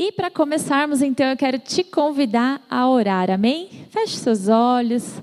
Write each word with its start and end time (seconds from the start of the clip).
E 0.00 0.12
para 0.12 0.30
começarmos, 0.30 1.02
então, 1.02 1.26
eu 1.26 1.36
quero 1.36 1.58
te 1.58 1.82
convidar 1.82 2.64
a 2.70 2.88
orar, 2.88 3.32
amém? 3.32 3.68
Feche 3.90 4.16
seus 4.16 4.46
olhos, 4.46 5.20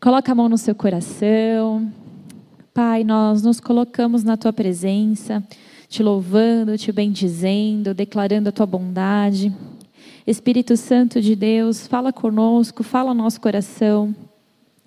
coloca 0.00 0.32
a 0.32 0.34
mão 0.34 0.48
no 0.48 0.56
seu 0.56 0.74
coração. 0.74 1.92
Pai, 2.72 3.04
nós 3.04 3.42
nos 3.42 3.60
colocamos 3.60 4.24
na 4.24 4.38
tua 4.38 4.54
presença, 4.54 5.44
te 5.86 6.02
louvando, 6.02 6.78
te 6.78 6.90
bendizendo, 6.90 7.92
declarando 7.92 8.48
a 8.48 8.52
tua 8.52 8.64
bondade. 8.64 9.54
Espírito 10.26 10.78
Santo 10.78 11.20
de 11.20 11.36
Deus, 11.36 11.86
fala 11.86 12.10
conosco, 12.10 12.82
fala 12.82 13.10
ao 13.10 13.14
nosso 13.14 13.38
coração. 13.38 14.16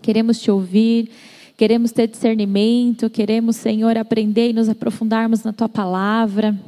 Queremos 0.02 0.42
te 0.42 0.50
ouvir, 0.50 1.12
queremos 1.56 1.92
ter 1.92 2.08
discernimento, 2.08 3.12
queremos, 3.12 3.58
Senhor, 3.58 3.96
aprender 3.96 4.50
e 4.50 4.54
nos 4.54 4.68
aprofundarmos 4.68 5.44
na 5.44 5.54
tua 5.54 5.70
palavra. 5.70 6.60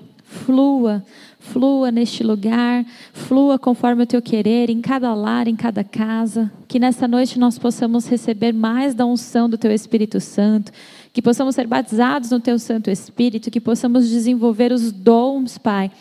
Flua, 0.43 1.03
flua 1.39 1.91
neste 1.91 2.23
lugar, 2.23 2.85
flua 3.13 3.57
conforme 3.57 4.03
o 4.03 4.05
teu 4.05 4.21
querer, 4.21 4.69
em 4.69 4.81
cada 4.81 5.13
lar, 5.13 5.47
em 5.47 5.55
cada 5.55 5.83
casa. 5.83 6.51
Que 6.67 6.79
nessa 6.79 7.07
noite 7.07 7.39
nós 7.39 7.57
possamos 7.57 8.07
receber 8.07 8.51
mais 8.51 8.93
da 8.93 9.05
unção 9.05 9.49
do 9.49 9.57
teu 9.57 9.71
Espírito 9.71 10.19
Santo, 10.19 10.71
que 11.13 11.21
possamos 11.21 11.55
ser 11.55 11.67
batizados 11.67 12.31
no 12.31 12.39
teu 12.39 12.59
Santo 12.59 12.89
Espírito, 12.89 13.49
que 13.49 13.61
possamos 13.61 14.09
desenvolver 14.09 14.71
os 14.71 14.91
dons, 14.91 15.57
Pai 15.57 15.91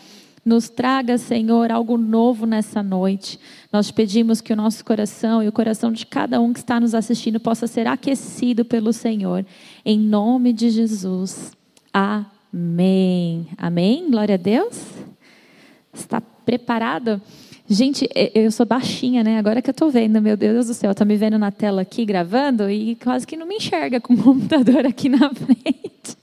nos 0.45 0.69
traga, 0.69 1.17
Senhor, 1.17 1.71
algo 1.71 1.97
novo 1.97 2.45
nessa 2.45 2.83
noite. 2.83 3.39
Nós 3.73 3.89
pedimos 3.89 4.41
que 4.41 4.53
o 4.53 4.55
nosso 4.55 4.85
coração 4.85 5.41
e 5.41 5.47
o 5.47 5.51
coração 5.51 5.91
de 5.91 6.05
cada 6.05 6.39
um 6.39 6.53
que 6.53 6.59
está 6.59 6.79
nos 6.79 6.93
assistindo 6.93 7.39
possa 7.39 7.65
ser 7.65 7.87
aquecido 7.87 8.63
pelo 8.63 8.93
Senhor. 8.93 9.43
Em 9.83 9.99
nome 9.99 10.53
de 10.53 10.69
Jesus. 10.69 11.51
Amém. 11.91 12.34
Amém. 13.57 14.09
Glória 14.09 14.35
a 14.35 14.37
Deus. 14.37 14.81
Está 15.93 16.21
preparado? 16.21 17.21
Gente, 17.67 18.07
eu 18.33 18.49
sou 18.49 18.65
baixinha, 18.65 19.25
né? 19.25 19.37
Agora 19.37 19.61
que 19.61 19.69
eu 19.69 19.73
estou 19.73 19.91
vendo, 19.91 20.21
meu 20.21 20.37
Deus 20.37 20.67
do 20.67 20.73
céu, 20.73 20.91
está 20.91 21.03
me 21.03 21.17
vendo 21.17 21.37
na 21.37 21.51
tela 21.51 21.81
aqui 21.81 22.05
gravando 22.05 22.69
e 22.69 22.95
quase 22.95 23.27
que 23.27 23.35
não 23.35 23.45
me 23.45 23.55
enxerga 23.55 23.99
com 23.99 24.13
o 24.13 24.17
computador 24.23 24.85
aqui 24.85 25.09
na 25.09 25.29
frente. 25.33 26.15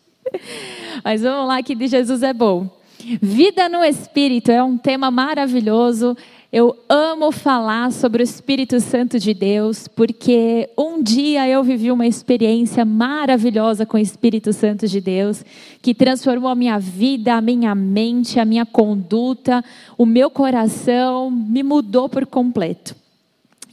Mas 1.05 1.21
vamos 1.21 1.49
lá, 1.49 1.63
que 1.63 1.75
de 1.75 1.87
Jesus 1.87 2.23
é 2.23 2.33
bom. 2.33 2.81
Vida 3.21 3.69
no 3.69 3.85
Espírito 3.85 4.51
é 4.51 4.63
um 4.63 4.79
tema 4.79 5.11
maravilhoso. 5.11 6.17
Eu 6.53 6.77
amo 6.87 7.33
falar 7.33 7.91
sobre 7.91 8.23
o 8.23 8.25
Espírito 8.25 8.79
Santo 8.79 9.19
de 9.19 9.33
Deus, 9.33 9.89
porque 9.89 10.69
um 10.77 11.03
dia 11.03 11.49
eu 11.49 11.65
vivi 11.65 11.91
uma 11.91 12.07
experiência 12.07 12.85
maravilhosa 12.85 13.87
com 13.87 13.97
o 13.97 14.01
Espírito 14.01 14.53
Santo 14.53 14.87
de 14.87 15.01
Deus, 15.01 15.43
que 15.81 15.95
transformou 15.95 16.51
a 16.51 16.55
minha 16.55 16.79
vida, 16.79 17.33
a 17.33 17.41
minha 17.41 17.75
mente, 17.75 18.39
a 18.39 18.45
minha 18.45 18.67
conduta, 18.67 19.65
o 19.97 20.05
meu 20.05 20.29
coração, 20.29 21.31
me 21.31 21.63
mudou 21.63 22.07
por 22.07 22.27
completo. 22.27 22.95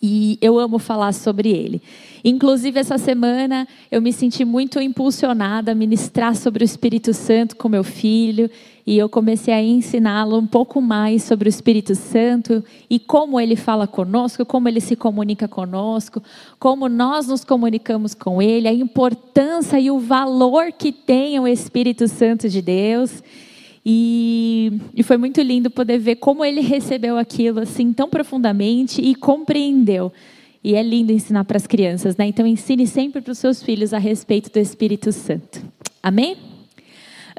E 0.01 0.37
eu 0.41 0.57
amo 0.57 0.79
falar 0.79 1.13
sobre 1.13 1.49
ele. 1.49 1.81
Inclusive, 2.23 2.79
essa 2.79 2.97
semana 2.97 3.67
eu 3.91 4.01
me 4.01 4.13
senti 4.13 4.45
muito 4.45 4.79
impulsionada 4.79 5.73
a 5.73 5.75
ministrar 5.75 6.33
sobre 6.33 6.63
o 6.63 6.65
Espírito 6.65 7.13
Santo 7.13 7.57
com 7.57 7.67
meu 7.67 7.83
filho 7.83 8.49
e 8.89 8.97
eu 8.97 9.07
comecei 9.07 9.53
a 9.53 9.61
ensiná-lo 9.61 10.35
um 10.35 10.47
pouco 10.47 10.81
mais 10.81 11.21
sobre 11.21 11.47
o 11.47 11.51
Espírito 11.51 11.93
Santo 11.93 12.63
e 12.89 12.97
como 12.97 13.39
ele 13.39 13.55
fala 13.55 13.85
conosco, 13.85 14.43
como 14.43 14.67
ele 14.67 14.81
se 14.81 14.95
comunica 14.95 15.47
conosco, 15.47 16.23
como 16.57 16.89
nós 16.89 17.27
nos 17.27 17.45
comunicamos 17.45 18.15
com 18.15 18.41
ele, 18.41 18.67
a 18.67 18.73
importância 18.73 19.79
e 19.79 19.91
o 19.91 19.99
valor 19.99 20.71
que 20.71 20.91
tem 20.91 21.39
o 21.39 21.47
Espírito 21.47 22.07
Santo 22.07 22.49
de 22.49 22.63
Deus. 22.63 23.21
E, 23.85 24.81
e, 24.95 25.03
foi 25.03 25.17
muito 25.17 25.39
lindo 25.39 25.69
poder 25.69 25.99
ver 25.99 26.15
como 26.15 26.43
ele 26.43 26.61
recebeu 26.61 27.15
aquilo 27.15 27.59
assim 27.59 27.93
tão 27.93 28.09
profundamente 28.09 29.03
e 29.03 29.13
compreendeu. 29.13 30.11
E 30.63 30.73
é 30.73 30.81
lindo 30.81 31.11
ensinar 31.11 31.43
para 31.43 31.57
as 31.57 31.67
crianças, 31.67 32.17
né? 32.17 32.25
Então 32.25 32.43
ensine 32.43 32.87
sempre 32.87 33.21
para 33.21 33.33
os 33.33 33.37
seus 33.37 33.61
filhos 33.61 33.93
a 33.93 33.99
respeito 33.99 34.51
do 34.51 34.57
Espírito 34.57 35.11
Santo. 35.11 35.61
Amém? 36.01 36.48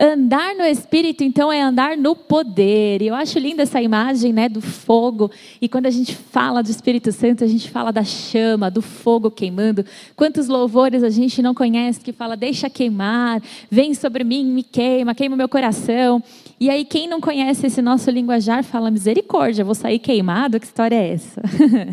Andar 0.02 0.54
no 0.54 0.64
Espírito, 0.64 1.22
então, 1.22 1.52
é 1.52 1.60
andar 1.60 1.94
no 1.94 2.16
poder. 2.16 3.02
E 3.02 3.08
eu 3.08 3.14
acho 3.14 3.38
linda 3.38 3.64
essa 3.64 3.82
imagem 3.82 4.32
né, 4.32 4.48
do 4.48 4.62
fogo. 4.62 5.30
E 5.60 5.68
quando 5.68 5.84
a 5.84 5.90
gente 5.90 6.16
fala 6.16 6.62
do 6.62 6.70
Espírito 6.70 7.12
Santo, 7.12 7.44
a 7.44 7.46
gente 7.46 7.70
fala 7.70 7.92
da 7.92 8.02
chama, 8.02 8.70
do 8.70 8.80
fogo 8.80 9.30
queimando. 9.30 9.84
Quantos 10.16 10.48
louvores 10.48 11.02
a 11.02 11.10
gente 11.10 11.42
não 11.42 11.52
conhece 11.52 12.00
que 12.00 12.12
fala, 12.12 12.34
deixa 12.34 12.70
queimar, 12.70 13.42
vem 13.70 13.92
sobre 13.92 14.24
mim, 14.24 14.42
me 14.46 14.62
queima, 14.62 15.14
queima 15.14 15.34
o 15.34 15.38
meu 15.38 15.50
coração. 15.50 16.22
E 16.58 16.70
aí, 16.70 16.86
quem 16.86 17.06
não 17.06 17.20
conhece 17.20 17.66
esse 17.66 17.82
nosso 17.82 18.10
linguajar 18.10 18.64
fala, 18.64 18.90
misericórdia, 18.90 19.66
vou 19.66 19.74
sair 19.74 19.98
queimado? 19.98 20.58
Que 20.58 20.64
história 20.64 20.96
é 20.96 21.12
essa? 21.12 21.42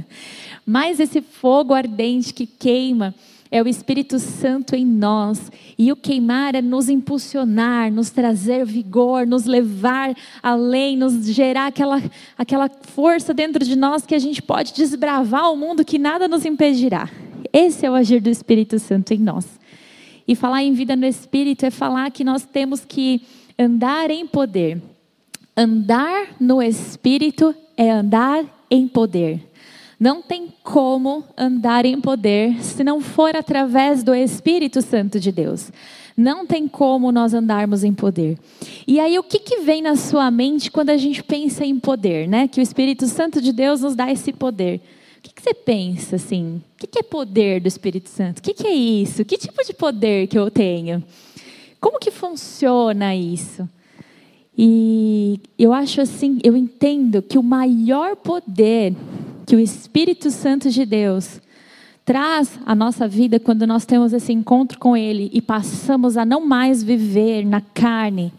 Mas 0.66 1.01
esse 1.01 1.22
fogo 1.22 1.74
ardente 1.74 2.34
que 2.34 2.45
queima 2.45 3.13
é 3.50 3.62
o 3.62 3.68
Espírito 3.68 4.19
Santo 4.19 4.75
em 4.75 4.85
nós. 4.85 5.52
E 5.78 5.91
o 5.91 5.96
queimar 5.96 6.56
é 6.56 6.62
nos 6.62 6.90
impulsionar, 6.90 7.91
nos 7.91 8.09
trazer 8.09 8.66
vigor, 8.66 9.25
nos 9.25 9.46
levar 9.46 10.16
além, 10.41 10.97
nos 10.97 11.25
gerar 11.28 11.68
aquela, 11.68 12.02
aquela 12.38 12.69
força 12.69 13.34
dentro 13.34 13.63
de 13.63 13.75
nós 13.75 14.06
que 14.06 14.16
a 14.16 14.19
gente 14.19 14.41
pode 14.41 14.74
desbravar 14.74 15.52
o 15.52 15.57
mundo 15.57 15.86
que 15.86 15.97
nada 15.97 16.28
nos 16.28 16.46
impedirá. 16.46 17.09
Esse 17.53 17.86
é 17.86 17.91
o 17.91 17.96
agir 17.96 18.22
do 18.22 18.30
Espírito 18.30 18.80
Santo 18.80 19.13
em 19.13 19.19
nós. 19.19 19.46
E 20.28 20.36
falar 20.36 20.62
em 20.63 20.74
vida 20.74 20.96
no 20.96 21.06
Espírito 21.06 21.66
é 21.66 21.72
falar 21.72 22.12
que 22.12 22.24
nós 22.24 22.44
temos 22.44 22.84
que 22.84 23.22
andar 23.57 24.12
em 24.12 24.28
poder. 24.28 24.81
Andar 25.56 26.36
no 26.40 26.62
Espírito 26.62 27.56
é 27.78 27.90
andar 27.90 28.46
em 28.69 28.88
poder. 28.88 29.41
Não 30.00 30.22
tem 30.22 30.50
como 30.63 31.24
andar 31.35 31.84
em 31.85 32.00
poder 32.00 32.63
se 32.63 32.84
não 32.84 33.02
for 33.02 33.35
através 33.35 34.03
do 34.03 34.13
Espírito 34.13 34.81
Santo 34.81 35.19
de 35.19 35.31
Deus. 35.31 35.72
Não 36.16 36.46
tem 36.46 36.68
como 36.68 37.12
nós 37.12 37.34
andarmos 37.34 37.84
em 37.84 37.94
poder. 37.94 38.38
E 38.88 39.00
aí, 39.00 39.18
o 39.18 39.24
que, 39.24 39.40
que 39.40 39.62
vem 39.62 39.81
na 39.81 39.96
sua 39.96 40.30
mente 40.30 40.72
quando 40.72 40.91
a 40.91 40.97
gente 40.97 41.24
pensa 41.24 41.66
em 41.66 41.80
poder, 41.80 42.28
né? 42.28 42.47
Que 42.47 42.59
o 42.59 42.63
Espírito 42.63 43.07
Santo 43.07 43.41
de 43.41 43.52
Deus 43.52 43.81
nos 43.81 43.96
dá 43.96 44.12
esse 44.12 44.31
poder. 44.34 44.81
O 45.18 45.22
que, 45.22 45.34
que 45.34 45.41
você 45.41 45.53
pensa 45.53 46.16
assim? 46.16 46.62
O 46.75 46.80
que, 46.80 46.88
que 46.88 47.00
é 47.00 47.03
poder 47.03 47.59
do 47.59 47.68
Espírito 47.68 48.09
Santo? 48.09 48.40
O 48.40 48.41
que, 48.41 48.53
que 48.53 48.68
é 48.68 48.74
isso? 48.74 49.25
Que 49.25 49.38
tipo 49.38 49.63
de 49.63 49.74
poder 49.74 50.28
que 50.28 50.38
eu 50.38 50.50
tenho? 50.50 51.03
Como 51.80 52.00
que 52.00 52.12
funciona 52.12 53.16
isso? 53.16 53.68
E 54.57 55.40
eu 55.57 55.72
acho 55.72 56.02
assim, 56.02 56.40
eu 56.44 56.56
entendo 56.57 57.22
que 57.22 57.38
o 57.38 57.44
maior 57.44 58.16
poder 58.16 58.96
que 59.47 59.56
o 59.56 59.59
Espírito 59.62 60.30
Santo 60.30 60.69
de 60.69 60.85
Deus 60.85 61.40
traz 62.03 62.59
à 62.66 62.75
nossa 62.75 63.08
vida 63.08 63.40
quando 63.40 63.66
nós 63.66 63.85
temos 63.85 64.12
esse 64.12 64.34
encontro 64.34 64.78
com 64.78 64.96
Ele 64.96 65.30
e 65.31 65.41
passamos 65.41 66.18
a 66.18 66.25
não 66.25 66.46
mais 66.46 66.84
viver 66.84 67.46
na 67.46 67.62
carne, 67.62 68.34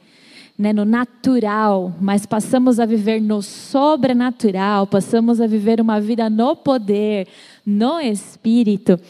né, 0.58 0.70
no 0.70 0.84
natural, 0.84 1.94
mas 1.98 2.26
passamos 2.26 2.78
a 2.78 2.84
viver 2.84 3.22
no 3.22 3.41
sobrenatural, 3.41 4.86
passamos 4.86 5.41
a 5.41 5.47
viver 5.47 5.80
uma 5.80 5.98
vida 5.98 6.28
no 6.28 6.54
poder, 6.54 7.26
no 7.64 7.98
Espírito, 7.98 9.00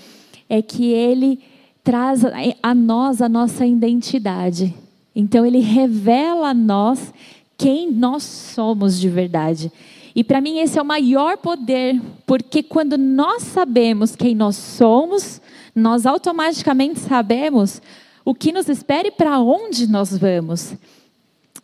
é 0.48 0.62
que 0.62 0.92
Ele 0.92 1.40
traz 1.82 2.22
a 2.62 2.74
nós 2.76 3.20
a 3.20 3.28
nossa 3.28 3.66
identidade. 3.66 4.72
Então, 5.16 5.44
Ele 5.44 5.58
revela 5.58 6.50
a 6.50 6.54
nós 6.54 7.12
quem 7.56 7.90
nós 7.90 8.22
somos 8.22 9.00
de 9.00 9.08
verdade. 9.08 9.72
E 10.18 10.24
para 10.24 10.40
mim 10.40 10.58
esse 10.58 10.76
é 10.76 10.82
o 10.82 10.84
maior 10.84 11.36
poder, 11.36 12.02
porque 12.26 12.60
quando 12.60 12.98
nós 12.98 13.44
sabemos 13.44 14.16
quem 14.16 14.34
nós 14.34 14.56
somos, 14.56 15.40
nós 15.72 16.06
automaticamente 16.06 16.98
sabemos 16.98 17.80
o 18.24 18.34
que 18.34 18.50
nos 18.50 18.68
espera 18.68 19.06
e 19.06 19.12
para 19.12 19.38
onde 19.38 19.86
nós 19.86 20.18
vamos. 20.18 20.74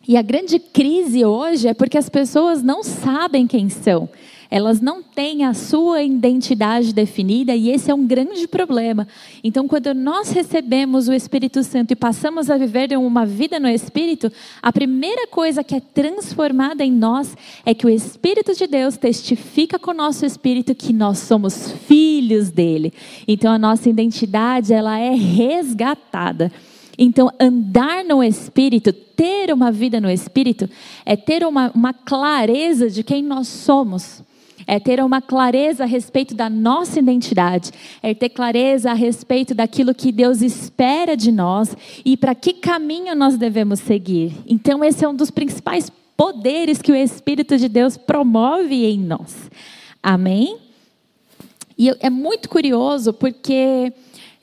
E 0.07 0.15
a 0.15 0.21
grande 0.21 0.57
crise 0.57 1.25
hoje 1.25 1.67
é 1.67 1.73
porque 1.73 1.97
as 1.97 2.07
pessoas 2.07 2.63
não 2.63 2.81
sabem 2.81 3.45
quem 3.45 3.67
são 3.67 4.07
elas 4.49 4.79
não 4.79 5.01
têm 5.01 5.43
a 5.43 5.53
sua 5.53 6.03
identidade 6.03 6.93
definida 6.93 7.55
e 7.55 7.69
esse 7.69 7.89
é 7.89 7.93
um 7.93 8.05
grande 8.05 8.47
problema. 8.47 9.07
Então, 9.43 9.67
quando 9.67 9.93
nós 9.93 10.31
recebemos 10.31 11.07
o 11.07 11.13
Espírito 11.13 11.63
Santo 11.63 11.91
e 11.91 11.95
passamos 11.95 12.49
a 12.49 12.57
viver 12.57 12.97
uma 12.97 13.25
vida 13.25 13.59
no 13.59 13.67
Espírito, 13.67 14.31
a 14.61 14.71
primeira 14.71 15.27
coisa 15.27 15.63
que 15.63 15.75
é 15.75 15.79
transformada 15.79 16.83
em 16.83 16.91
nós 16.91 17.35
é 17.65 17.73
que 17.73 17.85
o 17.85 17.89
Espírito 17.89 18.53
de 18.53 18.67
Deus 18.67 18.97
testifica 18.97 19.79
com 19.79 19.91
o 19.91 19.95
nosso 19.95 20.25
espírito 20.25 20.75
que 20.75 20.93
nós 20.93 21.19
somos 21.19 21.71
filhos 21.87 22.49
dele. 22.49 22.93
Então, 23.27 23.51
a 23.51 23.59
nossa 23.59 23.89
identidade 23.89 24.73
ela 24.73 24.99
é 24.99 25.13
resgatada. 25.13 26.51
Então, 26.97 27.29
andar 27.39 28.05
no 28.05 28.23
Espírito, 28.23 28.93
ter 28.93 29.53
uma 29.53 29.71
vida 29.71 29.99
no 29.99 30.09
Espírito, 30.09 30.69
é 31.05 31.15
ter 31.15 31.45
uma, 31.45 31.71
uma 31.75 31.93
clareza 31.93 32.89
de 32.89 33.03
quem 33.03 33.21
nós 33.21 33.47
somos 33.47 34.23
é 34.67 34.79
ter 34.79 35.03
uma 35.03 35.21
clareza 35.21 35.83
a 35.83 35.87
respeito 35.87 36.33
da 36.33 36.49
nossa 36.49 36.99
identidade, 36.99 37.71
é 38.01 38.13
ter 38.13 38.29
clareza 38.29 38.91
a 38.91 38.93
respeito 38.93 39.53
daquilo 39.53 39.93
que 39.93 40.11
Deus 40.11 40.41
espera 40.41 41.15
de 41.15 41.31
nós 41.31 41.75
e 42.03 42.17
para 42.17 42.33
que 42.33 42.53
caminho 42.53 43.15
nós 43.15 43.37
devemos 43.37 43.79
seguir. 43.79 44.33
Então, 44.47 44.83
esse 44.83 45.03
é 45.03 45.07
um 45.07 45.15
dos 45.15 45.29
principais 45.29 45.91
poderes 46.17 46.81
que 46.81 46.91
o 46.91 46.95
Espírito 46.95 47.57
de 47.57 47.67
Deus 47.67 47.97
promove 47.97 48.85
em 48.85 48.99
nós. 48.99 49.49
Amém? 50.01 50.57
E 51.77 51.89
é 51.99 52.09
muito 52.09 52.47
curioso 52.47 53.11
porque 53.11 53.91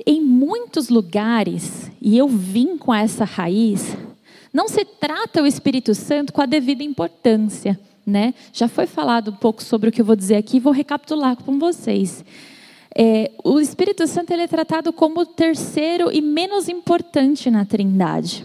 em 0.05 0.21
muitos 0.21 0.89
lugares, 0.89 1.91
e 2.01 2.19
eu 2.19 2.29
vim 2.29 2.77
com 2.77 2.93
essa 2.93 3.25
raiz, 3.25 3.97
não 4.53 4.69
se 4.69 4.85
trata 4.85 5.43
o 5.43 5.47
Espírito 5.47 5.95
Santo 5.95 6.33
com 6.33 6.43
a 6.43 6.47
devida 6.47 6.83
importância. 6.83 7.79
Né? 8.05 8.35
Já 8.53 8.67
foi 8.67 8.87
falado 8.87 9.31
um 9.31 9.37
pouco 9.37 9.63
sobre 9.63 9.89
o 9.89 9.93
que 9.93 10.01
eu 10.01 10.05
vou 10.05 10.17
dizer 10.17 10.37
aqui, 10.37 10.59
vou 10.59 10.73
recapitular 10.73 11.37
com 11.37 11.59
vocês. 11.59 12.25
É, 12.95 13.31
o 13.43 13.59
Espírito 13.59 14.07
Santo 14.07 14.33
ele 14.33 14.43
é 14.43 14.49
tratado 14.49 14.93
como 14.93 15.21
o 15.21 15.27
terceiro 15.27 16.13
e 16.13 16.21
menos 16.21 16.69
importante 16.69 17.51
na 17.51 17.65
Trindade. 17.65 18.45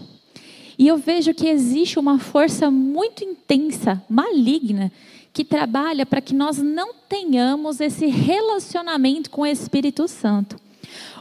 E 0.78 0.86
eu 0.86 0.96
vejo 0.96 1.34
que 1.34 1.48
existe 1.48 1.98
uma 1.98 2.18
força 2.18 2.70
muito 2.70 3.24
intensa, 3.24 4.00
maligna, 4.08 4.92
que 5.32 5.44
trabalha 5.44 6.06
para 6.06 6.20
que 6.20 6.34
nós 6.34 6.58
não 6.58 6.94
tenhamos 7.08 7.80
esse 7.80 8.06
relacionamento 8.06 9.28
com 9.28 9.42
o 9.42 9.46
Espírito 9.46 10.06
Santo. 10.06 10.56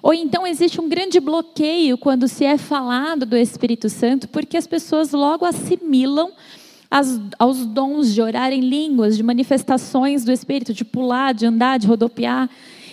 Ou 0.01 0.13
então 0.13 0.45
existe 0.45 0.79
um 0.79 0.87
grande 0.87 1.19
bloqueio 1.19 1.97
quando 1.97 2.27
se 2.27 2.45
é 2.45 2.57
falado 2.57 3.25
do 3.25 3.35
Espírito 3.35 3.89
Santo, 3.89 4.27
porque 4.27 4.55
as 4.55 4.67
pessoas 4.67 5.11
logo 5.11 5.43
assimilam 5.43 6.31
as, 6.89 7.19
aos 7.37 7.65
dons 7.65 8.13
de 8.13 8.21
orar 8.21 8.51
em 8.51 8.61
línguas, 8.61 9.17
de 9.17 9.23
manifestações 9.23 10.23
do 10.23 10.31
Espírito, 10.31 10.73
de 10.73 10.85
pular, 10.85 11.33
de 11.33 11.45
andar, 11.45 11.77
de 11.77 11.87
rodopiar. 11.87 12.49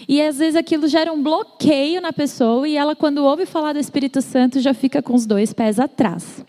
E 0.08 0.20
às 0.20 0.38
vezes 0.38 0.56
aquilo 0.56 0.86
gera 0.86 1.12
um 1.12 1.22
bloqueio 1.22 2.00
na 2.00 2.12
pessoa 2.12 2.68
e 2.68 2.76
ela, 2.76 2.94
quando 2.94 3.24
ouve 3.24 3.46
falar 3.46 3.72
do 3.72 3.78
Espírito 3.78 4.20
Santo, 4.20 4.60
já 4.60 4.74
fica 4.74 5.00
com 5.00 5.14
os 5.14 5.24
dois 5.24 5.52
pés 5.52 5.78
atrás. 5.78 6.44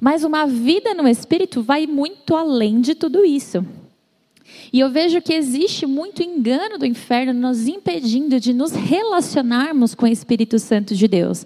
Mas 0.00 0.22
uma 0.22 0.46
vida 0.46 0.94
no 0.94 1.08
Espírito 1.08 1.62
vai 1.62 1.86
muito 1.86 2.36
além 2.36 2.80
de 2.80 2.94
tudo 2.94 3.24
isso. 3.24 3.66
E 4.72 4.80
eu 4.80 4.90
vejo 4.90 5.20
que 5.20 5.32
existe 5.32 5.86
muito 5.86 6.22
engano 6.22 6.78
do 6.78 6.86
inferno 6.86 7.32
nos 7.32 7.66
impedindo 7.66 8.38
de 8.38 8.52
nos 8.52 8.72
relacionarmos 8.72 9.94
com 9.94 10.06
o 10.06 10.08
Espírito 10.08 10.58
Santo 10.58 10.94
de 10.94 11.08
Deus. 11.08 11.44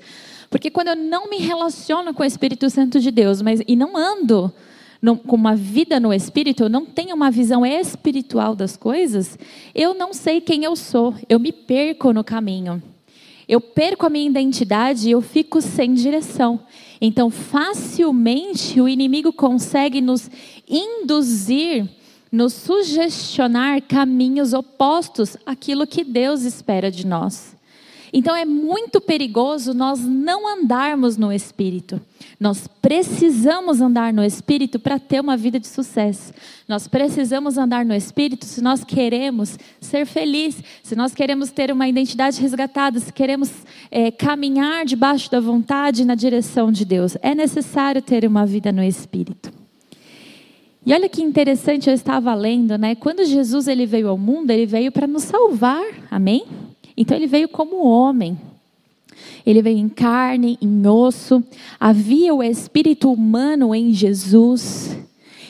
Porque 0.50 0.70
quando 0.70 0.88
eu 0.88 0.96
não 0.96 1.30
me 1.30 1.38
relaciono 1.38 2.12
com 2.12 2.22
o 2.22 2.26
Espírito 2.26 2.68
Santo 2.68 3.00
de 3.00 3.10
Deus, 3.10 3.40
mas 3.40 3.62
e 3.66 3.74
não 3.74 3.96
ando 3.96 4.52
no, 5.02 5.16
com 5.16 5.34
uma 5.34 5.56
vida 5.56 5.98
no 5.98 6.14
Espírito, 6.14 6.62
eu 6.62 6.68
não 6.68 6.86
tenho 6.86 7.14
uma 7.14 7.30
visão 7.30 7.66
espiritual 7.66 8.54
das 8.54 8.76
coisas, 8.76 9.36
eu 9.74 9.92
não 9.92 10.14
sei 10.14 10.40
quem 10.40 10.62
eu 10.62 10.76
sou, 10.76 11.14
eu 11.28 11.40
me 11.40 11.52
perco 11.52 12.12
no 12.12 12.22
caminho. 12.22 12.80
Eu 13.48 13.60
perco 13.60 14.06
a 14.06 14.10
minha 14.10 14.30
identidade 14.30 15.08
e 15.08 15.10
eu 15.10 15.20
fico 15.20 15.60
sem 15.60 15.92
direção. 15.92 16.60
Então, 17.00 17.28
facilmente 17.28 18.80
o 18.80 18.88
inimigo 18.88 19.32
consegue 19.32 20.00
nos 20.00 20.30
induzir 20.68 21.88
nos 22.32 22.54
sugestionar 22.54 23.82
caminhos 23.82 24.54
opostos 24.54 25.36
àquilo 25.44 25.86
que 25.86 26.02
Deus 26.02 26.44
espera 26.44 26.90
de 26.90 27.06
nós. 27.06 27.54
Então 28.12 28.36
é 28.36 28.44
muito 28.44 29.00
perigoso 29.00 29.72
nós 29.72 30.00
não 30.00 30.46
andarmos 30.46 31.16
no 31.16 31.32
Espírito. 31.32 31.98
Nós 32.38 32.68
precisamos 32.68 33.80
andar 33.80 34.12
no 34.12 34.22
Espírito 34.22 34.78
para 34.78 34.98
ter 34.98 35.20
uma 35.20 35.34
vida 35.34 35.58
de 35.58 35.66
sucesso. 35.66 36.32
Nós 36.68 36.86
precisamos 36.86 37.56
andar 37.56 37.86
no 37.86 37.94
Espírito 37.94 38.44
se 38.44 38.60
nós 38.60 38.84
queremos 38.84 39.58
ser 39.80 40.04
felizes, 40.04 40.62
se 40.82 40.94
nós 40.94 41.14
queremos 41.14 41.50
ter 41.50 41.72
uma 41.72 41.88
identidade 41.88 42.38
resgatada, 42.38 43.00
se 43.00 43.10
queremos 43.10 43.50
é, 43.90 44.10
caminhar 44.10 44.84
debaixo 44.84 45.30
da 45.30 45.40
vontade 45.40 46.04
na 46.04 46.14
direção 46.14 46.70
de 46.70 46.84
Deus. 46.84 47.16
É 47.22 47.34
necessário 47.34 48.02
ter 48.02 48.26
uma 48.26 48.44
vida 48.44 48.70
no 48.70 48.82
Espírito. 48.82 49.50
E 50.84 50.92
olha 50.92 51.08
que 51.08 51.22
interessante, 51.22 51.88
eu 51.88 51.94
estava 51.94 52.34
lendo, 52.34 52.76
né? 52.76 52.94
Quando 52.96 53.24
Jesus 53.24 53.68
ele 53.68 53.86
veio 53.86 54.08
ao 54.08 54.18
mundo, 54.18 54.50
ele 54.50 54.66
veio 54.66 54.90
para 54.90 55.06
nos 55.06 55.22
salvar, 55.22 55.84
amém? 56.10 56.44
Então 56.96 57.16
ele 57.16 57.26
veio 57.26 57.48
como 57.48 57.86
homem. 57.86 58.38
Ele 59.44 59.62
veio 59.62 59.78
em 59.78 59.88
carne, 59.88 60.58
em 60.60 60.86
osso. 60.86 61.42
Havia 61.78 62.34
o 62.34 62.42
espírito 62.42 63.12
humano 63.12 63.74
em 63.74 63.92
Jesus. 63.92 64.96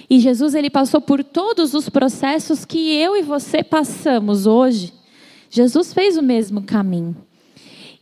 E 0.09 0.19
Jesus 0.19 0.55
ele 0.55 0.71
passou 0.71 1.01
por 1.01 1.25
todos 1.25 1.75
os 1.75 1.89
processos 1.89 2.65
que 2.65 2.93
eu 2.95 3.17
e 3.17 3.23
você 3.23 3.63
passamos 3.63 4.47
hoje. 4.47 4.93
Jesus 5.51 5.93
fez 5.93 6.17
o 6.17 6.23
mesmo 6.23 6.63
caminho. 6.63 7.17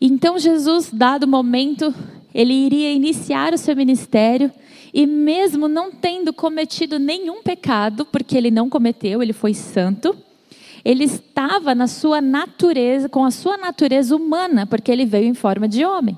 Então 0.01 0.39
Jesus, 0.39 0.91
dado 0.93 1.25
o 1.25 1.29
momento, 1.29 1.95
ele 2.35 2.55
iria 2.55 2.93
iniciar 2.93 3.53
o 3.53 3.59
seu 3.59 3.77
ministério 3.77 4.51
e 4.93 5.07
mesmo 5.07 5.69
não 5.69 5.93
tendo 5.93 6.33
cometido 6.33 6.99
nenhum 6.99 7.43
pecado, 7.43 8.05
porque 8.05 8.37
ele 8.37 8.51
não 8.51 8.69
cometeu, 8.69 9.23
ele 9.23 9.33
foi 9.33 9.55
santo, 9.55 10.17
ele 10.85 11.05
estava 11.05 11.75
na 11.75 11.87
sua 11.87 12.21
natureza, 12.21 13.09
com 13.09 13.25
a 13.25 13.31
sua 13.31 13.57
natureza 13.57 14.15
humana, 14.15 14.67
porque 14.67 14.91
ele 14.91 15.05
veio 15.05 15.27
em 15.27 15.35
forma 15.35 15.69
de 15.69 15.85
homem. 15.85 16.17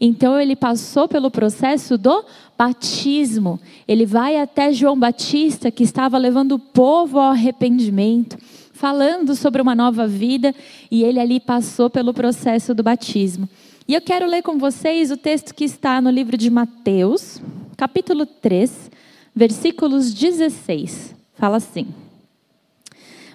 Então 0.00 0.40
ele 0.40 0.54
passou 0.54 1.08
pelo 1.08 1.30
processo 1.30 1.98
do 1.98 2.24
batismo. 2.56 3.58
Ele 3.86 4.06
vai 4.06 4.38
até 4.38 4.72
João 4.72 4.98
Batista, 4.98 5.70
que 5.70 5.82
estava 5.82 6.16
levando 6.18 6.52
o 6.52 6.58
povo 6.58 7.18
ao 7.18 7.30
arrependimento, 7.30 8.38
falando 8.72 9.34
sobre 9.34 9.60
uma 9.60 9.74
nova 9.74 10.06
vida, 10.06 10.54
e 10.90 11.02
ele 11.02 11.18
ali 11.18 11.40
passou 11.40 11.90
pelo 11.90 12.14
processo 12.14 12.74
do 12.74 12.82
batismo. 12.82 13.48
E 13.88 13.94
eu 13.94 14.00
quero 14.00 14.26
ler 14.26 14.42
com 14.42 14.58
vocês 14.58 15.10
o 15.10 15.16
texto 15.16 15.54
que 15.54 15.64
está 15.64 16.00
no 16.00 16.10
livro 16.10 16.36
de 16.36 16.50
Mateus, 16.50 17.42
capítulo 17.76 18.24
3, 18.24 18.90
versículos 19.34 20.12
16. 20.14 21.16
Fala 21.34 21.56
assim. 21.56 21.86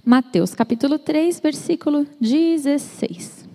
Mateus, 0.05 0.53
capítulo 0.53 1.00
3, 1.00 1.39
versículo 1.39 2.05
16. 2.19 3.47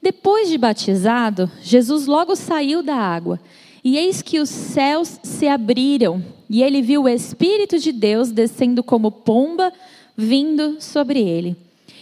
Depois 0.00 0.48
de 0.48 0.56
batizado, 0.56 1.50
Jesus 1.60 2.06
logo 2.06 2.34
saiu 2.34 2.82
da 2.82 2.96
água, 2.96 3.38
e 3.84 3.98
eis 3.98 4.22
que 4.22 4.40
os 4.40 4.48
céus 4.48 5.20
se 5.22 5.46
abriram, 5.46 6.24
e 6.48 6.62
ele 6.62 6.80
viu 6.80 7.02
o 7.02 7.08
Espírito 7.08 7.78
de 7.78 7.92
Deus 7.92 8.32
descendo 8.32 8.82
como 8.82 9.12
pomba, 9.12 9.70
vindo 10.16 10.80
sobre 10.80 11.20
ele. 11.20 11.54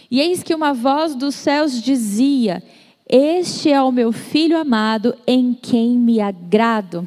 E 0.09 0.21
eis 0.21 0.41
que 0.41 0.55
uma 0.55 0.73
voz 0.73 1.13
dos 1.13 1.35
céus 1.35 1.81
dizia: 1.81 2.63
Este 3.05 3.69
é 3.69 3.81
o 3.81 3.91
meu 3.91 4.13
filho 4.13 4.57
amado, 4.57 5.13
em 5.27 5.53
quem 5.53 5.99
me 5.99 6.21
agrado. 6.21 7.05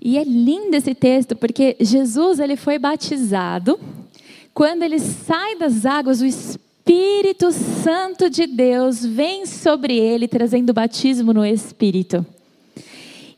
E 0.00 0.18
é 0.18 0.24
lindo 0.24 0.74
esse 0.76 0.94
texto 0.94 1.36
porque 1.36 1.76
Jesus 1.80 2.40
ele 2.40 2.56
foi 2.56 2.80
batizado. 2.80 3.78
Quando 4.58 4.82
ele 4.82 4.98
sai 4.98 5.54
das 5.54 5.86
águas, 5.86 6.20
o 6.20 6.26
Espírito 6.26 7.52
Santo 7.52 8.28
de 8.28 8.44
Deus 8.44 9.06
vem 9.06 9.46
sobre 9.46 9.96
ele, 9.96 10.26
trazendo 10.26 10.72
batismo 10.72 11.32
no 11.32 11.46
Espírito. 11.46 12.26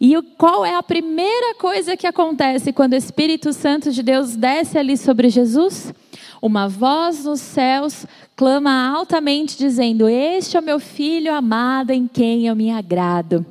E 0.01 0.15
qual 0.39 0.65
é 0.65 0.75
a 0.75 0.83
primeira 0.83 1.55
coisa 1.57 1.95
que 1.95 2.07
acontece 2.07 2.73
quando 2.73 2.95
o 2.95 2.97
Espírito 2.97 3.53
Santo 3.53 3.93
de 3.93 4.03
Deus 4.03 4.35
desce 4.35 4.79
ali 4.79 4.97
sobre 4.97 5.29
Jesus? 5.29 5.93
Uma 6.41 6.67
voz 6.71 7.27
nos 7.27 7.43
céus 7.43 8.07
clama 8.35 8.89
altamente, 8.97 9.59
dizendo: 9.59 10.09
Este 10.09 10.57
é 10.57 10.61
o 10.61 10.65
meu 10.65 10.81
filho 10.81 11.35
amado 11.35 11.91
em 11.91 12.09
quem 12.09 12.47
eu 12.47 12.57
me 12.57 12.71
agrado. 12.71 13.45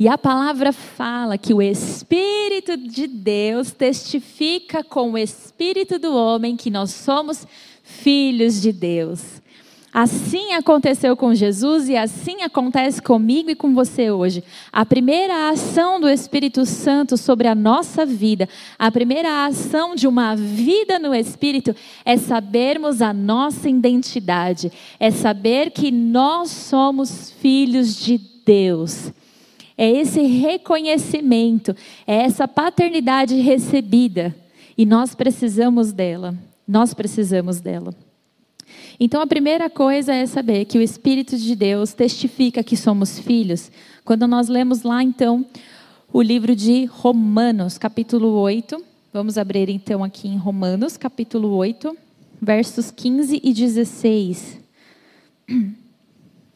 E 0.00 0.06
a 0.06 0.16
palavra 0.16 0.72
fala 0.72 1.36
que 1.36 1.52
o 1.52 1.60
Espírito 1.60 2.76
de 2.76 3.08
Deus 3.08 3.72
testifica 3.72 4.84
com 4.84 5.12
o 5.12 5.18
Espírito 5.18 5.98
do 5.98 6.14
homem 6.14 6.56
que 6.56 6.70
nós 6.70 6.92
somos 6.92 7.44
filhos 7.82 8.62
de 8.62 8.72
Deus. 8.72 9.42
Assim 9.92 10.52
aconteceu 10.52 11.16
com 11.16 11.34
Jesus 11.34 11.88
e 11.88 11.96
assim 11.96 12.42
acontece 12.42 13.02
comigo 13.02 13.50
e 13.50 13.56
com 13.56 13.74
você 13.74 14.08
hoje. 14.08 14.44
A 14.70 14.86
primeira 14.86 15.48
ação 15.48 15.98
do 15.98 16.08
Espírito 16.08 16.64
Santo 16.64 17.16
sobre 17.16 17.48
a 17.48 17.54
nossa 17.54 18.06
vida, 18.06 18.48
a 18.78 18.92
primeira 18.92 19.46
ação 19.46 19.96
de 19.96 20.06
uma 20.06 20.36
vida 20.36 21.00
no 21.00 21.12
Espírito 21.12 21.74
é 22.04 22.16
sabermos 22.16 23.02
a 23.02 23.12
nossa 23.12 23.68
identidade, 23.68 24.70
é 25.00 25.10
saber 25.10 25.72
que 25.72 25.90
nós 25.90 26.50
somos 26.50 27.32
filhos 27.32 27.96
de 27.96 28.18
Deus 28.44 29.12
é 29.78 29.88
esse 29.88 30.20
reconhecimento, 30.22 31.74
é 32.04 32.16
essa 32.16 32.48
paternidade 32.48 33.36
recebida. 33.36 34.34
E 34.76 34.84
nós 34.84 35.14
precisamos 35.14 35.92
dela. 35.92 36.36
Nós 36.66 36.92
precisamos 36.92 37.60
dela. 37.60 37.94
Então 38.98 39.22
a 39.22 39.26
primeira 39.26 39.70
coisa 39.70 40.12
é 40.12 40.26
saber 40.26 40.64
que 40.64 40.76
o 40.76 40.82
Espírito 40.82 41.38
de 41.38 41.54
Deus 41.54 41.94
testifica 41.94 42.64
que 42.64 42.76
somos 42.76 43.20
filhos. 43.20 43.70
Quando 44.04 44.26
nós 44.26 44.48
lemos 44.48 44.82
lá 44.82 45.00
então 45.00 45.46
o 46.12 46.20
livro 46.20 46.56
de 46.56 46.84
Romanos, 46.86 47.78
capítulo 47.78 48.32
8, 48.32 48.84
vamos 49.12 49.38
abrir 49.38 49.68
então 49.68 50.02
aqui 50.02 50.26
em 50.26 50.36
Romanos, 50.36 50.96
capítulo 50.96 51.50
8, 51.50 51.96
versos 52.42 52.90
15 52.90 53.40
e 53.44 53.52
16. 53.52 54.58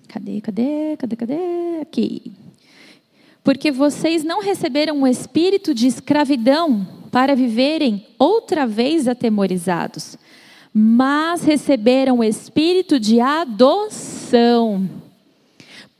Cadê, 0.08 0.42
cadê, 0.42 0.94
cadê, 0.98 1.16
cadê? 1.16 1.80
Aqui 1.80 2.32
porque 3.44 3.70
vocês 3.70 4.22
não 4.22 4.40
receberam 4.40 4.98
um 5.00 5.06
espírito 5.06 5.74
de 5.74 5.86
escravidão 5.86 6.86
para 7.10 7.34
viverem 7.34 8.06
outra 8.18 8.66
vez 8.66 9.08
atemorizados, 9.08 10.16
mas 10.72 11.42
receberam 11.42 12.20
o 12.20 12.24
espírito 12.24 12.98
de 12.98 13.20
adoção, 13.20 14.88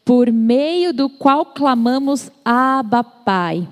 por 0.05 0.33
meio 0.33 0.93
do 0.93 1.09
qual 1.09 1.47
clamamos 1.47 2.31
Abba 2.45 3.05
Pai. 3.05 3.69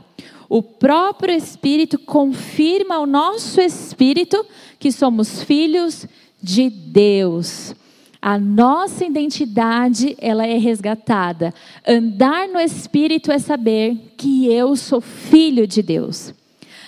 O 0.48 0.62
próprio 0.62 1.34
Espírito 1.34 1.98
confirma 1.98 2.96
ao 2.96 3.06
nosso 3.06 3.60
espírito 3.60 4.44
que 4.78 4.90
somos 4.90 5.42
filhos 5.44 6.06
de 6.42 6.68
Deus. 6.68 7.74
A 8.22 8.38
nossa 8.38 9.04
identidade, 9.04 10.14
ela 10.20 10.46
é 10.46 10.58
resgatada. 10.58 11.54
Andar 11.86 12.48
no 12.48 12.60
Espírito 12.60 13.32
é 13.32 13.38
saber 13.38 13.96
que 14.16 14.52
eu 14.52 14.76
sou 14.76 15.00
filho 15.00 15.66
de 15.66 15.82
Deus. 15.82 16.34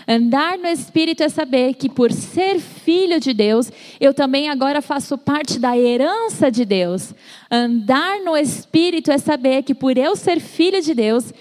Andar 0.06 0.58
no 0.58 0.66
Espírito 0.66 1.22
é 1.22 1.28
saber 1.28 1.74
que 1.74 1.88
por 1.88 2.12
ser 2.12 2.58
filho 2.58 3.20
de 3.20 3.32
Deus, 3.32 3.70
eu 4.00 4.12
também 4.12 4.48
agora 4.48 4.82
faço 4.82 5.16
parte 5.16 5.58
da 5.58 5.78
herança 5.78 6.50
de 6.50 6.64
Deus. 6.64 7.14
Andar 7.50 8.20
no 8.20 8.36
Espírito 8.36 9.10
é 9.10 9.18
saber 9.18 9.62
que 9.62 9.74
por 9.74 9.96
eu 9.96 10.16
ser 10.16 10.40
filho 10.40 10.82
de 10.82 10.92
Deus, 10.92 11.32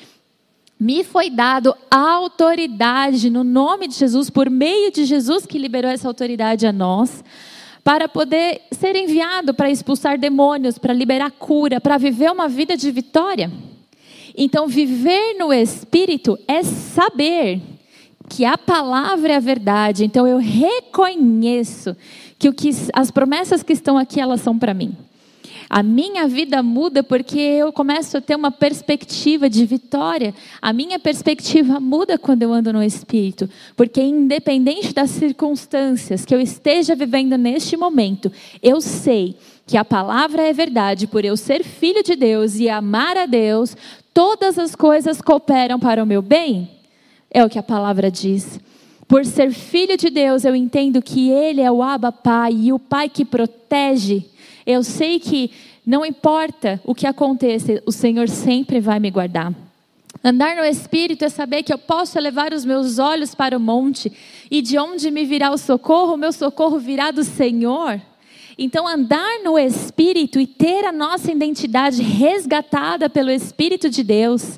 me 0.80 1.04
foi 1.04 1.30
dado 1.30 1.76
autoridade 1.90 3.30
no 3.30 3.44
nome 3.44 3.88
de 3.88 3.96
Jesus, 3.96 4.30
por 4.30 4.50
meio 4.50 4.92
de 4.92 5.06
Jesus 5.06 5.46
que 5.46 5.58
liberou 5.58 5.92
essa 5.92 6.08
autoridade 6.08 6.66
a 6.66 6.72
nós, 6.72 7.24
para 7.84 8.08
poder 8.08 8.62
ser 8.72 8.96
enviado 8.96 9.54
para 9.54 9.70
expulsar 9.70 10.18
demônios, 10.18 10.78
para 10.78 10.94
liberar 10.94 11.32
cura, 11.32 11.82
para 11.82 11.98
viver 11.98 12.32
uma 12.32 12.48
vida 12.48 12.78
de 12.78 12.92
vitória. 12.92 13.52
Então, 14.38 14.68
viver 14.68 15.36
no 15.38 15.52
Espírito 15.52 16.38
é 16.48 16.64
saber 16.64 17.62
que 18.32 18.46
a 18.46 18.58
palavra 18.58 19.34
é 19.34 19.36
a 19.36 19.42
verdade. 19.42 20.06
Então 20.06 20.26
eu 20.26 20.38
reconheço 20.38 21.96
que 22.40 22.48
o 22.48 22.54
que 22.54 22.70
as 22.94 23.12
promessas 23.12 23.62
que 23.62 23.74
estão 23.74 23.98
aqui 23.98 24.22
elas 24.22 24.40
são 24.40 24.58
para 24.58 24.74
mim. 24.74 24.96
A 25.74 25.82
minha 25.82 26.28
vida 26.28 26.62
muda 26.62 27.02
porque 27.02 27.40
eu 27.40 27.72
começo 27.72 28.18
a 28.18 28.22
ter 28.22 28.36
uma 28.36 28.52
perspectiva 28.52 29.50
de 29.50 29.66
vitória. 29.66 30.36
A 30.62 30.74
minha 30.74 31.00
perspectiva 31.00 31.80
muda 31.80 32.18
quando 32.18 32.44
eu 32.44 32.52
ando 32.52 32.74
no 32.74 32.84
Espírito. 32.84 33.50
Porque, 33.74 34.02
independente 34.02 34.94
das 34.94 35.12
circunstâncias 35.12 36.26
que 36.26 36.36
eu 36.36 36.42
esteja 36.42 36.94
vivendo 36.94 37.38
neste 37.38 37.78
momento, 37.78 38.30
eu 38.62 38.82
sei 38.82 39.38
que 39.66 39.78
a 39.78 39.86
palavra 39.86 40.42
é 40.42 40.52
verdade. 40.52 41.08
Por 41.08 41.24
eu 41.24 41.38
ser 41.38 41.64
filho 41.64 42.04
de 42.04 42.18
Deus 42.18 42.56
e 42.56 42.68
amar 42.68 43.16
a 43.16 43.26
Deus, 43.26 43.74
todas 44.14 44.60
as 44.60 44.76
coisas 44.76 45.22
cooperam 45.22 45.80
para 45.80 46.04
o 46.04 46.06
meu 46.06 46.22
bem. 46.22 46.70
É 47.34 47.46
o 47.46 47.50
que 47.50 47.58
a 47.58 47.64
palavra 47.64 48.12
diz. 48.12 48.60
Por 49.12 49.26
ser 49.26 49.52
filho 49.52 49.98
de 49.98 50.10
Deus, 50.10 50.46
eu 50.46 50.56
entendo 50.56 51.02
que 51.02 51.30
Ele 51.30 51.60
é 51.60 51.70
o 51.70 51.84
Abba 51.84 52.14
Pai 52.14 52.54
e 52.54 52.72
o 52.72 52.80
Pai 52.80 53.10
que 53.10 53.26
protege. 53.26 54.24
Eu 54.66 54.84
sei 54.84 55.20
que 55.20 55.52
não 55.86 56.06
importa 56.06 56.80
o 56.86 56.96
que 56.96 57.06
aconteça, 57.06 57.84
o 57.86 57.92
Senhor 57.92 58.30
sempre 58.30 58.80
vai 58.80 59.02
me 59.02 59.12
guardar. 59.12 59.54
Andar 60.24 60.56
no 60.56 60.64
Espírito 60.64 61.26
é 61.26 61.30
saber 61.30 61.62
que 61.62 61.74
eu 61.74 61.78
posso 61.78 62.18
levar 62.22 62.54
os 62.54 62.64
meus 62.64 63.00
olhos 63.00 63.36
para 63.36 63.58
o 63.58 63.60
monte 63.60 64.10
e 64.50 64.62
de 64.62 64.80
onde 64.80 65.12
me 65.12 65.26
virá 65.26 65.52
o 65.52 65.58
socorro, 65.58 66.14
o 66.14 66.18
meu 66.18 66.32
socorro 66.32 66.80
virá 66.80 67.12
do 67.12 67.26
Senhor. 67.26 68.02
Então, 68.58 68.88
andar 68.88 69.44
no 69.44 69.60
Espírito 69.60 70.40
e 70.40 70.48
ter 70.48 70.86
a 70.86 70.92
nossa 70.94 71.30
identidade 71.30 72.02
resgatada 72.02 73.10
pelo 73.10 73.30
Espírito 73.30 73.90
de 73.90 74.06
Deus 74.06 74.58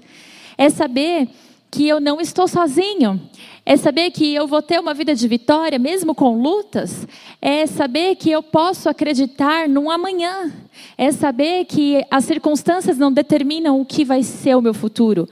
é 0.56 0.70
saber 0.70 1.28
que 1.72 1.88
eu 1.88 2.00
não 2.00 2.22
estou 2.22 2.48
sozinho. 2.48 3.20
É 3.66 3.78
saber 3.78 4.12
que 4.12 4.36
eu 4.36 4.46
vou 4.46 4.62
ter 4.62 4.80
uma 4.80 4.94
vida 4.94 5.16
de 5.16 5.26
vitória, 5.26 5.80
mesmo 5.80 6.14
com 6.14 6.42
lutas. 6.42 7.08
É 7.42 7.66
saber 7.66 8.16
que 8.16 8.30
eu 8.30 8.44
posso 8.44 8.90
acreditar 8.90 9.70
num 9.70 9.90
amanhã. 9.90 10.52
É 10.98 11.12
saber 11.14 11.64
que 11.66 12.06
as 12.12 12.26
circunstâncias 12.26 12.98
não 12.98 13.12
determinam 13.12 13.80
o 13.80 13.86
que 13.86 14.04
vai 14.04 14.22
ser 14.22 14.56
o 14.56 14.62
meu 14.62 14.74
futuro. 14.74 15.30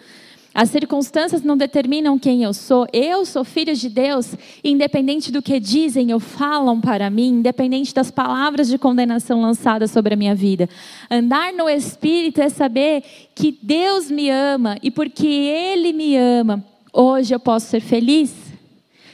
As 0.54 0.70
circunstâncias 0.70 1.44
não 1.44 1.56
determinam 1.56 2.20
quem 2.20 2.44
eu 2.44 2.54
sou. 2.54 2.86
Eu 2.92 3.26
sou 3.26 3.44
filho 3.44 3.74
de 3.76 3.90
Deus, 3.90 4.36
independente 4.64 5.32
do 5.32 5.42
que 5.42 5.60
dizem 5.60 6.14
ou 6.14 6.20
falam 6.20 6.80
para 6.80 7.10
mim, 7.10 7.30
independente 7.40 7.94
das 7.94 8.12
palavras 8.12 8.68
de 8.68 8.78
condenação 8.78 9.42
lançadas 9.42 9.92
sobre 9.92 10.14
a 10.14 10.18
minha 10.18 10.36
vida. 10.36 10.70
Andar 11.10 11.54
no 11.54 11.70
Espírito 11.70 12.42
é 12.42 12.50
saber 12.50 13.04
que 13.34 13.58
Deus 13.62 14.12
me 14.12 14.30
ama 14.30 14.78
e 14.84 14.92
porque 14.92 15.28
Ele 15.28 15.94
me 15.94 16.18
ama, 16.18 16.66
hoje 16.94 17.34
eu 17.34 17.40
posso 17.40 17.68
ser 17.68 17.82
feliz. 17.82 18.34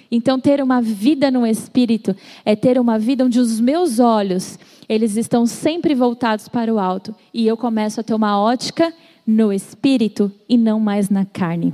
Então, 0.09 0.39
ter 0.39 0.61
uma 0.63 0.81
vida 0.81 1.29
no 1.29 1.45
Espírito 1.45 2.15
é 2.45 2.55
ter 2.55 2.79
uma 2.79 2.97
vida 2.97 3.25
onde 3.25 3.39
os 3.39 3.59
meus 3.59 3.99
olhos 3.99 4.57
eles 4.87 5.17
estão 5.17 5.45
sempre 5.45 5.93
voltados 5.93 6.47
para 6.47 6.73
o 6.73 6.79
alto 6.79 7.13
e 7.33 7.45
eu 7.45 7.57
começo 7.57 7.99
a 7.99 8.03
ter 8.03 8.13
uma 8.13 8.39
ótica 8.39 8.93
no 9.25 9.51
espírito 9.51 10.31
e 10.47 10.57
não 10.57 10.79
mais 10.79 11.09
na 11.09 11.25
carne. 11.25 11.73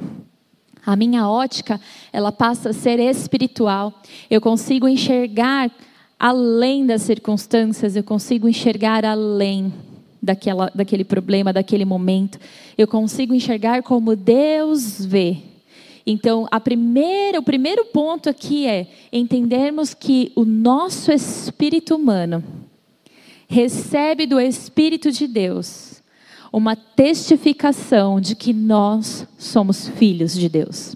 A 0.85 0.95
minha 0.95 1.29
ótica, 1.29 1.79
ela 2.11 2.31
passa 2.31 2.71
a 2.71 2.73
ser 2.73 2.99
espiritual. 2.99 3.93
Eu 4.29 4.41
consigo 4.41 4.87
enxergar 4.87 5.71
além 6.19 6.85
das 6.85 7.03
circunstâncias, 7.03 7.95
eu 7.95 8.03
consigo 8.03 8.49
enxergar 8.49 9.05
além 9.05 9.71
daquela, 10.21 10.71
daquele 10.73 11.03
problema, 11.03 11.53
daquele 11.53 11.85
momento. 11.85 12.39
Eu 12.77 12.87
consigo 12.87 13.33
enxergar 13.33 13.83
como 13.83 14.15
Deus 14.15 15.05
vê. 15.05 15.37
Então, 16.05 16.47
a 16.51 16.59
primeira, 16.59 17.39
o 17.39 17.43
primeiro 17.43 17.85
ponto 17.85 18.29
aqui 18.29 18.67
é 18.67 18.87
entendermos 19.11 19.93
que 19.93 20.31
o 20.35 20.43
nosso 20.43 21.11
espírito 21.11 21.95
humano 21.95 22.43
recebe 23.47 24.25
do 24.25 24.39
Espírito 24.39 25.11
de 25.11 25.27
Deus 25.27 26.01
uma 26.51 26.75
testificação 26.75 28.19
de 28.19 28.35
que 28.35 28.53
nós 28.53 29.27
somos 29.37 29.87
filhos 29.87 30.33
de 30.33 30.49
Deus. 30.49 30.95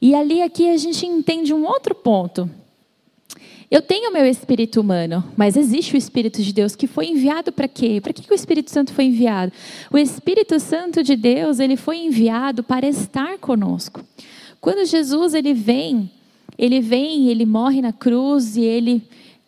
E 0.00 0.14
ali 0.14 0.42
aqui 0.42 0.68
a 0.68 0.76
gente 0.76 1.06
entende 1.06 1.54
um 1.54 1.64
outro 1.64 1.94
ponto. 1.94 2.50
Eu 3.72 3.80
tenho 3.80 4.10
o 4.10 4.12
meu 4.12 4.26
espírito 4.26 4.82
humano, 4.82 5.24
mas 5.34 5.56
existe 5.56 5.94
o 5.94 5.96
Espírito 5.96 6.42
de 6.42 6.52
Deus 6.52 6.76
que 6.76 6.86
foi 6.86 7.06
enviado 7.06 7.50
para 7.50 7.66
quê? 7.66 8.02
Para 8.02 8.12
que 8.12 8.30
o 8.30 8.34
Espírito 8.34 8.70
Santo 8.70 8.92
foi 8.92 9.06
enviado? 9.06 9.50
O 9.90 9.96
Espírito 9.96 10.60
Santo 10.60 11.02
de 11.02 11.16
Deus, 11.16 11.58
ele 11.58 11.74
foi 11.74 11.96
enviado 11.96 12.62
para 12.62 12.86
estar 12.86 13.38
conosco. 13.38 14.04
Quando 14.60 14.84
Jesus 14.84 15.32
ele 15.32 15.54
vem, 15.54 16.10
ele 16.58 16.82
vem, 16.82 17.30
ele 17.30 17.46
morre 17.46 17.80
na 17.80 17.94
cruz 17.94 18.58
e 18.58 18.60
ele 18.62 19.02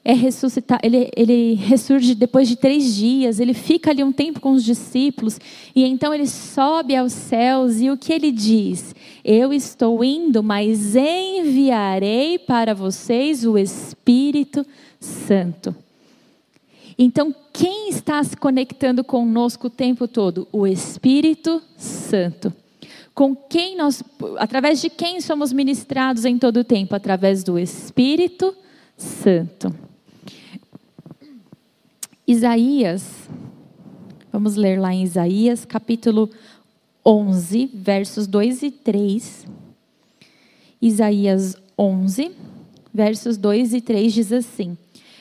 é 0.05 0.13
ressuscitar, 0.13 0.79
ele, 0.83 1.11
ele 1.17 1.55
ressurge 1.55 2.15
depois 2.15 2.47
de 2.47 2.57
três 2.57 2.95
dias, 2.95 3.41
ele 3.41 3.55
fica 3.55 3.91
ali 3.91 4.05
um 4.05 4.13
tempo 4.13 4.39
com 4.39 4.53
os 4.53 4.63
discípulos, 4.63 5.41
e 5.75 5.83
então 5.83 6.13
ele 6.13 6.27
sobe 6.27 6.95
aos 6.95 7.13
céus, 7.13 7.81
e 7.81 7.91
o 7.91 7.97
que 7.97 8.13
ele 8.13 8.31
diz? 8.31 8.95
Eu 9.25 9.51
estou 9.51 10.05
indo, 10.05 10.43
mas 10.43 10.95
enviarei 10.95 12.39
para 12.39 12.75
vocês 12.75 13.47
o 13.47 13.57
Espírito 13.57 14.67
Santo. 15.01 15.75
Então, 16.99 17.35
quem 17.53 17.89
está 17.89 18.23
se 18.23 18.37
conectando 18.37 19.03
conosco 19.03 19.69
o 19.69 19.71
tempo 19.71 20.07
todo? 20.07 20.47
O 20.53 20.67
Espírito 20.67 21.63
Santo. 21.77 22.53
Com 23.15 23.35
quem 23.35 23.77
nós, 23.77 24.03
através 24.37 24.81
de 24.81 24.91
quem 24.91 25.21
somos 25.21 25.53
ministrados 25.53 26.25
em 26.25 26.39
todo 26.39 26.59
o 26.59 26.65
tempo? 26.65 26.95
Através 26.95 27.43
do 27.43 27.59
Espírito 27.59 28.55
Santo. 28.97 29.75
Isaías, 32.27 33.29
vamos 34.33 34.57
ler 34.57 34.81
lá 34.81 34.95
em 34.95 35.03
Isaías, 35.03 35.67
capítulo 35.67 36.31
11, 37.05 37.71
versos 37.75 38.27
2 38.27 38.63
e 38.63 38.71
3. 38.71 39.47
Isaías 40.81 41.55
11, 41.79 42.33
versos 42.95 43.37
2 43.37 43.75
e 43.75 43.81
3 43.83 44.11
diz 44.11 44.33
assim: 44.33 44.75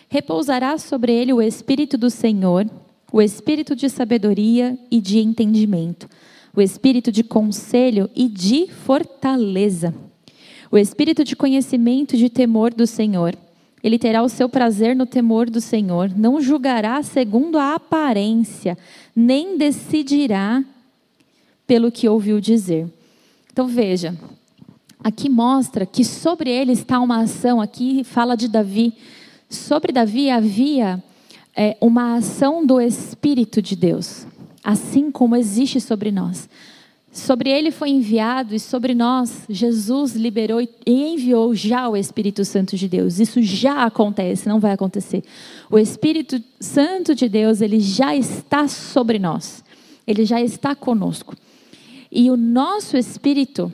Repousará 0.08 0.78
sobre 0.78 1.12
ele 1.12 1.34
o 1.34 1.42
Espírito 1.42 1.98
do 1.98 2.10
Senhor, 2.10 2.66
o 3.12 3.22
Espírito 3.22 3.76
de 3.76 3.90
sabedoria 3.90 4.80
e 4.90 5.02
de 5.02 5.20
entendimento, 5.20 6.08
o 6.56 6.62
Espírito 6.62 7.12
de 7.12 7.22
conselho 7.22 8.10
e 8.16 8.30
de 8.30 8.68
fortaleza, 8.68 9.94
o 10.72 10.78
Espírito 10.78 11.26
de 11.26 11.36
conhecimento 11.36 12.16
e 12.16 12.18
de 12.18 12.30
temor 12.30 12.74
do 12.74 12.88
Senhor 12.88 13.36
ele 13.84 14.00
terá 14.00 14.24
o 14.24 14.30
seu 14.30 14.48
prazer 14.48 14.96
no 14.96 15.06
temor 15.06 15.50
do 15.50 15.60
Senhor, 15.60 16.10
não 16.16 16.40
julgará 16.40 17.04
segundo 17.04 17.58
a 17.58 17.76
aparência, 17.76 18.78
nem 19.14 19.58
decidirá 19.58 20.64
pelo 21.68 21.92
que 21.92 22.08
ouviu 22.08 22.40
dizer. 22.40 22.88
Então 23.52 23.68
veja, 23.68 24.18
aqui 25.04 25.30
mostra 25.30 25.86
que 25.86 26.06
sobre 26.06 26.50
ele 26.50 26.72
está 26.72 27.00
uma 27.00 27.24
ação, 27.24 27.60
aqui 27.60 28.04
fala 28.06 28.36
de 28.36 28.48
Davi. 28.48 28.94
Sobre 29.50 29.92
Davi 29.92 30.30
havia 30.30 31.04
é, 31.56 31.76
uma 31.82 32.16
ação 32.16 32.66
do 32.66 32.80
Espírito 32.80 33.62
de 33.62 33.76
Deus, 33.76 34.26
assim 34.64 35.12
como 35.12 35.36
existe 35.36 35.82
sobre 35.82 36.10
nós. 36.10 36.48
Sobre 37.14 37.52
ele 37.52 37.70
foi 37.70 37.92
enviado 37.92 38.56
e 38.56 38.60
sobre 38.60 38.96
nós, 38.96 39.46
Jesus 39.48 40.16
liberou 40.16 40.60
e 40.60 40.70
enviou 40.88 41.54
já 41.54 41.88
o 41.88 41.96
Espírito 41.96 42.44
Santo 42.44 42.76
de 42.76 42.90
Deus. 42.90 43.20
Isso 43.20 43.40
já 43.44 43.84
acontece, 43.84 44.50
não 44.50 44.60
vai 44.60 44.72
acontecer. 44.72 45.24
O 45.70 45.78
Espírito 45.78 46.42
Santo 46.60 47.14
de 47.14 47.30
Deus, 47.30 47.62
ele 47.62 47.80
já 47.80 48.16
está 48.16 48.68
sobre 48.68 49.20
nós. 49.20 49.64
Ele 50.08 50.26
já 50.26 50.42
está 50.42 50.74
conosco. 50.74 51.36
E 52.12 52.32
o 52.32 52.36
nosso 52.36 52.98
espírito, 52.98 53.72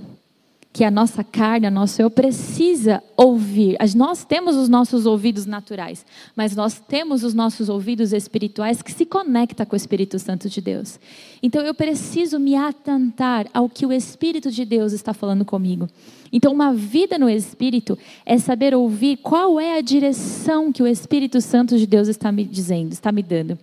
que 0.71 0.83
a 0.83 0.91
nossa 0.91 1.23
carne, 1.23 1.65
a 1.65 1.71
nosso 1.71 2.01
eu, 2.01 2.09
precisa 2.09 3.01
ouvir. 3.17 3.77
Nós 3.95 4.23
temos 4.23 4.55
os 4.55 4.69
nossos 4.69 5.05
ouvidos 5.05 5.45
naturais, 5.45 6.05
mas 6.35 6.55
nós 6.55 6.79
temos 6.79 7.23
os 7.23 7.33
nossos 7.33 7.69
ouvidos 7.69 8.13
espirituais 8.13 8.81
que 8.81 8.91
se 8.91 9.05
conectam 9.05 9.65
com 9.65 9.73
o 9.73 9.77
Espírito 9.77 10.19
Santo 10.19 10.47
de 10.47 10.61
Deus. 10.61 10.99
Então 11.41 11.63
eu 11.63 11.73
preciso 11.73 12.39
me 12.39 12.55
atentar 12.55 13.47
ao 13.53 13.67
que 13.67 13.85
o 13.85 13.91
Espírito 13.91 14.51
de 14.51 14.63
Deus 14.63 14.93
está 14.93 15.13
falando 15.13 15.43
comigo. 15.43 15.87
Então, 16.31 16.53
uma 16.53 16.73
vida 16.73 17.17
no 17.17 17.29
Espírito 17.29 17.97
é 18.25 18.37
saber 18.37 18.75
ouvir 18.75 19.17
qual 19.17 19.59
é 19.59 19.77
a 19.77 19.81
direção 19.81 20.71
que 20.71 20.83
o 20.83 20.87
Espírito 20.87 21.41
Santo 21.41 21.77
de 21.77 21.87
Deus 21.87 22.07
está 22.07 22.31
me 22.31 22.43
dizendo, 22.43 22.93
está 22.93 23.11
me 23.11 23.23
dando. 23.23 23.57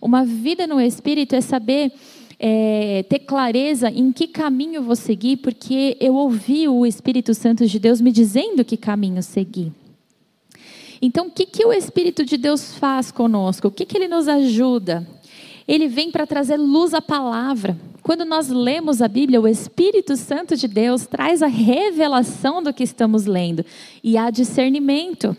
Uma 0.00 0.24
vida 0.24 0.66
no 0.66 0.80
Espírito 0.80 1.36
é 1.36 1.40
saber 1.40 1.92
é, 2.42 3.04
ter 3.06 3.18
clareza 3.18 3.90
em 3.90 4.10
que 4.10 4.26
caminho 4.26 4.82
vou 4.82 4.96
seguir, 4.96 5.36
porque 5.36 5.98
eu 6.00 6.14
ouvi 6.14 6.66
o 6.66 6.86
Espírito 6.86 7.34
Santo 7.34 7.66
de 7.66 7.78
Deus 7.78 8.00
me 8.00 8.10
dizendo 8.10 8.64
que 8.64 8.78
caminho 8.78 9.22
seguir. 9.22 9.70
Então, 11.02 11.26
o 11.26 11.30
que, 11.30 11.44
que 11.44 11.64
o 11.64 11.72
Espírito 11.72 12.24
de 12.24 12.38
Deus 12.38 12.74
faz 12.76 13.12
conosco? 13.12 13.68
O 13.68 13.70
que, 13.70 13.84
que 13.84 13.96
ele 13.96 14.08
nos 14.08 14.26
ajuda? 14.26 15.06
Ele 15.68 15.86
vem 15.86 16.10
para 16.10 16.26
trazer 16.26 16.56
luz 16.56 16.94
à 16.94 17.02
palavra. 17.02 17.76
Quando 18.02 18.24
nós 18.24 18.48
lemos 18.48 19.02
a 19.02 19.08
Bíblia, 19.08 19.40
o 19.40 19.46
Espírito 19.46 20.16
Santo 20.16 20.56
de 20.56 20.66
Deus 20.66 21.06
traz 21.06 21.42
a 21.42 21.46
revelação 21.46 22.62
do 22.62 22.72
que 22.72 22.82
estamos 22.82 23.26
lendo 23.26 23.64
e 24.02 24.16
há 24.16 24.30
discernimento 24.30 25.36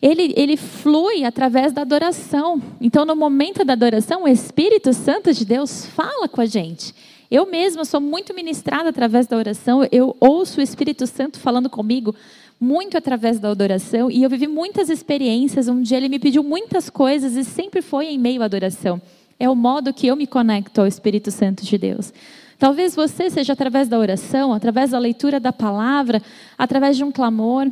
ele, 0.00 0.32
ele 0.36 0.56
flui 0.56 1.24
através 1.24 1.72
da 1.72 1.82
adoração. 1.82 2.62
Então, 2.80 3.04
no 3.04 3.16
momento 3.16 3.64
da 3.64 3.72
adoração, 3.72 4.24
o 4.24 4.28
Espírito 4.28 4.92
Santo 4.92 5.32
de 5.32 5.44
Deus 5.44 5.86
fala 5.86 6.28
com 6.28 6.40
a 6.40 6.46
gente. 6.46 6.94
Eu 7.30 7.46
mesma 7.46 7.84
sou 7.84 8.00
muito 8.00 8.34
ministrada 8.34 8.88
através 8.88 9.26
da 9.26 9.36
oração, 9.36 9.86
eu 9.90 10.16
ouço 10.20 10.60
o 10.60 10.62
Espírito 10.62 11.06
Santo 11.06 11.40
falando 11.40 11.68
comigo 11.68 12.14
muito 12.58 12.96
através 12.96 13.38
da 13.38 13.50
adoração 13.50 14.10
e 14.10 14.22
eu 14.22 14.30
vivi 14.30 14.46
muitas 14.46 14.88
experiências 14.88 15.68
onde 15.68 15.94
ele 15.94 16.08
me 16.08 16.18
pediu 16.18 16.42
muitas 16.42 16.88
coisas 16.88 17.36
e 17.36 17.44
sempre 17.44 17.82
foi 17.82 18.06
em 18.06 18.18
meio 18.18 18.42
à 18.42 18.46
adoração. 18.46 19.00
É 19.38 19.48
o 19.50 19.54
modo 19.54 19.92
que 19.92 20.06
eu 20.06 20.16
me 20.16 20.26
conecto 20.26 20.80
ao 20.80 20.86
Espírito 20.86 21.30
Santo 21.30 21.64
de 21.64 21.76
Deus. 21.76 22.12
Talvez 22.58 22.94
você 22.94 23.28
seja 23.28 23.52
através 23.52 23.86
da 23.86 23.98
oração, 23.98 24.54
através 24.54 24.90
da 24.90 24.98
leitura 24.98 25.38
da 25.38 25.52
palavra, 25.52 26.22
através 26.56 26.96
de 26.96 27.04
um 27.04 27.12
clamor. 27.12 27.70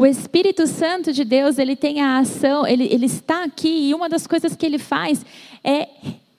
O 0.00 0.06
Espírito 0.06 0.66
Santo 0.66 1.12
de 1.12 1.24
Deus, 1.24 1.58
ele 1.58 1.76
tem 1.76 2.00
a 2.00 2.20
ação, 2.20 2.66
ele, 2.66 2.84
ele 2.90 3.04
está 3.04 3.44
aqui 3.44 3.90
e 3.90 3.94
uma 3.94 4.08
das 4.08 4.26
coisas 4.26 4.56
que 4.56 4.64
ele 4.64 4.78
faz 4.78 5.22
é, 5.62 5.90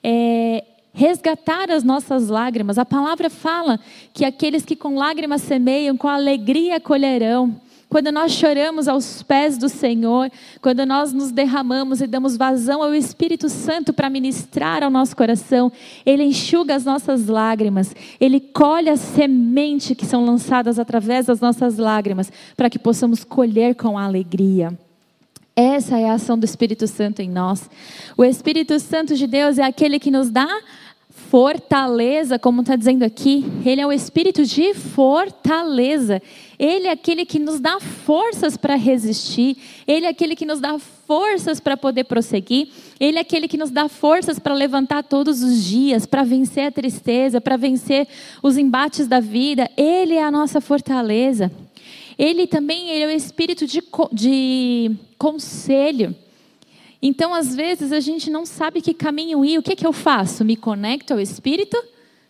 é 0.03 0.63
resgatar 0.91 1.69
as 1.69 1.83
nossas 1.83 2.27
lágrimas. 2.27 2.79
A 2.79 2.85
palavra 2.85 3.29
fala 3.29 3.79
que 4.15 4.25
aqueles 4.25 4.65
que 4.65 4.75
com 4.75 4.95
lágrimas 4.95 5.43
semeiam, 5.43 5.95
com 5.95 6.07
alegria 6.07 6.79
colherão 6.79 7.55
quando 7.91 8.09
nós 8.09 8.31
choramos 8.31 8.87
aos 8.87 9.21
pés 9.21 9.57
do 9.57 9.67
Senhor, 9.67 10.31
quando 10.61 10.85
nós 10.85 11.11
nos 11.11 11.29
derramamos 11.29 11.99
e 11.99 12.07
damos 12.07 12.37
vazão 12.37 12.81
ao 12.81 12.95
Espírito 12.95 13.49
Santo 13.49 13.91
para 13.91 14.09
ministrar 14.09 14.81
ao 14.81 14.89
nosso 14.89 15.13
coração, 15.13 15.69
Ele 16.05 16.23
enxuga 16.23 16.73
as 16.73 16.85
nossas 16.85 17.27
lágrimas, 17.27 17.93
Ele 18.17 18.39
colhe 18.39 18.89
a 18.89 18.95
semente 18.95 19.93
que 19.93 20.05
são 20.05 20.23
lançadas 20.23 20.79
através 20.79 21.25
das 21.25 21.41
nossas 21.41 21.77
lágrimas, 21.77 22.31
para 22.55 22.69
que 22.69 22.79
possamos 22.79 23.25
colher 23.25 23.75
com 23.75 23.97
alegria. 23.97 24.71
Essa 25.53 25.99
é 25.99 26.09
a 26.09 26.13
ação 26.13 26.39
do 26.39 26.45
Espírito 26.45 26.87
Santo 26.87 27.21
em 27.21 27.29
nós. 27.29 27.69
O 28.15 28.23
Espírito 28.23 28.79
Santo 28.79 29.15
de 29.15 29.27
Deus 29.27 29.57
é 29.57 29.63
aquele 29.63 29.99
que 29.99 30.09
nos 30.09 30.29
dá 30.29 30.47
fortaleza, 31.29 32.39
como 32.39 32.61
está 32.61 32.75
dizendo 32.75 33.03
aqui. 33.03 33.45
Ele 33.65 33.79
é 33.79 33.87
o 33.87 33.91
espírito 33.91 34.45
de 34.45 34.73
fortaleza. 34.73 36.21
Ele 36.57 36.87
é 36.87 36.91
aquele 36.91 37.25
que 37.25 37.39
nos 37.39 37.59
dá 37.59 37.79
forças 37.79 38.57
para 38.57 38.75
resistir. 38.75 39.57
Ele 39.87 40.05
é 40.05 40.09
aquele 40.09 40.35
que 40.35 40.45
nos 40.45 40.59
dá 40.59 40.77
forças 40.79 41.59
para 41.59 41.77
poder 41.77 42.03
prosseguir. 42.05 42.69
Ele 42.99 43.17
é 43.17 43.21
aquele 43.21 43.47
que 43.47 43.57
nos 43.57 43.71
dá 43.71 43.87
forças 43.87 44.39
para 44.39 44.53
levantar 44.53 45.03
todos 45.03 45.41
os 45.41 45.63
dias, 45.63 46.05
para 46.05 46.23
vencer 46.23 46.67
a 46.67 46.71
tristeza, 46.71 47.39
para 47.39 47.57
vencer 47.57 48.07
os 48.41 48.57
embates 48.57 49.07
da 49.07 49.19
vida. 49.19 49.69
Ele 49.77 50.15
é 50.15 50.23
a 50.23 50.31
nossa 50.31 50.59
fortaleza. 50.59 51.51
Ele 52.17 52.45
também 52.45 52.89
ele 52.89 53.03
é 53.03 53.07
o 53.07 53.11
espírito 53.15 53.65
de, 53.65 53.81
de 54.11 54.91
conselho. 55.17 56.15
Então, 57.01 57.33
às 57.33 57.55
vezes, 57.55 57.91
a 57.91 57.99
gente 57.99 58.29
não 58.29 58.45
sabe 58.45 58.81
que 58.81 58.93
caminho 58.93 59.43
ir. 59.43 59.57
O 59.57 59.63
que, 59.63 59.75
que 59.75 59.87
eu 59.87 59.93
faço? 59.93 60.45
Me 60.45 60.55
conecto 60.55 61.13
ao 61.13 61.19
Espírito 61.19 61.77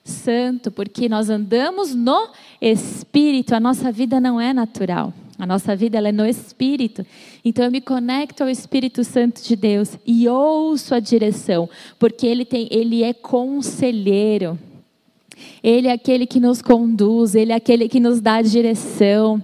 Santo, 0.03 0.71
porque 0.71 1.09
nós 1.09 1.29
andamos 1.29 1.93
no 1.93 2.29
Espírito. 2.61 3.53
A 3.53 3.59
nossa 3.59 3.91
vida 3.91 4.19
não 4.19 4.39
é 4.39 4.53
natural. 4.53 5.13
A 5.41 5.45
nossa 5.45 5.75
vida 5.75 5.97
ela 5.97 6.09
é 6.09 6.11
no 6.11 6.25
Espírito. 6.25 7.03
Então 7.43 7.65
eu 7.65 7.71
me 7.71 7.81
conecto 7.81 8.43
ao 8.43 8.49
Espírito 8.49 9.03
Santo 9.03 9.41
de 9.41 9.55
Deus 9.55 9.97
e 10.05 10.29
ouço 10.29 10.93
a 10.93 10.99
direção, 10.99 11.67
porque 11.97 12.27
ele, 12.27 12.45
tem, 12.45 12.67
ele 12.69 13.01
é 13.01 13.11
conselheiro. 13.11 14.57
Ele 15.63 15.87
é 15.87 15.91
aquele 15.91 16.27
que 16.27 16.39
nos 16.39 16.61
conduz, 16.61 17.33
ele 17.33 17.51
é 17.51 17.55
aquele 17.55 17.89
que 17.89 17.99
nos 17.99 18.21
dá 18.21 18.41
direção. 18.43 19.43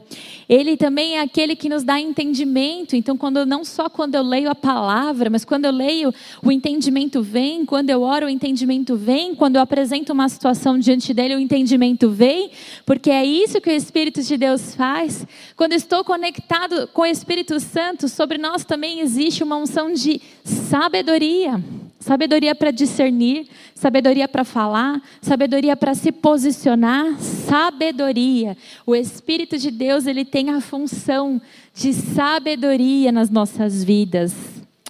Ele 0.50 0.78
também 0.78 1.18
é 1.18 1.22
aquele 1.22 1.56
que 1.56 1.68
nos 1.68 1.84
dá 1.84 2.00
entendimento. 2.00 2.96
Então, 2.96 3.18
quando 3.18 3.46
não 3.46 3.66
só 3.66 3.90
quando 3.90 4.16
eu 4.16 4.24
leio 4.24 4.50
a 4.50 4.56
palavra, 4.56 5.30
mas 5.30 5.44
quando 5.44 5.66
eu 5.66 5.72
leio, 5.72 6.14
o 6.42 6.52
entendimento 6.52 7.22
vem. 7.22 7.66
Quando 7.66 7.90
eu 7.90 8.02
oro, 8.02 8.28
o 8.28 8.30
entendimento 8.30 8.96
vem. 8.96 9.36
Quando 9.36 9.58
eu 9.58 9.62
apresento 9.62 10.14
uma 10.14 10.30
situação 10.30 10.80
diante 10.80 11.14
dele, 11.14 11.36
o 11.36 11.40
entendimento 11.40 12.10
vem. 12.10 12.52
Porque 12.86 13.10
é 13.10 13.26
isso 13.26 13.60
que 13.60 13.70
o 13.70 13.74
Espírito 13.74 14.22
de 14.22 14.38
Deus 14.38 14.74
faz. 14.74 15.28
Quando 15.56 15.74
estou 15.74 16.04
conectado 16.04 16.88
com 16.94 17.02
o 17.02 17.06
Espírito 17.06 17.60
Santo, 17.60 18.08
sobre 18.08 18.38
nós 18.38 18.64
também 18.64 19.02
existe 19.02 19.44
uma 19.44 19.58
unção 19.58 19.92
de 19.92 20.22
sabedoria. 20.44 21.62
Sabedoria 22.08 22.56
para 22.56 22.72
discernir, 22.72 23.50
sabedoria 23.76 24.30
para 24.30 24.46
falar, 24.46 25.02
sabedoria 25.22 25.76
para 25.76 25.93
se 25.93 26.10
posicionar, 26.10 27.20
sabedoria. 27.20 28.56
O 28.86 28.96
Espírito 28.96 29.58
de 29.58 29.70
Deus, 29.70 30.08
ele 30.08 30.24
tem 30.24 30.50
a 30.52 30.62
função 30.62 31.41
de 31.76 31.91
sabedoria 31.91 33.12
nas 33.12 33.30
nossas 33.30 33.84
vidas. 33.84 34.34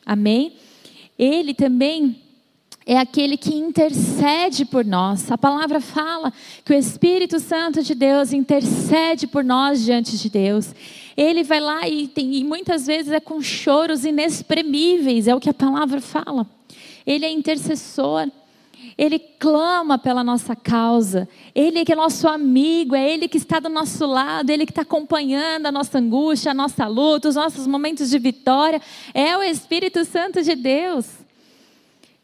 Amém? 0.05 0.57
Ele 1.17 1.55
também 1.55 2.21
é 2.85 2.99
aquele 2.99 3.35
que 3.35 3.55
intercede 3.55 4.63
por 4.63 4.85
nós. 4.85 5.31
A 5.31 5.39
palavra 5.39 5.81
fala 5.81 6.31
que 6.63 6.71
o 6.71 6.77
Espírito 6.77 7.39
Santo 7.39 7.81
de 7.81 7.95
Deus 7.95 8.31
intercede 8.31 9.25
por 9.25 9.43
nós 9.43 9.83
diante 9.83 10.19
de 10.19 10.29
Deus. 10.29 10.71
Ele 11.17 11.43
vai 11.43 11.61
lá 11.61 11.89
e, 11.89 12.07
tem, 12.07 12.35
e 12.35 12.43
muitas 12.43 12.85
vezes 12.85 13.11
é 13.11 13.19
com 13.19 13.41
choros 13.41 14.05
inexprimíveis, 14.05 15.27
é 15.27 15.33
o 15.33 15.39
que 15.39 15.49
a 15.49 15.53
palavra 15.53 15.99
fala. 15.99 16.45
Ele 17.07 17.25
é 17.25 17.31
intercessor. 17.31 18.29
Ele 18.97 19.17
clama 19.17 19.97
pela 19.97 20.23
nossa 20.23 20.55
causa. 20.55 21.27
Ele 21.55 21.85
que 21.85 21.93
é 21.93 21.95
nosso 21.95 22.27
amigo, 22.27 22.93
é 22.93 23.09
Ele 23.13 23.27
que 23.27 23.37
está 23.37 23.59
do 23.59 23.69
nosso 23.69 24.05
lado, 24.05 24.49
Ele 24.49 24.65
que 24.65 24.71
está 24.71 24.81
acompanhando 24.81 25.67
a 25.67 25.71
nossa 25.71 25.97
angústia, 25.99 26.51
a 26.51 26.53
nossa 26.53 26.85
luta, 26.85 27.29
os 27.29 27.35
nossos 27.35 27.65
momentos 27.65 28.09
de 28.09 28.19
vitória. 28.19 28.81
É 29.13 29.37
o 29.37 29.41
Espírito 29.41 30.03
Santo 30.03 30.43
de 30.43 30.53
Deus. 30.55 31.07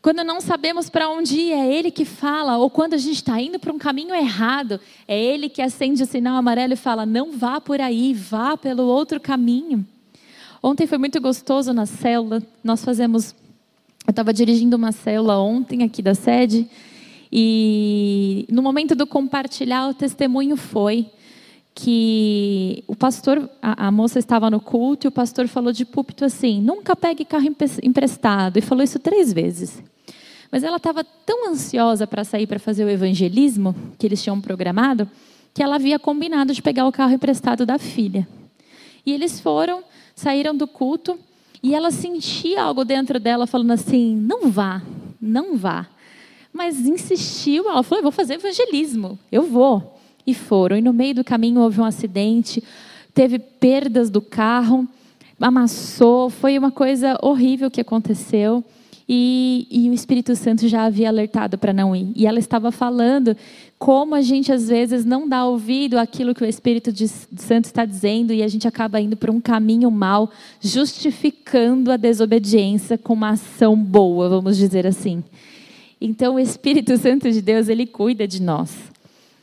Quando 0.02 0.22
não 0.22 0.41
sabemos 0.41 0.89
para 0.89 1.10
onde 1.10 1.39
ir, 1.39 1.54
é 1.54 1.74
Ele 1.74 1.89
que 1.89 2.04
fala. 2.04 2.58
Ou 2.58 2.69
quando 2.69 2.93
a 2.93 2.98
gente 2.98 3.15
está 3.15 3.39
indo 3.39 3.58
para 3.58 3.72
um 3.72 3.78
caminho 3.78 4.13
errado, 4.13 4.80
é 5.08 5.17
Ele 5.17 5.48
que 5.48 5.62
acende 5.62 6.04
o 6.04 6.06
sinal 6.06 6.36
amarelo 6.36 6.74
e 6.74 6.76
fala: 6.76 7.06
não 7.06 7.32
vá 7.32 7.62
por 7.62 7.80
aí, 7.80 8.13
vá 8.13 8.58
pelo 8.58 8.84
outro 8.84 9.17
caminho. 9.19 9.88
Ontem 10.62 10.86
foi 10.88 10.98
muito 10.98 11.22
gostoso 11.22 11.72
na 11.72 11.86
célula. 11.86 12.43
Nós 12.63 12.84
fazemos 12.84 13.34
eu 14.06 14.12
estava 14.12 14.34
dirigindo 14.34 14.76
uma 14.76 14.92
célula 14.92 15.39
ontem 15.39 15.84
aqui 15.84 16.02
da 16.02 16.13
sede 16.13 16.68
e 17.32 18.46
no 18.50 18.62
momento 18.62 18.94
do 18.94 19.08
compartilhar 19.08 19.89
o 19.89 19.94
testemunho 19.94 20.56
foi 20.56 21.10
que 21.74 22.84
o 22.88 22.96
pastor, 22.96 23.50
a, 23.62 23.88
a, 23.88 23.92
moça 23.92 24.20
estava 24.20 24.50
no 24.50 24.60
culto 24.60 25.08
e 25.08 25.10
o 25.10 25.12
pastor 25.12 25.48
falou 25.48 25.74
de 25.74 25.86
púlpito 25.86 26.24
assim: 26.24 26.62
nunca 26.62 26.96
pegue 26.96 27.26
carro 27.26 27.48
emprestado. 27.82 28.58
E 28.58 28.62
falou 28.62 28.84
isso 28.84 29.00
três 29.00 29.34
vezes. 29.34 29.82
Mas 30.52 30.63
ela 30.63 30.78
estava 30.78 31.04
tão 31.04 31.50
ansiosa 31.50 32.06
para 32.06 32.24
sair 32.24 32.46
para 32.46 32.60
fazer 32.60 32.86
o 32.86 32.89
evangelismo 32.89 33.76
que 33.98 34.06
eles 34.06 34.22
tinham 34.22 34.39
programado 34.39 35.10
que 35.52 35.63
ela 35.63 35.76
havia 35.76 35.98
combinado 35.98 36.54
de 36.54 36.62
pegar 36.62 36.88
o 36.88 36.92
carro 36.92 37.13
emprestado 37.13 37.66
da 37.66 37.80
filha. 37.80 38.28
E 39.06 39.12
eles 39.12 39.39
foram, 39.39 39.84
saíram 40.16 40.56
do 40.56 40.68
culto 40.68 41.18
e 41.63 41.73
ela 41.73 41.91
sentia 41.91 42.62
algo 42.62 42.84
dentro 42.84 43.17
dela 43.21 43.47
falando 43.47 43.71
assim: 43.71 44.17
não 44.17 44.52
vá, 44.52 44.82
não 45.19 45.56
vá. 45.56 45.88
mas 46.52 46.82
insistiu. 46.82 47.69
Ela 47.69 47.82
falou: 47.82 47.99
Eu 47.99 48.04
vou 48.04 48.12
fazer 48.12 48.34
evangelismo, 48.34 49.17
eu 49.32 49.43
vou. 49.43 49.97
E 50.28 50.34
foram. 50.34 50.78
E 50.78 50.82
no 50.82 50.91
meio 50.91 51.15
do 51.15 51.23
caminho 51.23 51.62
houve 51.62 51.80
um 51.80 51.86
acidente, 51.86 52.62
teve 53.13 53.39
perdas 53.39 54.10
do 54.10 54.21
carro, 54.21 54.88
amassou, 55.39 56.30
foi 56.30 56.58
uma 56.58 56.71
coisa 56.71 57.17
horrível 57.21 57.71
que 57.71 57.82
aconteceu. 57.82 58.63
E, 59.08 59.67
e, 59.69 59.89
o 59.89 59.93
Espírito 59.93 60.34
Santo 60.34 60.65
já 60.67 60.86
havia 60.86 61.10
alertado 61.10 61.58
para 61.58 61.73
não 61.73 61.93
ir. 61.93 62.12
E 62.15 62.26
ela 62.26 62.39
estava 62.39 62.71
falando 62.71 63.36
como 63.84 64.15
a 64.15 64.22
gente 64.22 64.50
às 64.50 64.69
vezes 64.69 65.04
não 65.04 65.28
dá 65.28 65.46
ouvido 65.46 66.00
àquilo 66.00 66.34
que 66.34 66.41
o 66.41 66.48
Espírito 66.48 66.89
Santo 67.36 67.65
está 67.65 67.84
dizendo 67.84 68.32
e 68.32 68.41
a 68.41 68.48
gente 68.48 68.65
acaba 68.65 68.98
indo 69.02 69.17
por 69.17 69.30
um 69.30 69.41
caminho 69.41 69.91
mal, 69.91 70.32
justificando 70.62 71.91
a 71.91 71.98
desobediência 71.98 72.98
com 72.98 73.12
uma 73.12 73.32
ação 73.32 73.76
boa, 73.76 74.30
vamos 74.30 74.56
dizer 74.56 74.88
assim. 74.88 75.22
Então 76.00 76.36
o 76.36 76.39
Espírito 76.39 76.98
Santo 76.98 77.30
de 77.30 77.41
Deus, 77.41 77.67
ele 77.67 77.86
cuida 77.86 78.26
de 78.26 78.41
nós. 78.41 78.74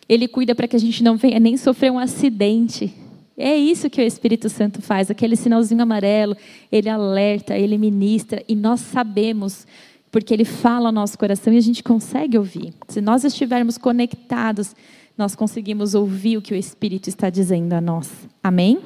Ele 0.09 0.26
cuida 0.26 0.55
para 0.55 0.66
que 0.66 0.76
a 0.76 0.81
gente 0.81 1.05
não 1.05 1.18
venha 1.18 1.38
nem 1.38 1.59
sofrer 1.59 1.92
um 1.92 1.98
acidente. 1.98 2.94
É 3.37 3.55
isso 3.55 3.90
que 3.90 4.00
o 4.00 4.07
Espírito 4.07 4.48
Santo 4.48 4.81
faz, 4.81 5.11
aquele 5.11 5.37
sinalzinho 5.37 5.83
amarelo, 5.83 6.35
ele 6.72 6.88
alerta, 6.88 7.59
ele 7.59 7.76
ministra 7.76 8.42
e 8.48 8.57
nós 8.57 8.81
sabemos 8.81 9.66
porque 10.11 10.35
Ele 10.35 10.44
fala 10.44 10.88
ao 10.88 10.92
nosso 10.92 11.18
coração 11.18 11.53
e 11.53 11.57
a 11.57 11.61
gente 11.61 11.83
consegue 11.83 12.37
ouvir. 12.37 12.75
Se 12.88 13.01
nós 13.01 13.25
estivermos 13.25 13.79
conectados, 13.79 14.75
nós 15.16 15.35
conseguimos 15.35 15.94
ouvir 15.94 16.37
o 16.37 16.42
que 16.42 16.53
o 16.53 16.57
Espírito 16.57 17.09
está 17.09 17.31
dizendo 17.31 17.73
a 17.73 17.81
nós. 17.81 18.11
Amém? 18.42 18.81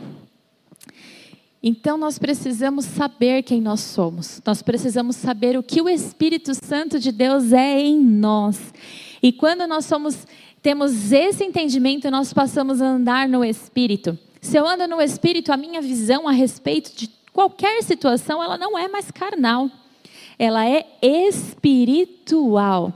Então 1.62 1.96
nós 1.96 2.18
precisamos 2.18 2.84
saber 2.84 3.42
quem 3.42 3.60
nós 3.60 3.80
somos. 3.80 4.42
Nós 4.44 4.60
precisamos 4.60 5.16
saber 5.16 5.56
o 5.56 5.62
que 5.62 5.80
o 5.80 5.88
Espírito 5.88 6.52
Santo 6.54 6.98
de 6.98 7.10
Deus 7.10 7.52
é 7.52 7.80
em 7.80 7.98
nós. 7.98 8.74
E 9.22 9.32
quando 9.32 9.66
nós 9.66 9.86
somos 9.86 10.26
temos 10.60 11.12
esse 11.12 11.44
entendimento, 11.44 12.10
nós 12.10 12.32
passamos 12.32 12.80
a 12.80 12.86
andar 12.86 13.28
no 13.28 13.44
Espírito. 13.44 14.18
Se 14.40 14.56
eu 14.56 14.66
ando 14.66 14.88
no 14.88 15.00
Espírito, 15.00 15.52
a 15.52 15.58
minha 15.58 15.80
visão 15.82 16.26
a 16.26 16.32
respeito 16.32 16.96
de 16.96 17.10
qualquer 17.34 17.82
situação, 17.82 18.42
ela 18.42 18.56
não 18.56 18.78
é 18.78 18.88
mais 18.88 19.10
carnal 19.10 19.70
ela 20.38 20.68
é 20.68 20.86
espiritual. 21.02 22.92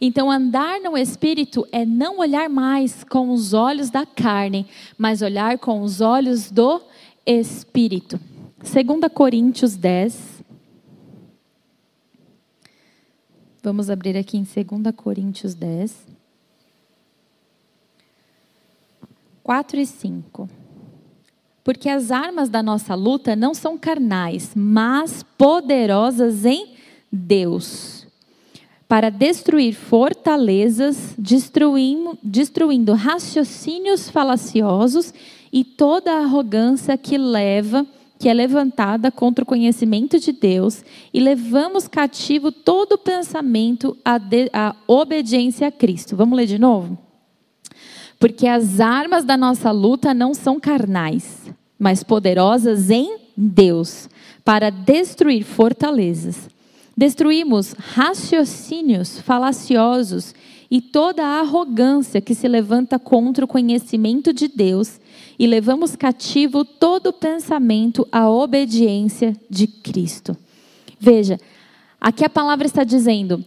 Então, 0.00 0.30
andar 0.30 0.80
no 0.80 0.96
espírito 0.96 1.66
é 1.70 1.84
não 1.86 2.18
olhar 2.18 2.48
mais 2.48 3.04
com 3.04 3.30
os 3.30 3.52
olhos 3.52 3.90
da 3.90 4.04
carne, 4.04 4.66
mas 4.98 5.22
olhar 5.22 5.58
com 5.58 5.82
os 5.82 6.00
olhos 6.00 6.50
do 6.50 6.82
espírito. 7.24 8.18
2 8.58 9.12
Coríntios 9.12 9.76
10. 9.76 10.42
Vamos 13.62 13.88
abrir 13.88 14.16
aqui 14.16 14.36
em 14.36 14.42
2 14.42 14.94
Coríntios 14.94 15.54
10. 15.54 16.06
4 19.42 19.80
e 19.80 19.86
5. 19.86 20.63
Porque 21.64 21.88
as 21.88 22.10
armas 22.10 22.50
da 22.50 22.62
nossa 22.62 22.94
luta 22.94 23.34
não 23.34 23.54
são 23.54 23.78
carnais, 23.78 24.52
mas 24.54 25.24
poderosas 25.38 26.44
em 26.44 26.74
Deus, 27.10 28.06
para 28.86 29.08
destruir 29.08 29.72
fortalezas, 29.72 31.14
destruindo, 31.16 32.18
destruindo 32.22 32.92
raciocínios 32.92 34.10
falaciosos 34.10 35.14
e 35.50 35.64
toda 35.64 36.18
arrogância 36.18 36.98
que 36.98 37.16
leva, 37.16 37.86
que 38.18 38.28
é 38.28 38.34
levantada 38.34 39.10
contra 39.10 39.42
o 39.42 39.46
conhecimento 39.46 40.20
de 40.20 40.32
Deus, 40.32 40.84
e 41.14 41.18
levamos 41.20 41.88
cativo 41.88 42.52
todo 42.52 42.98
pensamento 42.98 43.96
à, 44.04 44.20
à 44.52 44.76
obediência 44.86 45.68
a 45.68 45.72
Cristo. 45.72 46.14
Vamos 46.14 46.36
ler 46.36 46.46
de 46.46 46.58
novo? 46.58 47.03
Porque 48.24 48.46
as 48.46 48.80
armas 48.80 49.22
da 49.22 49.36
nossa 49.36 49.70
luta 49.70 50.14
não 50.14 50.32
são 50.32 50.58
carnais, 50.58 51.42
mas 51.78 52.02
poderosas 52.02 52.88
em 52.88 53.18
Deus, 53.36 54.08
para 54.42 54.70
destruir 54.70 55.44
fortalezas. 55.44 56.48
Destruímos 56.96 57.74
raciocínios 57.74 59.20
falaciosos 59.20 60.34
e 60.70 60.80
toda 60.80 61.22
a 61.22 61.40
arrogância 61.40 62.18
que 62.18 62.34
se 62.34 62.48
levanta 62.48 62.98
contra 62.98 63.44
o 63.44 63.48
conhecimento 63.48 64.32
de 64.32 64.48
Deus 64.48 64.98
e 65.38 65.46
levamos 65.46 65.94
cativo 65.94 66.64
todo 66.64 67.12
pensamento 67.12 68.08
à 68.10 68.30
obediência 68.30 69.36
de 69.50 69.66
Cristo. 69.66 70.34
Veja, 70.98 71.38
aqui 72.00 72.24
a 72.24 72.30
palavra 72.30 72.66
está 72.66 72.84
dizendo: 72.84 73.44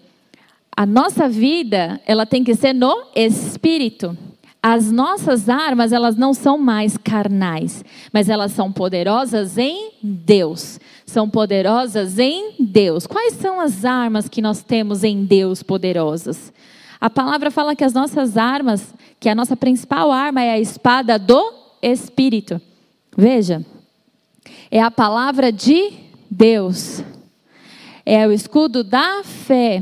a 0.72 0.86
nossa 0.86 1.28
vida, 1.28 2.00
ela 2.06 2.28
tem 2.28 2.44
que 2.44 2.54
ser 2.54 2.74
no 2.74 3.08
espírito. 3.16 4.16
As 4.70 4.92
nossas 4.92 5.48
armas, 5.48 5.94
elas 5.94 6.18
não 6.18 6.34
são 6.34 6.58
mais 6.58 6.98
carnais, 6.98 7.86
mas 8.12 8.28
elas 8.28 8.52
são 8.52 8.70
poderosas 8.70 9.58
em 9.58 9.92
Deus. 10.04 10.78
São 11.06 11.30
poderosas 11.30 12.20
em 12.20 12.54
Deus. 12.60 13.08
Quais 13.08 13.36
são 13.36 13.62
as 13.62 13.86
armas 13.86 14.28
que 14.28 14.42
nós 14.42 14.62
temos 14.62 15.06
em 15.06 15.24
Deus 15.24 15.64
poderosas? 15.64 16.52
A 17.00 17.10
palavra 17.10 17.50
fala 17.50 17.78
que 17.78 17.84
as 17.86 17.94
nossas 17.94 18.36
armas, 18.36 18.94
que 19.22 19.30
a 19.30 19.36
nossa 19.36 19.56
principal 19.56 20.12
arma 20.12 20.44
é 20.44 20.52
a 20.52 20.60
espada 20.60 21.18
do 21.18 21.54
Espírito. 21.82 22.60
Veja, 23.16 23.66
é 24.70 24.82
a 24.82 24.92
palavra 24.92 25.50
de 25.50 25.94
Deus, 26.30 27.02
é 28.06 28.28
o 28.28 28.34
escudo 28.34 28.84
da 28.84 29.24
fé 29.24 29.82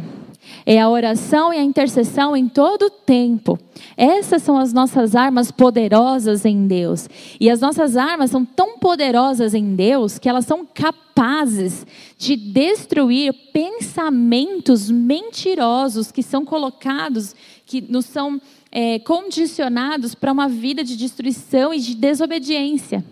é 0.65 0.79
a 0.79 0.89
oração 0.89 1.53
e 1.53 1.57
a 1.57 1.63
intercessão 1.63 2.35
em 2.35 2.47
todo 2.47 2.87
o 2.87 2.89
tempo. 2.89 3.59
Essas 3.95 4.41
são 4.41 4.57
as 4.57 4.73
nossas 4.73 5.15
armas 5.15 5.51
poderosas 5.51 6.43
em 6.43 6.65
Deus. 6.65 7.07
E 7.39 7.49
as 7.49 7.61
nossas 7.61 7.95
armas 7.95 8.31
são 8.31 8.43
tão 8.43 8.79
poderosas 8.79 9.53
em 9.53 9.75
Deus 9.75 10.17
que 10.17 10.27
elas 10.27 10.45
são 10.45 10.65
capazes 10.65 11.85
de 12.17 12.35
destruir 12.35 13.31
pensamentos 13.53 14.89
mentirosos 14.89 16.11
que 16.11 16.23
são 16.23 16.43
colocados, 16.43 17.35
que 17.65 17.81
nos 17.81 18.05
são 18.05 18.41
é, 18.71 18.97
condicionados 18.99 20.15
para 20.15 20.31
uma 20.31 20.49
vida 20.49 20.83
de 20.83 20.97
destruição 20.97 21.73
e 21.73 21.79
de 21.79 21.95
desobediência. 21.95 23.05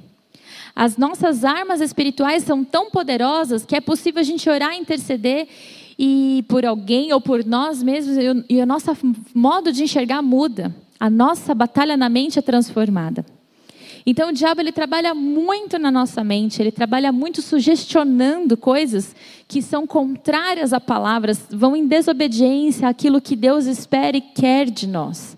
As 0.75 0.97
nossas 0.97 1.45
armas 1.45 1.81
espirituais 1.81 2.43
são 2.43 2.63
tão 2.63 2.89
poderosas 2.89 3.63
que 3.63 3.75
é 3.75 3.81
possível 3.81 4.19
a 4.19 4.23
gente 4.23 4.49
orar 4.49 4.73
e 4.73 4.79
interceder 4.79 5.47
e 5.97 6.43
por 6.47 6.65
alguém 6.65 7.13
ou 7.13 7.21
por 7.21 7.45
nós 7.45 7.81
mesmos, 7.83 8.17
e 8.49 8.61
o 8.61 8.65
nosso 8.65 8.91
modo 9.33 9.71
de 9.71 9.83
enxergar 9.83 10.21
muda. 10.21 10.75
A 10.99 11.09
nossa 11.09 11.53
batalha 11.53 11.97
na 11.97 12.09
mente 12.09 12.39
é 12.39 12.41
transformada. 12.41 13.25
Então 14.05 14.29
o 14.29 14.33
diabo 14.33 14.59
ele 14.59 14.71
trabalha 14.71 15.13
muito 15.13 15.79
na 15.79 15.89
nossa 15.89 16.23
mente, 16.23 16.61
ele 16.61 16.71
trabalha 16.71 17.11
muito 17.11 17.41
sugestionando 17.41 18.57
coisas 18.57 19.15
que 19.47 19.61
são 19.61 19.87
contrárias 19.87 20.73
a 20.73 20.79
palavras, 20.79 21.47
vão 21.49 21.75
em 21.75 21.87
desobediência 21.87 22.87
àquilo 22.87 23.21
que 23.21 23.35
Deus 23.35 23.65
espera 23.65 24.17
e 24.17 24.21
quer 24.21 24.69
de 24.69 24.87
nós. 24.87 25.37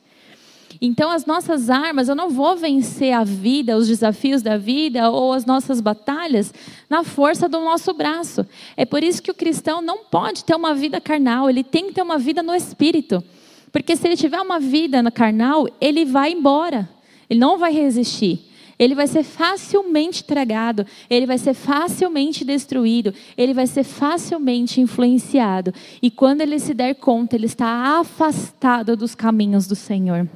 Então, 0.81 1.09
as 1.09 1.25
nossas 1.25 1.69
armas, 1.69 2.09
eu 2.09 2.15
não 2.15 2.29
vou 2.29 2.55
vencer 2.55 3.13
a 3.13 3.23
vida, 3.23 3.77
os 3.77 3.87
desafios 3.87 4.41
da 4.41 4.57
vida 4.57 5.09
ou 5.09 5.33
as 5.33 5.45
nossas 5.45 5.79
batalhas 5.79 6.53
na 6.89 7.03
força 7.03 7.47
do 7.47 7.59
nosso 7.59 7.93
braço. 7.93 8.45
É 8.75 8.85
por 8.85 9.03
isso 9.03 9.21
que 9.21 9.31
o 9.31 9.35
cristão 9.35 9.81
não 9.81 10.05
pode 10.05 10.43
ter 10.43 10.55
uma 10.55 10.73
vida 10.73 10.99
carnal, 10.99 11.49
ele 11.49 11.63
tem 11.63 11.87
que 11.87 11.93
ter 11.93 12.01
uma 12.01 12.17
vida 12.17 12.43
no 12.43 12.53
espírito. 12.53 13.23
Porque 13.71 13.95
se 13.95 14.07
ele 14.07 14.15
tiver 14.15 14.39
uma 14.39 14.59
vida 14.59 15.01
na 15.01 15.11
carnal, 15.11 15.67
ele 15.81 16.05
vai 16.05 16.31
embora, 16.31 16.89
ele 17.29 17.39
não 17.39 17.57
vai 17.57 17.73
resistir. 17.73 18.51
Ele 18.77 18.93
vai 18.93 19.07
ser 19.07 19.23
facilmente 19.23 20.23
tragado, 20.23 20.85
ele 21.09 21.25
vai 21.25 21.37
ser 21.37 21.53
facilmente 21.53 22.43
destruído, 22.43 23.13
ele 23.37 23.53
vai 23.53 23.67
ser 23.67 23.83
facilmente 23.85 24.81
influenciado. 24.81 25.73
E 26.01 26.11
quando 26.11 26.41
ele 26.41 26.59
se 26.59 26.73
der 26.73 26.93
conta, 26.95 27.35
ele 27.35 27.45
está 27.45 27.99
afastado 27.99 28.97
dos 28.97 29.15
caminhos 29.15 29.65
do 29.65 29.75
Senhor. 29.75 30.27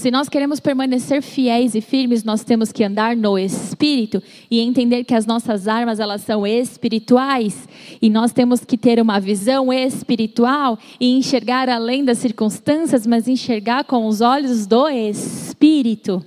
Se 0.00 0.10
nós 0.10 0.30
queremos 0.30 0.60
permanecer 0.60 1.20
fiéis 1.20 1.74
e 1.74 1.82
firmes, 1.82 2.24
nós 2.24 2.42
temos 2.42 2.72
que 2.72 2.82
andar 2.82 3.14
no 3.14 3.38
espírito 3.38 4.22
e 4.50 4.58
entender 4.58 5.04
que 5.04 5.14
as 5.14 5.26
nossas 5.26 5.68
armas 5.68 6.00
elas 6.00 6.22
são 6.22 6.46
espirituais 6.46 7.68
e 8.00 8.08
nós 8.08 8.32
temos 8.32 8.64
que 8.64 8.78
ter 8.78 8.98
uma 8.98 9.20
visão 9.20 9.70
espiritual 9.70 10.78
e 10.98 11.18
enxergar 11.18 11.68
além 11.68 12.02
das 12.02 12.16
circunstâncias, 12.16 13.06
mas 13.06 13.28
enxergar 13.28 13.84
com 13.84 14.06
os 14.06 14.22
olhos 14.22 14.66
do 14.66 14.88
espírito. 14.88 16.24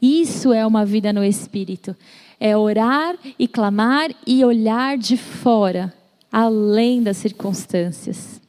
Isso 0.00 0.52
é 0.52 0.64
uma 0.64 0.84
vida 0.84 1.12
no 1.12 1.24
espírito. 1.24 1.96
É 2.38 2.56
orar 2.56 3.16
e 3.36 3.48
clamar 3.48 4.12
e 4.24 4.44
olhar 4.44 4.96
de 4.96 5.16
fora, 5.16 5.92
além 6.30 7.02
das 7.02 7.16
circunstâncias. 7.16 8.40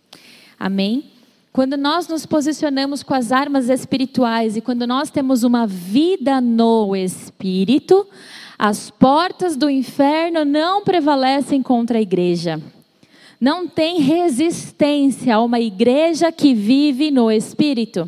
Amém? 0.60 1.11
Quando 1.54 1.76
nós 1.76 2.08
nos 2.08 2.26
posicionamos 2.26 3.04
com 3.04 3.14
as 3.14 3.32
armas 3.32 3.68
espirituais 3.68 4.56
e 4.56 4.62
quando 4.62 4.88
nós 4.88 5.10
temos 5.10 5.44
uma 5.44 5.68
vida 5.68 6.40
no 6.40 6.96
espírito, 6.96 8.08
as 8.58 8.90
portas 8.90 9.58
do 9.58 9.70
inferno 9.70 10.46
não 10.46 10.82
prevalecem 10.82 11.62
contra 11.62 11.98
a 11.98 12.02
igreja. 12.02 12.62
Não 13.40 13.68
tem 13.68 14.00
resistência 14.00 15.36
a 15.36 15.42
uma 15.42 15.60
igreja 15.60 16.32
que 16.32 16.54
vive 16.54 17.10
no 17.10 17.32
Espírito. 17.32 18.08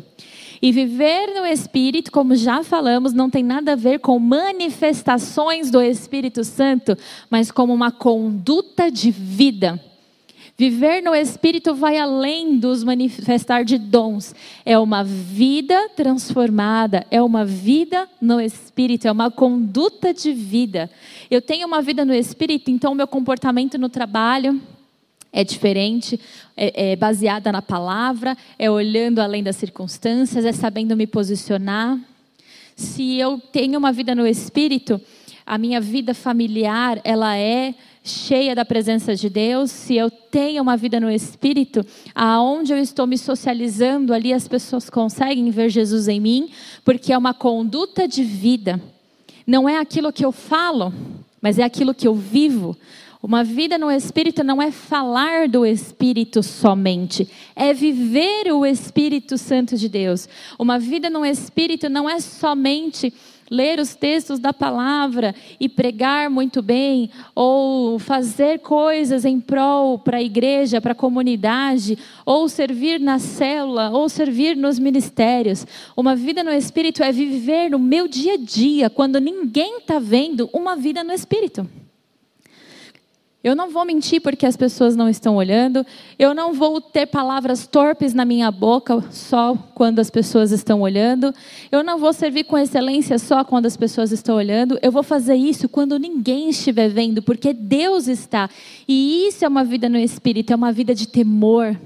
E 0.62 0.70
viver 0.70 1.34
no 1.34 1.44
Espírito, 1.44 2.12
como 2.12 2.36
já 2.36 2.62
falamos, 2.62 3.12
não 3.12 3.28
tem 3.28 3.42
nada 3.42 3.72
a 3.72 3.76
ver 3.76 3.98
com 3.98 4.16
manifestações 4.20 5.72
do 5.72 5.82
Espírito 5.82 6.44
Santo, 6.44 6.96
mas 7.28 7.50
como 7.50 7.74
uma 7.74 7.90
conduta 7.90 8.90
de 8.90 9.10
vida. 9.10 9.78
Viver 10.56 11.02
no 11.02 11.16
Espírito 11.16 11.74
vai 11.74 11.98
além 11.98 12.58
dos 12.58 12.84
manifestar 12.84 13.64
de 13.64 13.76
dons. 13.76 14.32
É 14.64 14.78
uma 14.78 15.02
vida 15.02 15.88
transformada, 15.96 17.04
é 17.10 17.20
uma 17.20 17.44
vida 17.44 18.08
no 18.20 18.40
Espírito, 18.40 19.08
é 19.08 19.10
uma 19.10 19.32
conduta 19.32 20.14
de 20.14 20.32
vida. 20.32 20.88
Eu 21.28 21.42
tenho 21.42 21.66
uma 21.66 21.82
vida 21.82 22.04
no 22.04 22.14
Espírito, 22.14 22.70
então 22.70 22.94
meu 22.94 23.08
comportamento 23.08 23.76
no 23.76 23.88
trabalho, 23.88 24.62
é 25.32 25.42
diferente, 25.42 26.20
é, 26.56 26.92
é 26.92 26.96
baseada 26.96 27.50
na 27.50 27.60
palavra, 27.60 28.36
é 28.56 28.70
olhando 28.70 29.18
além 29.18 29.42
das 29.42 29.56
circunstâncias, 29.56 30.44
é 30.44 30.52
sabendo 30.52 30.96
me 30.96 31.08
posicionar. 31.08 31.98
Se 32.76 33.18
eu 33.18 33.40
tenho 33.40 33.76
uma 33.76 33.90
vida 33.90 34.14
no 34.14 34.24
Espírito, 34.24 35.00
a 35.44 35.58
minha 35.58 35.80
vida 35.80 36.14
familiar 36.14 37.00
ela 37.02 37.36
é 37.36 37.74
cheia 38.04 38.54
da 38.54 38.66
presença 38.66 39.16
de 39.16 39.30
Deus. 39.30 39.70
Se 39.70 39.96
eu 39.96 40.10
tenho 40.10 40.62
uma 40.62 40.76
vida 40.76 41.00
no 41.00 41.10
Espírito, 41.10 41.84
aonde 42.14 42.74
eu 42.74 42.78
estou 42.78 43.06
me 43.06 43.16
socializando 43.16 44.12
ali, 44.12 44.32
as 44.32 44.46
pessoas 44.46 44.90
conseguem 44.90 45.50
ver 45.50 45.70
Jesus 45.70 46.06
em 46.06 46.20
mim, 46.20 46.50
porque 46.84 47.14
é 47.14 47.18
uma 47.18 47.32
conduta 47.32 48.06
de 48.06 48.22
vida. 48.22 48.78
Não 49.46 49.66
é 49.66 49.78
aquilo 49.78 50.12
que 50.12 50.24
eu 50.24 50.30
falo, 50.30 50.92
mas 51.40 51.58
é 51.58 51.62
aquilo 51.62 51.94
que 51.94 52.06
eu 52.06 52.14
vivo. 52.14 52.76
Uma 53.22 53.42
vida 53.42 53.78
no 53.78 53.90
Espírito 53.90 54.44
não 54.44 54.60
é 54.60 54.70
falar 54.70 55.48
do 55.48 55.64
Espírito 55.64 56.42
somente, 56.42 57.26
é 57.56 57.72
viver 57.72 58.52
o 58.52 58.66
Espírito 58.66 59.38
Santo 59.38 59.78
de 59.78 59.88
Deus. 59.88 60.28
Uma 60.58 60.78
vida 60.78 61.08
no 61.08 61.24
Espírito 61.24 61.88
não 61.88 62.06
é 62.08 62.20
somente 62.20 63.14
ler 63.50 63.78
os 63.78 63.94
textos 63.94 64.38
da 64.38 64.52
palavra 64.52 65.34
e 65.58 65.68
pregar 65.68 66.30
muito 66.30 66.62
bem, 66.62 67.10
ou 67.34 67.98
fazer 67.98 68.60
coisas 68.60 69.24
em 69.24 69.40
prol 69.40 69.98
para 69.98 70.18
a 70.18 70.22
igreja, 70.22 70.80
para 70.80 70.92
a 70.92 70.96
comunidade, 70.96 71.98
ou 72.24 72.48
servir 72.48 72.98
na 73.00 73.18
célula, 73.18 73.90
ou 73.90 74.08
servir 74.08 74.56
nos 74.56 74.78
ministérios. 74.78 75.66
Uma 75.96 76.16
vida 76.16 76.42
no 76.42 76.52
Espírito 76.52 77.02
é 77.02 77.12
viver 77.12 77.70
no 77.70 77.78
meu 77.78 78.08
dia 78.08 78.34
a 78.34 78.38
dia, 78.38 78.90
quando 78.90 79.20
ninguém 79.20 79.78
está 79.78 79.98
vendo, 79.98 80.48
uma 80.52 80.76
vida 80.76 81.04
no 81.04 81.12
Espírito. 81.12 81.68
Eu 83.44 83.54
não 83.54 83.68
vou 83.68 83.84
mentir 83.84 84.22
porque 84.22 84.46
as 84.46 84.56
pessoas 84.56 84.96
não 84.96 85.06
estão 85.06 85.36
olhando. 85.36 85.84
Eu 86.18 86.34
não 86.34 86.54
vou 86.54 86.80
ter 86.80 87.04
palavras 87.04 87.66
torpes 87.66 88.14
na 88.14 88.24
minha 88.24 88.50
boca 88.50 89.04
só 89.10 89.54
quando 89.74 89.98
as 89.98 90.08
pessoas 90.08 90.50
estão 90.50 90.80
olhando. 90.80 91.30
Eu 91.70 91.84
não 91.84 91.98
vou 91.98 92.14
servir 92.14 92.44
com 92.44 92.56
excelência 92.56 93.18
só 93.18 93.44
quando 93.44 93.66
as 93.66 93.76
pessoas 93.76 94.12
estão 94.12 94.36
olhando. 94.36 94.78
Eu 94.80 94.90
vou 94.90 95.02
fazer 95.02 95.34
isso 95.34 95.68
quando 95.68 95.98
ninguém 95.98 96.48
estiver 96.48 96.88
vendo, 96.88 97.22
porque 97.22 97.52
Deus 97.52 98.08
está. 98.08 98.48
E 98.88 99.28
isso 99.28 99.44
é 99.44 99.48
uma 99.48 99.62
vida 99.62 99.90
no 99.90 99.98
espírito, 99.98 100.50
é 100.50 100.56
uma 100.56 100.72
vida 100.72 100.94
de 100.94 101.06
temor 101.06 101.76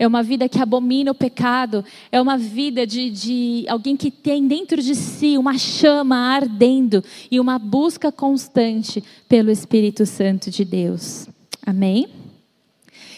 é 0.00 0.06
uma 0.06 0.22
vida 0.22 0.48
que 0.48 0.58
abomina 0.58 1.10
o 1.10 1.14
pecado, 1.14 1.84
é 2.10 2.18
uma 2.18 2.38
vida 2.38 2.86
de, 2.86 3.10
de 3.10 3.66
alguém 3.68 3.98
que 3.98 4.10
tem 4.10 4.48
dentro 4.48 4.80
de 4.80 4.94
si 4.94 5.36
uma 5.36 5.58
chama 5.58 6.16
ardendo 6.16 7.04
e 7.30 7.38
uma 7.38 7.58
busca 7.58 8.10
constante 8.10 9.04
pelo 9.28 9.50
Espírito 9.50 10.06
Santo 10.06 10.50
de 10.50 10.64
Deus. 10.64 11.28
Amém? 11.66 12.08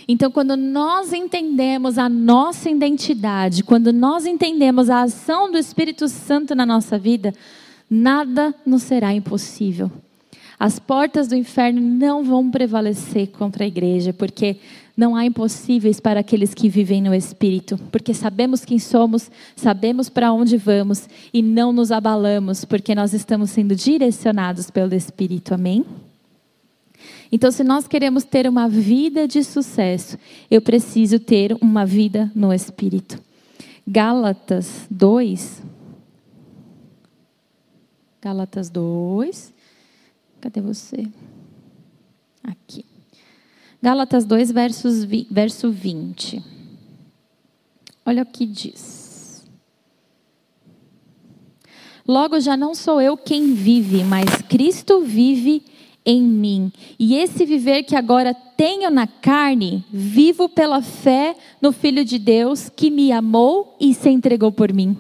Então, 0.09 0.29
quando 0.29 0.57
nós 0.57 1.13
entendemos 1.13 1.99
a 1.99 2.09
nossa 2.09 2.69
identidade, 2.69 3.63
quando 3.63 3.93
nós 3.93 4.27
entendemos 4.27 4.91
a 4.91 5.03
ação 5.03 5.53
do 5.53 5.57
Espírito 5.57 6.09
Santo 6.09 6.53
na 6.53 6.67
nossa 6.67 6.99
vida, 6.99 7.33
nada 7.89 8.53
nos 8.67 8.83
será 8.83 9.15
impossível. 9.15 9.89
As 10.63 10.79
portas 10.79 11.27
do 11.27 11.35
inferno 11.35 11.81
não 11.81 12.23
vão 12.23 12.49
prevalecer 12.49 13.31
contra 13.31 13.65
a 13.65 13.67
igreja, 13.67 14.13
porque 14.13 14.59
não 14.97 15.17
há 15.17 15.27
impossíveis 15.27 15.99
para 15.99 16.21
aqueles 16.21 16.55
que 16.55 16.69
vivem 16.69 17.03
no 17.03 17.13
Espírito, 17.13 17.77
porque 17.91 18.15
sabemos 18.15 18.65
quem 18.65 18.79
somos, 18.79 19.29
sabemos 19.57 20.09
para 20.09 20.33
onde 20.33 20.57
vamos 20.57 21.09
e 21.35 21.43
não 21.43 21.73
nos 21.73 21.91
abalamos, 21.91 22.65
porque 22.65 22.95
nós 22.95 23.13
estamos 23.13 23.51
sendo 23.51 23.75
direcionados 23.75 24.71
pelo 24.71 24.95
Espírito. 24.95 25.53
Amém? 25.53 25.85
Então, 27.33 27.51
se 27.51 27.65
nós 27.65 27.89
queremos 27.89 28.23
ter 28.23 28.49
uma 28.49 28.69
vida 28.69 29.27
de 29.27 29.43
sucesso, 29.43 30.17
eu 30.49 30.63
preciso 30.63 31.19
ter 31.19 31.57
uma 31.61 31.85
vida 31.85 32.31
no 32.37 32.53
Espírito. 32.53 33.19
Gálatas 33.85 34.87
2. 34.89 35.61
Gálatas 38.23 38.71
2. 38.71 39.53
Cadê 40.43 40.61
você? 40.61 41.07
Aqui. 42.43 42.85
Gálatas 43.81 44.25
2, 44.25 44.51
versos, 44.51 45.05
verso 45.31 45.71
20. 45.71 46.43
Olha 48.05 48.25
o 48.25 48.27
que 48.27 48.45
diz. 48.45 49.47
Logo 52.05 52.41
já 52.41 52.57
não 52.57 52.75
sou 52.75 53.01
eu 53.01 53.17
quem 53.17 53.55
vive, 53.55 54.03
mas 54.03 54.43
Cristo 54.49 55.03
vive 55.03 55.63
em 56.05 56.21
mim. 56.21 56.73
E 56.99 57.15
esse 57.15 57.47
viver 57.47 57.85
que 57.85 57.95
agora 57.95 58.35
tenho 58.35 58.91
na 58.91 59.07
carne, 59.07 59.85
vivo 59.93 60.49
pela 60.49 60.83
fé 60.83 61.37
no 61.61 61.71
Filho 61.71 62.05
de 62.05 62.19
Deus 62.19 62.69
que 62.69 62.91
me 62.91 63.13
amou 63.13 63.77
e 63.81 63.95
se 63.95 64.11
entregou 64.11 64.51
por 64.51 64.73
mim. 64.73 64.99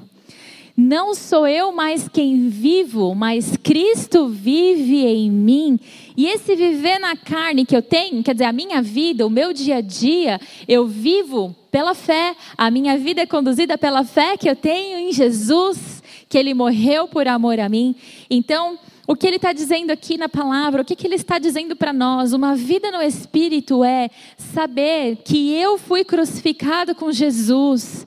Não 0.76 1.14
sou 1.14 1.46
eu 1.46 1.70
mais 1.70 2.08
quem 2.08 2.48
vivo, 2.48 3.14
mas 3.14 3.56
Cristo 3.62 4.28
vive 4.28 5.04
em 5.04 5.30
mim. 5.30 5.78
E 6.16 6.26
esse 6.26 6.56
viver 6.56 6.98
na 6.98 7.14
carne 7.14 7.66
que 7.66 7.76
eu 7.76 7.82
tenho, 7.82 8.22
quer 8.22 8.32
dizer, 8.32 8.44
a 8.44 8.52
minha 8.52 8.80
vida, 8.80 9.26
o 9.26 9.30
meu 9.30 9.52
dia 9.52 9.76
a 9.76 9.80
dia, 9.82 10.40
eu 10.66 10.86
vivo 10.86 11.54
pela 11.70 11.94
fé. 11.94 12.34
A 12.56 12.70
minha 12.70 12.96
vida 12.96 13.20
é 13.20 13.26
conduzida 13.26 13.76
pela 13.76 14.02
fé 14.02 14.36
que 14.36 14.48
eu 14.48 14.56
tenho 14.56 14.98
em 14.98 15.12
Jesus, 15.12 16.02
que 16.26 16.38
Ele 16.38 16.54
morreu 16.54 17.06
por 17.06 17.28
amor 17.28 17.60
a 17.60 17.68
mim. 17.68 17.94
Então, 18.30 18.78
o 19.06 19.14
que 19.14 19.26
ele 19.26 19.36
está 19.36 19.52
dizendo 19.52 19.90
aqui 19.90 20.16
na 20.16 20.28
palavra, 20.28 20.80
o 20.80 20.84
que, 20.84 20.94
que 20.94 21.06
ele 21.06 21.16
está 21.16 21.38
dizendo 21.38 21.74
para 21.74 21.92
nós? 21.92 22.32
Uma 22.32 22.54
vida 22.54 22.90
no 22.90 23.02
Espírito 23.02 23.84
é 23.84 24.08
saber 24.38 25.16
que 25.24 25.52
eu 25.52 25.76
fui 25.76 26.04
crucificado 26.04 26.94
com 26.94 27.10
Jesus 27.10 28.06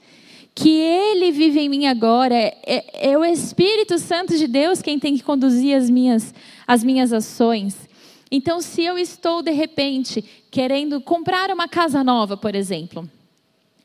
que 0.56 0.70
Ele 0.70 1.32
vive 1.32 1.60
em 1.60 1.68
mim 1.68 1.86
agora. 1.86 2.34
É, 2.34 2.58
é, 2.66 3.12
é, 3.12 3.18
o 3.18 3.26
Espírito 3.26 4.00
Santo 4.00 4.38
de 4.38 4.48
Deus 4.48 4.82
quem 4.82 4.98
tem 4.98 5.18
que 5.18 5.24
conduzir 5.24 5.76
as 5.76 5.90
minhas, 5.90 6.34
as 6.66 6.82
minhas 6.82 7.12
ações. 7.12 7.90
Então, 8.32 8.62
se 8.62 8.82
eu 8.84 8.98
estou, 8.98 9.44
de 9.44 9.52
repente, 9.52 10.24
querendo 10.50 11.02
comprar 11.02 11.52
uma 11.52 11.68
casa 11.68 12.04
nova, 12.04 12.38
por 12.38 12.56
exemplo, 12.56 13.08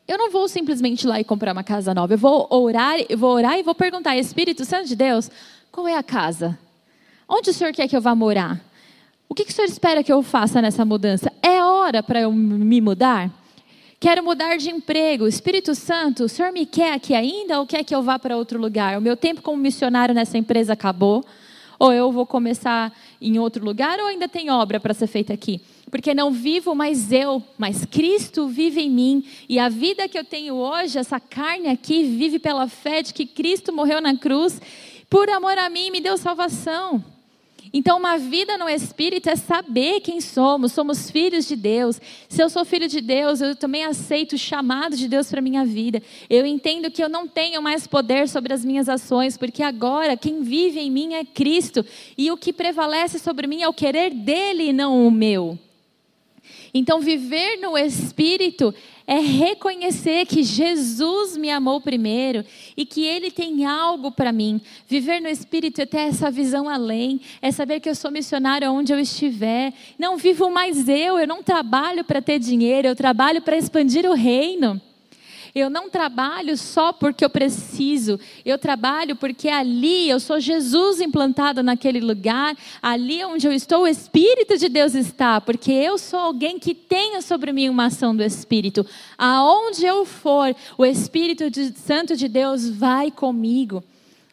eu 0.06 0.16
não 0.16 0.30
vou 0.30 0.48
simplesmente 0.48 1.06
lá 1.06 1.20
e 1.20 1.24
comprar 1.24 1.52
uma 1.52 1.64
casa 1.64 1.92
nova. 1.92 2.14
Eu 2.14 2.18
vou 2.18 2.46
orar, 2.50 2.96
eu 3.08 3.18
vou 3.18 3.34
orar 3.34 3.58
e 3.58 3.62
vou 3.62 3.74
perguntar, 3.74 4.16
Espírito 4.16 4.64
Santo 4.64 4.88
de 4.88 4.96
Deus, 4.96 5.30
qual 5.70 5.86
é 5.86 5.96
a 5.96 6.02
casa? 6.02 6.58
Onde 7.28 7.50
o 7.50 7.54
Senhor 7.54 7.72
quer 7.72 7.86
que 7.86 7.96
eu 7.96 8.00
vá 8.00 8.14
morar? 8.14 8.60
O 9.28 9.34
que, 9.34 9.44
que 9.44 9.52
o 9.52 9.54
Senhor 9.54 9.68
espera 9.68 10.02
que 10.02 10.12
eu 10.12 10.22
faça 10.22 10.60
nessa 10.60 10.84
mudança? 10.84 11.32
É 11.42 11.62
hora 11.62 12.02
para 12.02 12.20
eu 12.20 12.32
me 12.32 12.80
mudar? 12.80 13.30
Quero 14.02 14.24
mudar 14.24 14.56
de 14.56 14.70
emprego. 14.70 15.28
Espírito 15.28 15.74
Santo, 15.74 16.24
o 16.24 16.28
Senhor 16.28 16.50
me 16.52 16.64
quer 16.64 16.94
aqui 16.94 17.14
ainda 17.14 17.60
ou 17.60 17.66
quer 17.66 17.84
que 17.84 17.94
eu 17.94 18.02
vá 18.02 18.18
para 18.18 18.34
outro 18.34 18.58
lugar? 18.58 18.96
O 18.96 19.00
meu 19.02 19.14
tempo 19.14 19.42
como 19.42 19.58
missionário 19.58 20.14
nessa 20.14 20.38
empresa 20.38 20.72
acabou? 20.72 21.22
Ou 21.78 21.92
eu 21.92 22.10
vou 22.10 22.24
começar 22.24 22.90
em 23.20 23.38
outro 23.38 23.62
lugar 23.62 23.98
ou 23.98 24.06
ainda 24.06 24.26
tem 24.26 24.48
obra 24.50 24.80
para 24.80 24.94
ser 24.94 25.06
feita 25.06 25.34
aqui? 25.34 25.60
Porque 25.90 26.14
não 26.14 26.30
vivo 26.30 26.74
mais 26.74 27.12
eu, 27.12 27.42
mas 27.58 27.84
Cristo 27.84 28.48
vive 28.48 28.80
em 28.80 28.88
mim. 28.88 29.22
E 29.46 29.58
a 29.58 29.68
vida 29.68 30.08
que 30.08 30.18
eu 30.18 30.24
tenho 30.24 30.54
hoje, 30.54 30.98
essa 30.98 31.20
carne 31.20 31.68
aqui, 31.68 32.02
vive 32.02 32.38
pela 32.38 32.68
fé 32.68 33.02
de 33.02 33.12
que 33.12 33.26
Cristo 33.26 33.70
morreu 33.70 34.00
na 34.00 34.16
cruz. 34.16 34.62
Por 35.10 35.28
amor 35.28 35.58
a 35.58 35.68
mim, 35.68 35.90
me 35.90 36.00
deu 36.00 36.16
salvação. 36.16 37.04
Então, 37.72 37.98
uma 37.98 38.18
vida 38.18 38.58
no 38.58 38.68
Espírito 38.68 39.28
é 39.28 39.36
saber 39.36 40.00
quem 40.00 40.20
somos, 40.20 40.72
somos 40.72 41.08
filhos 41.10 41.46
de 41.46 41.54
Deus. 41.54 42.00
Se 42.28 42.42
eu 42.42 42.50
sou 42.50 42.64
filho 42.64 42.88
de 42.88 43.00
Deus, 43.00 43.40
eu 43.40 43.54
também 43.54 43.84
aceito 43.84 44.32
o 44.32 44.38
chamado 44.38 44.96
de 44.96 45.06
Deus 45.06 45.28
para 45.30 45.38
a 45.38 45.42
minha 45.42 45.64
vida. 45.64 46.02
Eu 46.28 46.44
entendo 46.44 46.90
que 46.90 47.02
eu 47.02 47.08
não 47.08 47.28
tenho 47.28 47.62
mais 47.62 47.86
poder 47.86 48.28
sobre 48.28 48.52
as 48.52 48.64
minhas 48.64 48.88
ações, 48.88 49.36
porque 49.36 49.62
agora 49.62 50.16
quem 50.16 50.42
vive 50.42 50.80
em 50.80 50.90
mim 50.90 51.14
é 51.14 51.24
Cristo, 51.24 51.84
e 52.18 52.30
o 52.30 52.36
que 52.36 52.52
prevalece 52.52 53.18
sobre 53.18 53.46
mim 53.46 53.62
é 53.62 53.68
o 53.68 53.72
querer 53.72 54.10
dele 54.10 54.70
e 54.70 54.72
não 54.72 55.06
o 55.06 55.10
meu. 55.10 55.56
Então, 56.72 57.00
viver 57.00 57.56
no 57.60 57.76
Espírito 57.76 58.74
é 59.10 59.18
reconhecer 59.18 60.24
que 60.24 60.44
Jesus 60.44 61.36
me 61.36 61.50
amou 61.50 61.80
primeiro 61.80 62.44
e 62.76 62.86
que 62.86 63.04
Ele 63.04 63.28
tem 63.28 63.64
algo 63.64 64.12
para 64.12 64.30
mim. 64.30 64.60
Viver 64.86 65.18
no 65.18 65.26
Espírito 65.26 65.80
é 65.80 65.86
ter 65.86 66.02
essa 66.02 66.30
visão 66.30 66.68
além, 66.68 67.20
é 67.42 67.50
saber 67.50 67.80
que 67.80 67.88
eu 67.88 67.94
sou 67.96 68.12
missionário 68.12 68.70
onde 68.72 68.92
eu 68.92 69.00
estiver. 69.00 69.74
Não 69.98 70.16
vivo 70.16 70.48
mais 70.48 70.88
eu, 70.88 71.18
eu 71.18 71.26
não 71.26 71.42
trabalho 71.42 72.04
para 72.04 72.22
ter 72.22 72.38
dinheiro, 72.38 72.86
eu 72.86 72.94
trabalho 72.94 73.42
para 73.42 73.56
expandir 73.56 74.08
o 74.08 74.14
reino. 74.14 74.80
Eu 75.54 75.68
não 75.68 75.90
trabalho 75.90 76.56
só 76.56 76.92
porque 76.92 77.24
eu 77.24 77.30
preciso, 77.30 78.20
eu 78.44 78.56
trabalho 78.56 79.16
porque 79.16 79.48
ali 79.48 80.08
eu 80.08 80.20
sou 80.20 80.38
Jesus 80.38 81.00
implantado 81.00 81.62
naquele 81.62 82.00
lugar, 82.00 82.56
ali 82.80 83.24
onde 83.24 83.46
eu 83.46 83.52
estou, 83.52 83.82
o 83.82 83.88
Espírito 83.88 84.56
de 84.56 84.68
Deus 84.68 84.94
está, 84.94 85.40
porque 85.40 85.72
eu 85.72 85.98
sou 85.98 86.20
alguém 86.20 86.58
que 86.58 86.74
tenha 86.74 87.20
sobre 87.20 87.52
mim 87.52 87.68
uma 87.68 87.86
ação 87.86 88.14
do 88.14 88.22
Espírito. 88.22 88.86
Aonde 89.18 89.84
eu 89.84 90.04
for, 90.04 90.54
o 90.78 90.86
Espírito 90.86 91.50
de, 91.50 91.72
Santo 91.72 92.16
de 92.16 92.28
Deus 92.28 92.68
vai 92.68 93.10
comigo. 93.10 93.82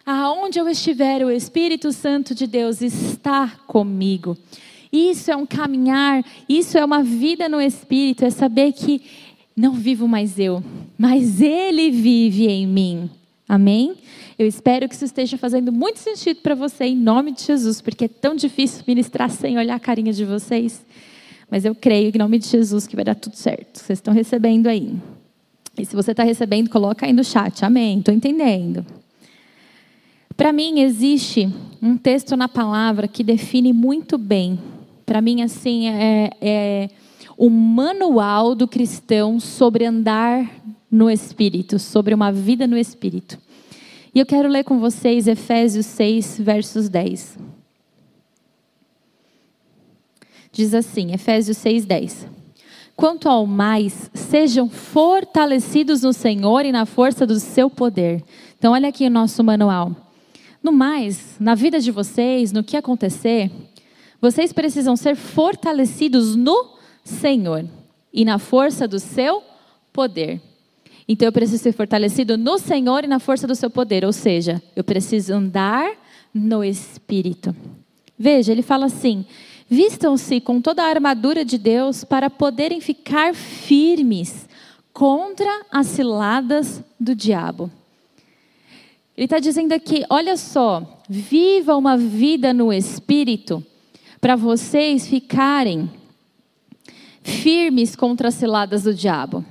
Aonde 0.05 0.59
eu 0.59 0.69
estiver, 0.69 1.25
o 1.25 1.31
Espírito 1.31 1.91
Santo 1.91 2.33
de 2.33 2.47
Deus 2.47 2.81
está 2.81 3.49
comigo. 3.67 4.37
Isso 4.91 5.29
é 5.29 5.35
um 5.35 5.45
caminhar, 5.45 6.23
isso 6.47 6.77
é 6.77 6.85
uma 6.85 7.03
vida 7.03 7.49
no 7.49 7.61
Espírito, 7.61 8.23
é 8.23 8.29
saber 8.29 8.71
que 8.71 9.01
não 9.57 9.73
vivo 9.73 10.07
mais 10.07 10.37
eu, 10.37 10.63
mas 10.95 11.41
Ele 11.41 11.89
vive 11.89 12.47
em 12.47 12.67
mim. 12.67 13.09
Amém? 13.49 13.95
Eu 14.37 14.45
espero 14.45 14.87
que 14.87 14.93
isso 14.93 15.05
esteja 15.05 15.35
fazendo 15.35 15.71
muito 15.71 15.97
sentido 15.97 16.41
para 16.41 16.53
você, 16.53 16.85
em 16.85 16.95
nome 16.95 17.31
de 17.31 17.41
Jesus, 17.43 17.81
porque 17.81 18.05
é 18.05 18.07
tão 18.07 18.35
difícil 18.35 18.83
ministrar 18.85 19.31
sem 19.31 19.57
olhar 19.57 19.73
a 19.73 19.79
carinha 19.79 20.13
de 20.13 20.23
vocês. 20.23 20.85
Mas 21.49 21.65
eu 21.65 21.73
creio 21.73 22.11
em 22.13 22.19
nome 22.19 22.37
de 22.37 22.47
Jesus 22.47 22.85
que 22.85 22.95
vai 22.95 23.03
dar 23.03 23.15
tudo 23.15 23.35
certo. 23.35 23.79
Vocês 23.79 23.97
estão 23.97 24.13
recebendo 24.13 24.67
aí. 24.67 24.93
E 25.75 25.85
se 25.85 25.95
você 25.95 26.11
está 26.11 26.23
recebendo, 26.23 26.69
coloca 26.69 27.05
aí 27.05 27.13
no 27.13 27.23
chat. 27.23 27.63
Amém. 27.65 27.99
Estou 27.99 28.13
entendendo. 28.13 28.85
Para 30.35 30.53
mim, 30.53 30.81
existe 30.81 31.49
um 31.81 31.97
texto 31.97 32.35
na 32.35 32.47
palavra 32.47 33.07
que 33.07 33.23
define 33.23 33.73
muito 33.73 34.19
bem. 34.19 34.59
Para 35.03 35.19
mim, 35.19 35.41
assim, 35.41 35.87
é, 35.87 36.29
é 36.39 36.89
o 37.37 37.49
manual 37.51 38.55
do 38.55 38.67
cristão 38.67 39.39
sobre 39.39 39.85
andar 39.85 40.49
no 40.89 41.09
Espírito, 41.09 41.77
sobre 41.77 42.13
uma 42.13 42.31
vida 42.31 42.65
no 42.65 42.75
Espírito. 42.77 43.37
E 44.15 44.19
eu 44.19 44.25
quero 44.25 44.49
ler 44.49 44.63
com 44.63 44.79
vocês 44.79 45.27
Efésios 45.27 45.85
6, 45.85 46.39
versos 46.39 46.89
10. 46.89 47.37
Diz 50.51 50.73
assim, 50.73 51.13
Efésios 51.13 51.57
6, 51.57 51.85
10. 51.85 52.27
Quanto 52.95 53.29
ao 53.29 53.45
mais, 53.45 54.09
sejam 54.11 54.67
fortalecidos 54.67 56.01
no 56.01 56.11
Senhor 56.11 56.65
e 56.65 56.71
na 56.71 56.87
força 56.87 57.27
do 57.27 57.39
seu 57.39 57.69
poder. 57.69 58.23
Então, 58.57 58.73
olha 58.73 58.89
aqui 58.89 59.05
o 59.05 59.11
nosso 59.11 59.43
manual. 59.43 59.95
No 60.63 60.71
mais, 60.71 61.35
na 61.39 61.53
vida 61.53 61.79
de 61.79 61.91
vocês, 61.91 62.51
no 62.51 62.63
que 62.63 62.75
acontecer, 62.75 63.51
vocês 64.19 64.51
precisam 64.51 64.95
ser 64.95 65.15
fortalecidos 65.15 66.35
no 66.35 66.76
Senhor 67.07 67.65
e 68.13 68.25
na 68.25 68.37
força 68.37 68.87
do 68.87 68.99
seu 68.99 69.41
poder. 69.93 70.41
Então 71.07 71.27
eu 71.27 71.31
preciso 71.31 71.63
ser 71.63 71.71
fortalecido 71.71 72.37
no 72.37 72.57
Senhor 72.59 73.03
e 73.03 73.07
na 73.07 73.19
força 73.19 73.47
do 73.47 73.55
seu 73.55 73.69
poder, 73.69 74.03
ou 74.03 74.11
seja, 74.11 74.61
eu 74.75 74.83
preciso 74.83 75.33
andar 75.33 75.89
no 76.33 76.63
Espírito. 76.63 77.55
Veja, 78.19 78.51
ele 78.51 78.61
fala 78.61 78.87
assim: 78.87 79.25
vistam-se 79.69 80.41
com 80.41 80.59
toda 80.59 80.83
a 80.83 80.89
armadura 80.89 81.45
de 81.45 81.57
Deus 81.57 82.03
para 82.03 82.29
poderem 82.29 82.81
ficar 82.81 83.33
firmes 83.33 84.47
contra 84.91 85.65
as 85.71 85.87
ciladas 85.87 86.83
do 86.99 87.15
diabo. 87.15 87.71
Ele 89.15 89.25
está 89.25 89.39
dizendo 89.39 89.71
aqui: 89.71 90.03
olha 90.09 90.35
só, 90.35 91.01
viva 91.07 91.77
uma 91.77 91.95
vida 91.95 92.53
no 92.53 92.73
Espírito 92.73 93.65
para 94.19 94.35
vocês 94.35 95.07
ficarem 95.07 95.89
firmes 97.27 97.93
contra 97.95 98.29
as 98.29 98.35
ciladas 98.35 98.83
do 98.83 98.93
diabo. 98.93 99.43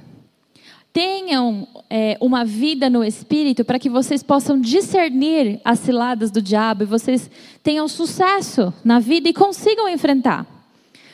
Tenham 0.92 1.68
é, 1.90 2.16
uma 2.22 2.42
vida 2.42 2.88
no 2.88 3.04
espírito 3.04 3.66
para 3.66 3.78
que 3.78 3.90
vocês 3.90 4.22
possam 4.22 4.58
discernir 4.58 5.60
as 5.62 5.80
ciladas 5.80 6.30
do 6.30 6.40
diabo 6.40 6.84
e 6.84 6.86
vocês 6.86 7.30
tenham 7.62 7.86
sucesso 7.86 8.72
na 8.82 8.98
vida 8.98 9.28
e 9.28 9.34
consigam 9.34 9.86
enfrentar 9.90 10.46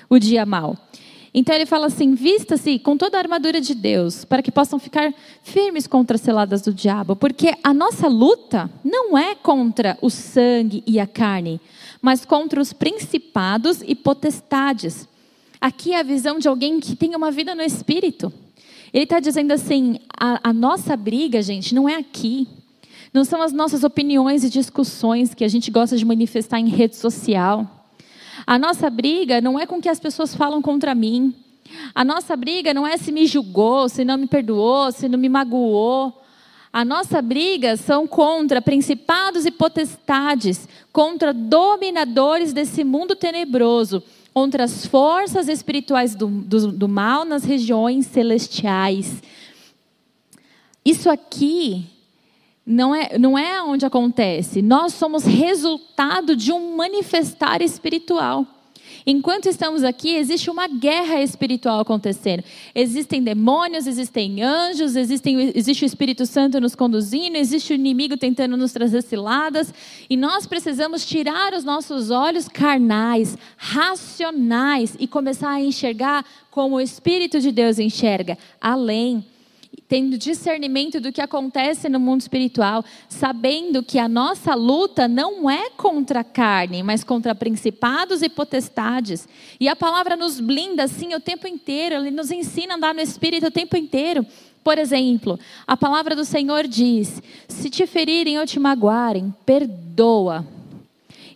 o 0.08 0.20
dia 0.20 0.46
mal. 0.46 0.76
Então 1.34 1.52
ele 1.52 1.66
fala 1.66 1.86
assim: 1.86 2.14
vista-se 2.14 2.78
com 2.78 2.96
toda 2.96 3.16
a 3.16 3.20
armadura 3.20 3.60
de 3.60 3.74
Deus, 3.74 4.24
para 4.24 4.40
que 4.40 4.52
possam 4.52 4.78
ficar 4.78 5.12
firmes 5.42 5.88
contra 5.88 6.14
as 6.14 6.20
ciladas 6.20 6.62
do 6.62 6.72
diabo, 6.72 7.16
porque 7.16 7.54
a 7.64 7.74
nossa 7.74 8.06
luta 8.06 8.70
não 8.84 9.18
é 9.18 9.34
contra 9.34 9.98
o 10.00 10.08
sangue 10.08 10.84
e 10.86 11.00
a 11.00 11.08
carne, 11.08 11.60
mas 12.00 12.24
contra 12.24 12.60
os 12.60 12.72
principados 12.72 13.82
e 13.84 13.96
potestades 13.96 15.08
Aqui 15.62 15.92
é 15.92 16.00
a 16.00 16.02
visão 16.02 16.40
de 16.40 16.48
alguém 16.48 16.80
que 16.80 16.96
tem 16.96 17.14
uma 17.14 17.30
vida 17.30 17.54
no 17.54 17.62
espírito. 17.62 18.32
Ele 18.92 19.04
está 19.04 19.20
dizendo 19.20 19.52
assim: 19.52 20.00
a, 20.18 20.50
a 20.50 20.52
nossa 20.52 20.96
briga, 20.96 21.40
gente, 21.40 21.72
não 21.72 21.88
é 21.88 21.94
aqui. 21.94 22.48
Não 23.14 23.22
são 23.22 23.40
as 23.40 23.52
nossas 23.52 23.84
opiniões 23.84 24.42
e 24.42 24.50
discussões 24.50 25.34
que 25.34 25.44
a 25.44 25.48
gente 25.48 25.70
gosta 25.70 25.96
de 25.96 26.04
manifestar 26.04 26.58
em 26.58 26.68
rede 26.68 26.96
social. 26.96 27.86
A 28.44 28.58
nossa 28.58 28.90
briga 28.90 29.40
não 29.40 29.56
é 29.56 29.64
com 29.64 29.76
o 29.76 29.80
que 29.80 29.88
as 29.88 30.00
pessoas 30.00 30.34
falam 30.34 30.60
contra 30.60 30.96
mim. 30.96 31.32
A 31.94 32.04
nossa 32.04 32.34
briga 32.34 32.74
não 32.74 32.84
é 32.84 32.96
se 32.96 33.12
me 33.12 33.24
julgou, 33.24 33.88
se 33.88 34.04
não 34.04 34.18
me 34.18 34.26
perdoou, 34.26 34.90
se 34.90 35.08
não 35.08 35.16
me 35.16 35.28
magoou. 35.28 36.24
A 36.72 36.84
nossa 36.84 37.22
briga 37.22 37.76
são 37.76 38.04
contra 38.04 38.60
principados 38.60 39.46
e 39.46 39.50
potestades, 39.52 40.68
contra 40.92 41.32
dominadores 41.32 42.52
desse 42.52 42.82
mundo 42.82 43.14
tenebroso 43.14 44.02
contra 44.32 44.64
as 44.64 44.86
forças 44.86 45.48
espirituais 45.48 46.14
do, 46.14 46.26
do, 46.26 46.72
do 46.72 46.88
mal 46.88 47.24
nas 47.24 47.44
regiões 47.44 48.06
celestiais. 48.06 49.22
Isso 50.84 51.10
aqui 51.10 51.86
não 52.64 52.94
é, 52.94 53.18
não 53.18 53.38
é 53.38 53.62
onde 53.62 53.84
acontece. 53.84 54.62
Nós 54.62 54.94
somos 54.94 55.24
resultado 55.24 56.34
de 56.34 56.52
um 56.52 56.76
manifestar 56.76 57.60
espiritual. 57.60 58.46
Enquanto 59.06 59.46
estamos 59.48 59.82
aqui, 59.82 60.14
existe 60.14 60.50
uma 60.50 60.68
guerra 60.68 61.20
espiritual 61.22 61.80
acontecendo. 61.80 62.44
Existem 62.74 63.22
demônios, 63.22 63.86
existem 63.86 64.42
anjos, 64.42 64.96
existem, 64.96 65.52
existe 65.54 65.84
o 65.84 65.86
Espírito 65.86 66.24
Santo 66.26 66.60
nos 66.60 66.74
conduzindo, 66.74 67.36
existe 67.36 67.72
o 67.72 67.74
inimigo 67.74 68.16
tentando 68.16 68.56
nos 68.56 68.72
trazer 68.72 69.02
ciladas. 69.02 69.72
E 70.08 70.16
nós 70.16 70.46
precisamos 70.46 71.04
tirar 71.04 71.52
os 71.52 71.64
nossos 71.64 72.10
olhos 72.10 72.48
carnais, 72.48 73.36
racionais, 73.56 74.96
e 74.98 75.06
começar 75.06 75.50
a 75.50 75.60
enxergar 75.60 76.24
como 76.50 76.76
o 76.76 76.80
Espírito 76.80 77.40
de 77.40 77.50
Deus 77.50 77.78
enxerga, 77.78 78.38
além 78.60 79.24
tendo 79.92 80.16
discernimento 80.16 80.98
do 80.98 81.12
que 81.12 81.20
acontece 81.20 81.86
no 81.86 82.00
mundo 82.00 82.22
espiritual, 82.22 82.82
sabendo 83.10 83.82
que 83.82 83.98
a 83.98 84.08
nossa 84.08 84.54
luta 84.54 85.06
não 85.06 85.50
é 85.50 85.68
contra 85.68 86.20
a 86.20 86.24
carne, 86.24 86.82
mas 86.82 87.04
contra 87.04 87.34
principados 87.34 88.22
e 88.22 88.30
potestades. 88.30 89.28
E 89.60 89.68
a 89.68 89.76
palavra 89.76 90.16
nos 90.16 90.40
blinda 90.40 90.84
assim 90.84 91.14
o 91.14 91.20
tempo 91.20 91.46
inteiro, 91.46 91.96
ele 91.96 92.10
nos 92.10 92.30
ensina 92.30 92.72
a 92.72 92.76
andar 92.78 92.94
no 92.94 93.02
espírito 93.02 93.48
o 93.48 93.50
tempo 93.50 93.76
inteiro. 93.76 94.24
Por 94.64 94.78
exemplo, 94.78 95.38
a 95.66 95.76
palavra 95.76 96.16
do 96.16 96.24
Senhor 96.24 96.66
diz: 96.66 97.22
se 97.46 97.68
te 97.68 97.86
ferirem 97.86 98.38
ou 98.38 98.46
te 98.46 98.58
magoarem, 98.58 99.34
perdoa. 99.44 100.46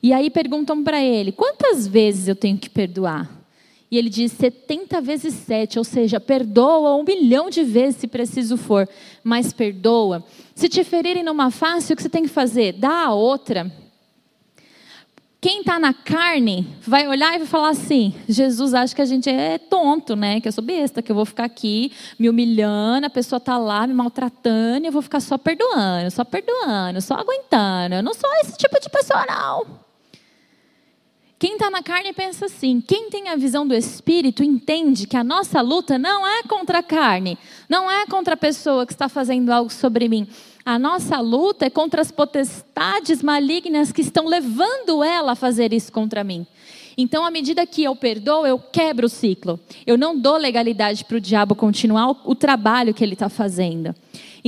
E 0.03 0.15
aí 0.15 0.31
perguntam 0.31 0.83
para 0.83 1.03
ele: 1.03 1.31
quantas 1.31 1.87
vezes 1.87 2.27
eu 2.27 2.35
tenho 2.35 2.57
que 2.57 2.71
perdoar? 2.71 3.36
E 3.91 3.97
ele 3.97 4.11
diz 4.11 4.33
70 4.33 5.01
vezes 5.01 5.33
7, 5.35 5.79
ou 5.79 5.85
seja, 5.85 6.19
perdoa 6.19 6.97
um 6.97 7.05
milhão 7.05 7.49
de 7.49 7.63
vezes 7.63 8.01
se 8.01 8.09
preciso 8.09 8.57
for, 8.57 8.89
mas 9.23 9.53
perdoa. 9.53 10.25
Se 10.55 10.69
te 10.69 10.83
ferirem 10.83 11.23
numa 11.23 11.51
face, 11.51 11.93
o 11.93 11.97
que 11.97 12.03
você 12.03 12.09
tem 12.09 12.25
que 12.25 12.29
fazer? 12.29 12.73
Dá 12.73 13.05
a 13.05 13.15
outra. 13.15 13.73
Quem 15.41 15.61
está 15.61 15.79
na 15.79 15.95
carne 15.95 16.67
vai 16.81 17.07
olhar 17.07 17.35
e 17.37 17.39
vai 17.39 17.47
falar 17.47 17.69
assim: 17.69 18.13
Jesus 18.29 18.75
acha 18.75 18.93
que 18.93 19.03
a 19.03 19.07
gente 19.07 19.31
é 19.31 19.59
tonto, 19.59 20.17
né? 20.17 20.41
Que 20.41 20.49
eu 20.49 20.53
sou 20.53 20.65
besta, 20.65 21.01
que 21.01 21.13
eu 21.13 21.15
vou 21.15 21.25
ficar 21.25 21.45
aqui 21.45 21.93
me 22.19 22.29
humilhando, 22.29 23.07
a 23.07 23.11
pessoa 23.11 23.37
está 23.37 23.57
lá 23.57 23.87
me 23.87 23.95
maltratando 23.95 24.85
e 24.85 24.89
eu 24.89 24.93
vou 24.93 25.03
ficar 25.03 25.21
só 25.21 25.39
perdoando, 25.39 26.11
só 26.11 26.25
perdoando, 26.25 27.01
só 27.01 27.15
aguentando. 27.15 27.95
Eu 27.95 28.03
não 28.03 28.15
sou 28.15 28.29
esse 28.43 28.57
tipo 28.57 28.81
de 28.81 28.91
pessoa, 28.91 29.25
não. 29.29 29.86
Quem 31.39 31.53
está 31.53 31.69
na 31.69 31.83
carne 31.83 32.15
pensa 32.15 32.47
assim. 32.47 32.81
Quem 32.81 33.11
tem 33.11 33.29
a 33.29 33.37
visão 33.37 33.67
do 33.67 33.75
Espírito 33.75 34.43
entende 34.43 35.07
que 35.07 35.19
a 35.19 35.25
nossa 35.25 35.61
luta 35.61 35.99
não 35.99 36.27
é 36.27 36.43
contra 36.45 36.79
a 36.79 36.83
carne, 36.83 37.39
não 37.69 37.91
é 37.91 38.07
contra 38.07 38.33
a 38.33 38.39
pessoa 38.39 38.87
que 38.87 38.93
está 38.93 39.07
fazendo 39.07 39.51
algo 39.51 39.71
sobre 39.71 40.09
mim. 40.09 40.27
A 40.65 40.79
nossa 40.79 41.21
luta 41.21 41.67
é 41.67 41.71
contra 41.71 42.01
as 42.01 42.11
potestades 42.11 43.23
malignas 43.23 43.93
que 43.93 44.01
estão 44.01 44.27
levando 44.27 45.05
ela 45.05 45.33
a 45.33 45.37
fazer 45.37 45.75
isso 45.75 45.93
contra 45.93 46.25
mim. 46.25 46.47
Então, 46.99 47.27
à 47.27 47.31
medida 47.31 47.67
que 47.67 47.85
eu 47.85 47.95
perdoo, 47.95 48.47
eu 48.47 48.59
quebro 48.59 49.07
o 49.07 49.11
ciclo. 49.11 49.61
Eu 49.87 49.99
não 49.99 50.19
dou 50.19 50.39
legalidade 50.39 51.05
para 51.05 51.19
o 51.19 51.21
diabo 51.21 51.55
continuar 51.55 52.11
o, 52.25 52.35
trabalho 52.35 52.95
que 52.95 53.05
ele 53.05 53.13
está 53.13 53.29
fazendo. 53.29 53.95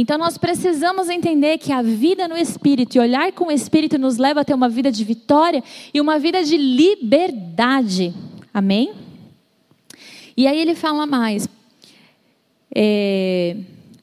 Então, 0.00 0.16
nós 0.16 0.38
precisamos 0.38 1.08
entender 1.08 1.58
que 1.58 1.72
a 1.72 1.82
vida 1.82 2.28
no 2.28 2.36
Espírito 2.36 2.94
e 2.94 3.00
olhar 3.00 3.32
com 3.32 3.46
o 3.46 3.50
Espírito 3.50 3.98
nos 3.98 4.16
leva 4.16 4.42
a 4.42 4.44
ter 4.44 4.54
uma 4.54 4.68
vida 4.68 4.92
de 4.92 5.02
vitória 5.02 5.60
e 5.92 6.00
uma 6.00 6.20
vida 6.20 6.44
de 6.44 6.56
liberdade. 6.56 8.14
Amém? 8.54 8.92
E 10.36 10.46
aí 10.46 10.56
ele 10.60 10.76
fala 10.76 11.04
mais. 11.04 11.48
É, 12.72 13.56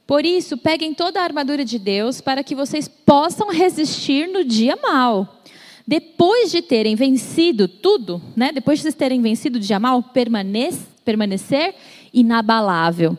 Por 0.06 0.26
isso, 0.26 0.58
peguem 0.58 0.92
toda 0.92 1.18
a 1.18 1.24
armadura 1.24 1.64
de 1.64 1.78
Deus 1.78 2.20
para 2.20 2.44
que 2.44 2.54
vocês 2.54 2.86
possam 2.86 3.48
resistir 3.48 4.28
no 4.28 4.44
dia 4.44 4.76
mal 4.76 5.40
depois 5.86 6.50
de 6.50 6.60
terem 6.60 6.94
vencido 6.94 7.66
tudo, 7.66 8.20
né? 8.36 8.52
depois 8.52 8.80
de 8.80 8.82
vocês 8.82 8.94
terem 8.94 9.22
vencido 9.22 9.56
o 9.56 9.60
dia 9.60 9.80
mal, 9.80 10.02
permanecer 10.02 11.74
inabalável. 12.12 13.16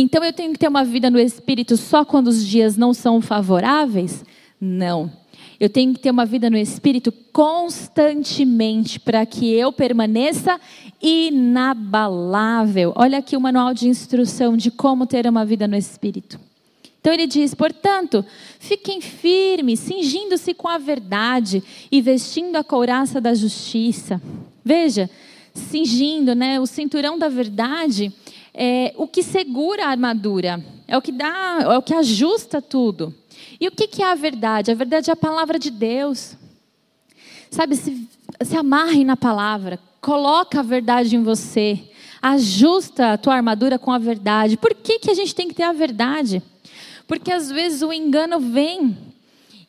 Então 0.00 0.22
eu 0.22 0.32
tenho 0.32 0.52
que 0.52 0.60
ter 0.60 0.68
uma 0.68 0.84
vida 0.84 1.10
no 1.10 1.18
espírito 1.18 1.76
só 1.76 2.04
quando 2.04 2.28
os 2.28 2.46
dias 2.46 2.76
não 2.76 2.94
são 2.94 3.20
favoráveis? 3.20 4.24
Não. 4.60 5.10
Eu 5.58 5.68
tenho 5.68 5.92
que 5.92 5.98
ter 5.98 6.12
uma 6.12 6.24
vida 6.24 6.48
no 6.48 6.56
espírito 6.56 7.10
constantemente 7.32 9.00
para 9.00 9.26
que 9.26 9.52
eu 9.52 9.72
permaneça 9.72 10.60
inabalável. 11.02 12.92
Olha 12.94 13.18
aqui 13.18 13.36
o 13.36 13.40
manual 13.40 13.74
de 13.74 13.88
instrução 13.88 14.56
de 14.56 14.70
como 14.70 15.04
ter 15.04 15.26
uma 15.26 15.44
vida 15.44 15.66
no 15.66 15.74
espírito. 15.74 16.38
Então 17.00 17.12
ele 17.12 17.26
diz: 17.26 17.52
portanto, 17.52 18.24
fiquem 18.60 19.00
firmes, 19.00 19.80
cingindo-se 19.80 20.54
com 20.54 20.68
a 20.68 20.78
verdade 20.78 21.60
e 21.90 22.00
vestindo 22.00 22.54
a 22.54 22.62
couraça 22.62 23.20
da 23.20 23.34
justiça. 23.34 24.22
Veja, 24.64 25.10
cingindo, 25.52 26.36
né, 26.36 26.60
o 26.60 26.66
cinturão 26.66 27.18
da 27.18 27.28
verdade 27.28 28.12
é 28.60 28.92
o 28.96 29.06
que 29.06 29.22
segura 29.22 29.86
a 29.86 29.90
armadura, 29.90 30.60
é 30.88 30.98
o 30.98 31.00
que 31.00 31.12
dá, 31.12 31.58
é 31.60 31.78
o 31.78 31.82
que 31.82 31.94
ajusta 31.94 32.60
tudo. 32.60 33.14
E 33.60 33.68
o 33.68 33.70
que, 33.70 34.02
é 34.02 34.10
a 34.10 34.16
verdade? 34.16 34.72
A 34.72 34.74
verdade 34.74 35.10
é 35.10 35.12
a 35.12 35.16
palavra 35.16 35.60
de 35.60 35.70
Deus. 35.70 36.36
Sabe, 37.48 37.76
se, 37.76 38.08
se 38.42 38.56
amarre 38.56 39.04
na 39.04 39.16
palavra, 39.16 39.78
coloca 40.00 40.58
a 40.58 40.62
verdade 40.62 41.14
em 41.14 41.22
você, 41.22 41.78
ajusta 42.20 43.12
a 43.12 43.18
tua 43.18 43.34
armadura 43.34 43.78
com 43.78 43.92
a 43.92 43.98
verdade. 43.98 44.56
Por 44.56 44.74
que, 44.74 44.98
que 44.98 45.10
a 45.10 45.14
gente 45.14 45.36
tem 45.36 45.46
que 45.46 45.54
ter 45.54 45.62
a 45.62 45.72
verdade? 45.72 46.42
Porque 47.06 47.30
às 47.30 47.48
vezes 47.50 47.82
o 47.82 47.92
engano 47.92 48.40
vem 48.40 48.98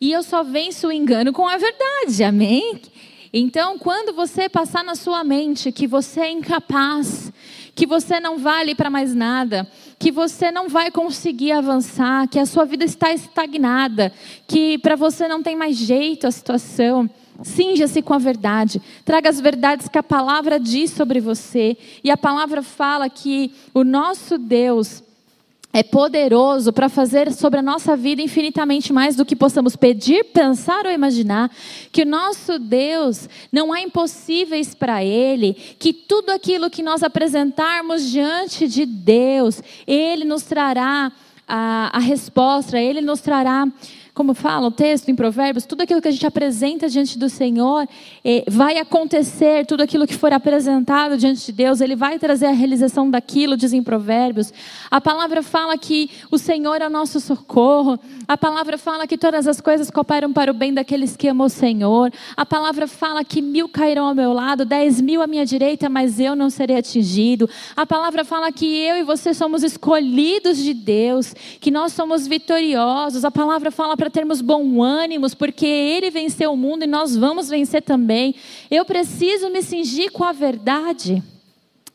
e 0.01 0.11
eu 0.11 0.23
só 0.23 0.43
venço 0.43 0.87
o 0.87 0.91
engano 0.91 1.31
com 1.31 1.47
a 1.47 1.57
verdade, 1.57 2.23
amém? 2.23 2.81
Então, 3.31 3.77
quando 3.77 4.15
você 4.15 4.49
passar 4.49 4.83
na 4.83 4.95
sua 4.95 5.23
mente 5.23 5.71
que 5.71 5.85
você 5.85 6.21
é 6.21 6.31
incapaz, 6.31 7.31
que 7.80 7.86
você 7.86 8.19
não 8.19 8.38
vale 8.38 8.75
para 8.75 8.89
mais 8.89 9.15
nada, 9.15 9.65
que 9.97 10.11
você 10.11 10.51
não 10.51 10.67
vai 10.67 10.91
conseguir 10.91 11.53
avançar, 11.53 12.27
que 12.27 12.38
a 12.38 12.45
sua 12.45 12.65
vida 12.65 12.84
está 12.84 13.13
estagnada, 13.13 14.11
que 14.45 14.77
para 14.80 14.97
você 14.97 15.30
não 15.30 15.41
tem 15.41 15.55
mais 15.55 15.77
jeito 15.77 16.27
a 16.27 16.32
situação, 16.32 17.09
Cinja-se 17.41 18.01
com 18.01 18.13
a 18.13 18.17
verdade. 18.17 18.82
Traga 19.05 19.30
as 19.30 19.39
verdades 19.39 19.88
que 19.88 19.97
a 19.97 20.03
palavra 20.03 20.59
diz 20.59 20.91
sobre 20.91 21.21
você. 21.21 21.77
E 22.03 22.11
a 22.11 22.17
palavra 22.17 22.61
fala 22.61 23.09
que 23.09 23.53
o 23.73 23.86
nosso 23.86 24.38
Deus, 24.38 25.01
é 25.72 25.84
poderoso 25.84 26.74
para 26.74 26.89
fazer 26.89 27.32
sobre 27.32 27.59
a 27.59 27.63
nossa 27.63 27.95
vida 27.95 28.22
infinitamente 28.22 28.91
mais 28.91 29.15
do 29.15 29.26
que 29.26 29.36
possamos 29.36 29.76
pedir, 29.76 30.26
pensar 30.26 30.86
ou 30.86 30.91
imaginar, 30.91 31.51
que 31.91 32.01
o 32.01 32.05
nosso 32.07 32.57
Deus 32.57 33.30
não 33.51 33.72
há 33.72 33.80
impossíveis 33.80 34.74
para 34.74 35.03
Ele, 35.03 35.53
que 35.53 35.93
tudo 35.93 36.32
aquilo 36.32 36.70
que 36.72 36.82
nós 36.82 37.03
apresentarmos 37.03 38.09
diante 38.09 38.67
de 38.67 38.86
Deus, 38.86 39.61
Ele 39.86 40.26
nos 40.26 40.43
trará 40.43 41.11
a, 41.47 41.97
a 41.97 41.99
resposta, 41.99 42.80
Ele 42.80 43.01
nos 43.01 43.22
trará 43.22 43.67
como 44.20 44.34
fala 44.34 44.67
o 44.67 44.72
texto 44.72 45.07
em 45.07 45.15
Provérbios, 45.15 45.65
tudo 45.65 45.80
aquilo 45.80 46.01
que 46.01 46.09
a 46.09 46.11
gente 46.11 46.28
apresenta 46.28 46.89
diante 46.89 47.17
do 47.17 47.30
Senhor 47.30 47.88
eh, 48.22 48.43
vai 48.49 48.78
acontecer, 48.78 49.65
tudo 49.65 49.82
aquilo 49.82 50.05
que 50.05 50.13
for 50.13 50.34
apresentado 50.34 51.17
diante 51.17 51.45
de 51.45 51.53
Deus, 51.53 51.80
Ele 51.80 51.95
vai 51.95 52.20
trazer 52.20 52.47
a 52.47 52.51
realização 52.51 53.09
daquilo, 53.09 53.55
diz 53.55 53.72
em 53.72 53.82
Provérbios. 53.82 54.51
A 54.91 54.99
palavra 54.99 55.41
fala 55.41 55.78
que 55.78 56.09
o 56.30 56.38
Senhor 56.38 56.82
é 56.82 56.88
o 56.88 56.89
nosso 56.89 57.22
socorro, 57.22 57.97
a 58.28 58.38
palavra 58.38 58.78
fala 58.78 59.07
que 59.07 59.17
todas 59.17 59.47
as 59.47 59.61
coisas 59.61 59.89
cooperam 59.89 60.34
para 60.34 60.51
o 60.51 60.53
bem 60.53 60.74
daqueles 60.74 61.15
que 61.15 61.30
amam 61.30 61.47
o 61.47 61.49
Senhor, 61.49 62.11
a 62.36 62.45
palavra 62.45 62.88
fala 62.88 63.24
que 63.24 63.41
mil 63.41 63.70
cairão 63.70 64.07
ao 64.09 64.13
meu 64.13 64.34
lado, 64.34 64.65
dez 64.65 64.99
mil 64.99 65.22
à 65.22 65.28
minha 65.28 65.45
direita, 65.45 65.88
mas 65.88 66.20
eu 66.20 66.36
não 66.36 66.49
serei 66.49 66.76
atingido. 66.76 67.49
A 67.74 67.86
palavra 67.86 68.26
fala 68.26 68.51
que 68.51 68.65
eu 68.65 68.97
e 68.97 69.03
você 69.03 69.34
somos 69.34 69.63
escolhidos 69.63 70.57
de 70.57 70.74
Deus, 70.74 71.34
que 71.61 71.72
nós 71.72 71.93
somos 71.93 72.28
vitoriosos. 72.28 73.24
A 73.24 73.32
palavra 73.32 73.72
fala 73.72 73.95
para 73.95 74.09
termos 74.10 74.41
bom 74.41 74.82
ânimo, 74.82 75.28
porque 75.36 75.66
Ele 75.66 76.10
venceu 76.10 76.53
o 76.53 76.57
mundo 76.57 76.84
e 76.84 76.88
nós 76.88 77.16
vamos 77.16 77.49
vencer 77.49 77.82
também. 77.82 78.36
Eu 78.70 78.86
preciso 78.86 79.49
me 79.49 79.62
cingir 79.62 80.12
com 80.12 80.24
a 80.24 80.32
verdade. 80.32 81.24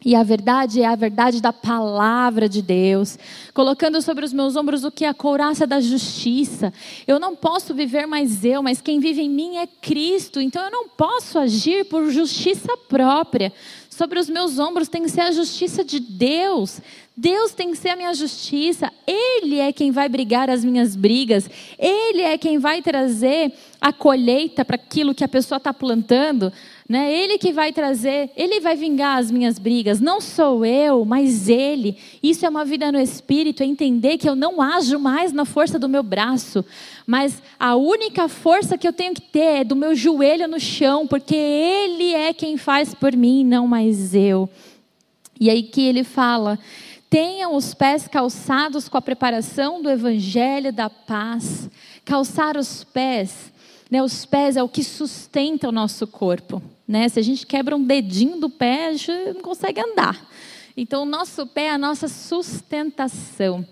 E 0.04 0.14
a 0.14 0.22
verdade 0.22 0.82
é 0.82 0.86
a 0.86 0.94
verdade 0.94 1.40
da 1.40 1.50
palavra 1.52 2.46
de 2.46 2.60
Deus, 2.60 3.18
colocando 3.54 4.02
sobre 4.02 4.22
os 4.22 4.34
meus 4.34 4.54
ombros 4.54 4.84
o 4.84 4.90
que 4.90 5.06
é 5.06 5.08
a 5.08 5.14
couraça 5.14 5.66
da 5.66 5.80
justiça. 5.80 6.74
Eu 7.06 7.18
não 7.18 7.34
posso 7.34 7.72
viver 7.72 8.04
mais 8.04 8.44
eu, 8.44 8.62
mas 8.62 8.82
quem 8.82 9.00
vive 9.00 9.22
em 9.22 9.30
mim 9.30 9.56
é 9.56 9.66
Cristo. 9.66 10.42
Então 10.42 10.62
eu 10.62 10.70
não 10.70 10.90
posso 10.90 11.38
agir 11.38 11.86
por 11.86 12.10
justiça 12.10 12.76
própria. 12.86 13.50
Sobre 13.94 14.18
os 14.18 14.28
meus 14.28 14.58
ombros 14.58 14.88
tem 14.88 15.04
que 15.04 15.08
ser 15.08 15.20
a 15.20 15.30
justiça 15.30 15.84
de 15.84 16.00
Deus. 16.00 16.80
Deus 17.16 17.52
tem 17.54 17.70
que 17.70 17.78
ser 17.78 17.90
a 17.90 17.96
minha 17.96 18.12
justiça, 18.12 18.92
Ele 19.06 19.60
é 19.60 19.72
quem 19.72 19.92
vai 19.92 20.08
brigar 20.08 20.50
as 20.50 20.64
minhas 20.64 20.96
brigas, 20.96 21.48
Ele 21.78 22.20
é 22.20 22.36
quem 22.36 22.58
vai 22.58 22.82
trazer 22.82 23.52
a 23.80 23.92
colheita 23.92 24.64
para 24.64 24.74
aquilo 24.74 25.14
que 25.14 25.22
a 25.22 25.28
pessoa 25.28 25.58
está 25.58 25.72
plantando, 25.72 26.52
né? 26.88 27.12
Ele 27.14 27.38
que 27.38 27.52
vai 27.52 27.72
trazer, 27.72 28.30
Ele 28.36 28.60
vai 28.60 28.76
vingar 28.76 29.18
as 29.18 29.30
minhas 29.30 29.58
brigas, 29.58 30.00
não 30.00 30.20
sou 30.20 30.66
eu, 30.66 31.04
mas 31.04 31.48
Ele. 31.48 31.96
Isso 32.22 32.44
é 32.44 32.48
uma 32.48 32.64
vida 32.64 32.92
no 32.92 33.00
Espírito, 33.00 33.62
é 33.62 33.66
entender 33.66 34.18
que 34.18 34.28
eu 34.28 34.36
não 34.36 34.60
ajo 34.60 34.98
mais 34.98 35.32
na 35.32 35.44
força 35.44 35.78
do 35.78 35.88
meu 35.88 36.02
braço, 36.02 36.64
mas 37.06 37.42
a 37.58 37.74
única 37.74 38.28
força 38.28 38.76
que 38.76 38.86
eu 38.86 38.92
tenho 38.92 39.14
que 39.14 39.22
ter 39.22 39.60
é 39.60 39.64
do 39.64 39.74
meu 39.74 39.94
joelho 39.94 40.46
no 40.46 40.60
chão, 40.60 41.06
porque 41.06 41.34
Ele 41.34 42.12
é 42.12 42.34
quem 42.34 42.56
faz 42.56 42.94
por 42.94 43.16
mim, 43.16 43.44
não 43.44 43.66
mais 43.66 44.14
eu. 44.14 44.48
E 45.40 45.48
aí 45.48 45.62
que 45.62 45.82
Ele 45.82 46.04
fala 46.04 46.58
tenham 47.14 47.54
os 47.54 47.74
pés 47.74 48.08
calçados 48.08 48.88
com 48.88 48.98
a 48.98 49.02
preparação 49.02 49.80
do 49.80 49.88
evangelho 49.88 50.72
da 50.72 50.90
paz. 50.90 51.70
Calçar 52.04 52.56
os 52.56 52.82
pés, 52.82 53.52
né? 53.88 54.02
Os 54.02 54.24
pés 54.24 54.56
é 54.56 54.62
o 54.64 54.68
que 54.68 54.82
sustenta 54.82 55.68
o 55.68 55.72
nosso 55.72 56.08
corpo, 56.08 56.60
né? 56.86 57.08
Se 57.08 57.18
a 57.18 57.22
gente 57.22 57.46
quebra 57.46 57.76
um 57.76 57.82
dedinho 57.82 58.38
do 58.38 58.50
pé, 58.50 58.88
a 58.88 58.92
gente 58.92 59.10
não 59.34 59.40
consegue 59.40 59.80
andar. 59.80 60.28
Então, 60.76 61.02
o 61.02 61.06
nosso 61.06 61.46
pé 61.46 61.66
é 61.66 61.70
a 61.70 61.78
nossa 61.78 62.08
sustentação. 62.08 63.66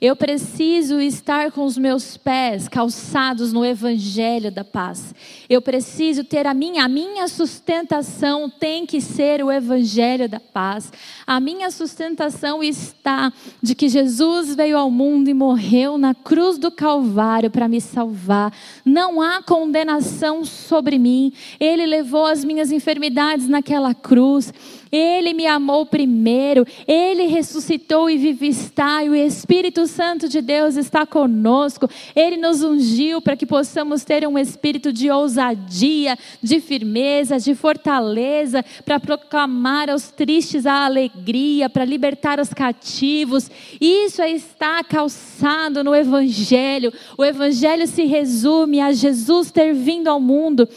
Eu 0.00 0.16
preciso 0.16 0.98
estar 0.98 1.52
com 1.52 1.62
os 1.62 1.76
meus 1.76 2.16
pés 2.16 2.66
calçados 2.66 3.52
no 3.52 3.62
evangelho 3.62 4.50
da 4.50 4.64
paz. 4.64 5.14
Eu 5.46 5.60
preciso 5.60 6.24
ter 6.24 6.46
a 6.46 6.54
minha, 6.54 6.86
a 6.86 6.88
minha 6.88 7.28
sustentação 7.28 8.48
tem 8.48 8.86
que 8.86 8.98
ser 8.98 9.44
o 9.44 9.52
evangelho 9.52 10.26
da 10.26 10.40
paz. 10.40 10.90
A 11.26 11.38
minha 11.38 11.70
sustentação 11.70 12.62
está 12.62 13.30
de 13.62 13.74
que 13.74 13.90
Jesus 13.90 14.54
veio 14.54 14.78
ao 14.78 14.90
mundo 14.90 15.28
e 15.28 15.34
morreu 15.34 15.98
na 15.98 16.14
cruz 16.14 16.56
do 16.56 16.70
Calvário 16.70 17.50
para 17.50 17.68
me 17.68 17.78
salvar. 17.78 18.54
Não 18.82 19.20
há 19.20 19.42
condenação 19.42 20.46
sobre 20.46 20.98
mim. 20.98 21.30
Ele 21.60 21.84
levou 21.84 22.24
as 22.24 22.42
minhas 22.42 22.72
enfermidades 22.72 23.46
naquela 23.48 23.92
cruz. 23.92 24.50
Ele 24.90 25.32
me 25.34 25.46
amou 25.46 25.86
primeiro, 25.86 26.66
Ele 26.86 27.26
ressuscitou 27.26 28.10
e 28.10 28.18
vive 28.18 28.48
está, 28.48 29.04
e 29.04 29.08
o 29.08 29.14
Espírito 29.14 29.86
Santo 29.90 30.28
de 30.28 30.40
Deus 30.40 30.76
está 30.76 31.04
conosco. 31.04 31.88
Ele 32.14 32.36
nos 32.36 32.62
ungiu 32.62 33.20
para 33.20 33.36
que 33.36 33.44
possamos 33.44 34.04
ter 34.04 34.26
um 34.26 34.38
espírito 34.38 34.92
de 34.92 35.10
ousadia, 35.10 36.16
de 36.42 36.60
firmeza, 36.60 37.38
de 37.38 37.54
fortaleza, 37.54 38.64
para 38.84 39.00
proclamar 39.00 39.90
aos 39.90 40.10
tristes 40.10 40.64
a 40.64 40.84
alegria, 40.86 41.68
para 41.68 41.84
libertar 41.84 42.40
os 42.40 42.54
cativos. 42.54 43.50
Isso 43.80 44.22
está 44.22 44.82
calçado 44.84 45.84
no 45.84 45.94
Evangelho. 45.94 46.92
O 47.18 47.24
Evangelho 47.24 47.86
se 47.86 48.04
resume 48.04 48.80
a 48.80 48.92
Jesus 48.92 49.50
ter 49.50 49.74
vindo 49.74 50.08
ao 50.08 50.20
mundo 50.20 50.68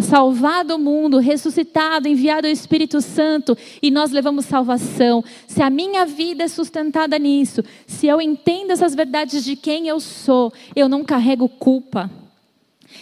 salvado 0.00 0.74
o 0.74 0.78
mundo, 0.78 1.18
ressuscitado, 1.18 2.08
enviado 2.08 2.46
o 2.46 2.50
Espírito 2.50 3.00
Santo 3.00 3.56
e 3.82 3.90
nós 3.90 4.10
levamos 4.10 4.44
salvação. 4.44 5.24
Se 5.46 5.62
a 5.62 5.70
minha 5.70 6.04
vida 6.04 6.44
é 6.44 6.48
sustentada 6.48 7.18
nisso, 7.18 7.62
se 7.86 8.06
eu 8.06 8.20
entendo 8.20 8.72
essas 8.72 8.94
verdades 8.94 9.44
de 9.44 9.56
quem 9.56 9.88
eu 9.88 10.00
sou, 10.00 10.52
eu 10.74 10.88
não 10.88 11.04
carrego 11.04 11.48
culpa. 11.48 12.10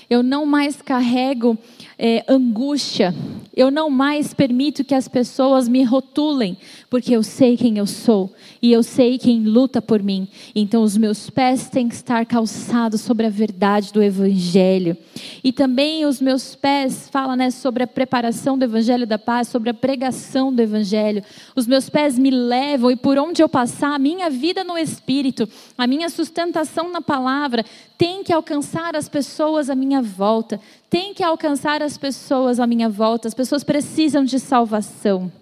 Eu 0.09 0.23
não 0.23 0.45
mais 0.45 0.81
carrego 0.81 1.57
é, 1.99 2.25
angústia. 2.29 3.15
Eu 3.57 3.71
não 3.71 3.89
mais 3.89 4.35
permito 4.35 4.85
que 4.85 4.95
as 4.95 5.09
pessoas 5.09 5.69
me 5.69 5.85
rotulem, 5.85 6.57
porque 6.95 7.17
eu 7.17 7.25
sei 7.25 7.57
quem 7.57 7.77
eu 7.77 7.89
sou 7.89 8.33
e 8.63 8.71
eu 8.71 8.81
sei 8.81 9.19
quem 9.19 9.43
luta 9.43 9.83
por 9.83 10.01
mim. 10.01 10.29
Então, 10.55 10.81
os 10.81 10.97
meus 10.97 11.29
pés 11.29 11.69
têm 11.69 11.89
que 11.89 11.95
estar 11.97 12.25
calçados 12.25 13.01
sobre 13.01 13.27
a 13.27 13.31
verdade 13.31 13.93
do 13.93 14.01
Evangelho. 14.01 14.97
E 15.43 15.53
também 15.53 16.07
os 16.07 16.21
meus 16.21 16.55
pés 16.55 17.09
falam 17.11 17.35
né, 17.35 17.51
sobre 17.51 17.83
a 17.83 17.87
preparação 17.89 18.57
do 18.57 18.65
Evangelho 18.65 19.09
da 19.09 19.19
paz, 19.19 19.49
sobre 19.49 19.71
a 19.71 19.75
pregação 19.75 20.55
do 20.55 20.63
Evangelho. 20.63 21.25
Os 21.57 21.67
meus 21.67 21.91
pés 21.91 22.17
me 22.17 22.31
levam 22.31 22.93
e 22.93 22.97
por 22.97 23.19
onde 23.19 23.43
eu 23.43 23.49
passar, 23.49 23.93
a 23.93 23.99
minha 23.99 24.31
vida 24.31 24.63
no 24.63 24.79
Espírito, 24.79 25.49
a 25.77 25.89
minha 25.89 26.09
sustentação 26.09 26.93
na 26.93 27.01
palavra, 27.01 27.65
tem 27.99 28.23
que 28.23 28.33
alcançar 28.33 28.95
as 28.95 29.09
pessoas 29.09 29.69
à 29.69 29.75
minha 29.75 30.01
volta, 30.01 30.61
tem 30.89 31.13
que 31.13 31.25
alcançar 31.25 31.83
as 31.83 31.99
pessoas 31.99 32.61
à 32.61 32.69
minha 32.69 32.89
volta. 32.89 33.27
As 33.27 33.35
pessoas 33.35 33.65
precisam 33.65 34.23
de 34.23 34.39
salvação. 34.39 35.33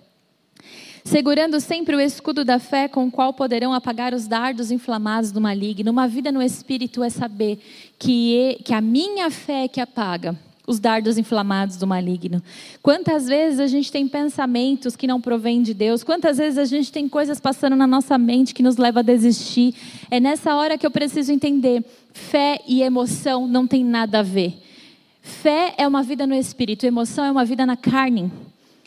Segurando 1.05 1.61
sempre 1.61 1.97
o 1.97 2.01
escudo 2.01 2.45
da 2.45 2.59
fé 2.59 2.87
com 2.87 3.07
o 3.07 3.11
qual 3.11 3.33
poderão 3.33 3.75
apagar 3.75 4.15
os 4.15 4.29
dardos 4.29 4.71
inflamados 4.71 5.33
do 5.33 5.41
maligno. 5.41 5.91
Uma 5.91 6.07
vida 6.07 6.31
no 6.31 6.41
espírito 6.41 7.03
é 7.03 7.11
saber 7.11 7.59
que, 7.99 8.61
que 8.65 8.73
a 8.73 8.81
minha 8.81 9.31
fé 9.31 9.65
é 9.65 9.69
que 9.69 9.81
apaga 9.81 10.39
os 10.65 10.79
dardos 10.79 11.19
inflamados 11.19 11.77
do 11.77 11.87
maligno. 11.87 12.41
Quantas 12.81 13.27
vezes 13.27 13.59
a 13.59 13.67
gente 13.67 13.91
tem 13.91 14.07
pensamentos 14.07 14.95
que 14.95 15.09
não 15.09 15.21
provêm 15.21 15.61
de 15.61 15.75
Deus? 15.75 16.05
Quantas 16.05 16.39
vezes 16.39 16.57
a 16.57 16.65
gente 16.65 16.93
tem 16.93 17.09
coisas 17.09 17.41
passando 17.41 17.75
na 17.75 17.87
nossa 17.87 18.17
mente 18.17 18.55
que 18.55 18.63
nos 18.63 18.77
leva 18.77 19.01
a 19.01 19.03
desistir? 19.03 19.75
É 20.09 20.21
nessa 20.21 20.55
hora 20.55 20.79
que 20.79 20.87
eu 20.87 20.91
preciso 20.91 21.33
entender: 21.33 21.85
fé 22.13 22.61
e 22.67 22.81
emoção 22.81 23.49
não 23.49 23.67
tem 23.67 23.85
nada 23.85 24.21
a 24.21 24.23
ver. 24.23 24.55
Fé 25.21 25.75
é 25.77 25.87
uma 25.87 26.03
vida 26.03 26.27
no 26.27 26.35
espírito, 26.35 26.87
emoção 26.87 27.25
é 27.25 27.31
uma 27.31 27.45
vida 27.45 27.67
na 27.67 27.77
carne. 27.77 28.31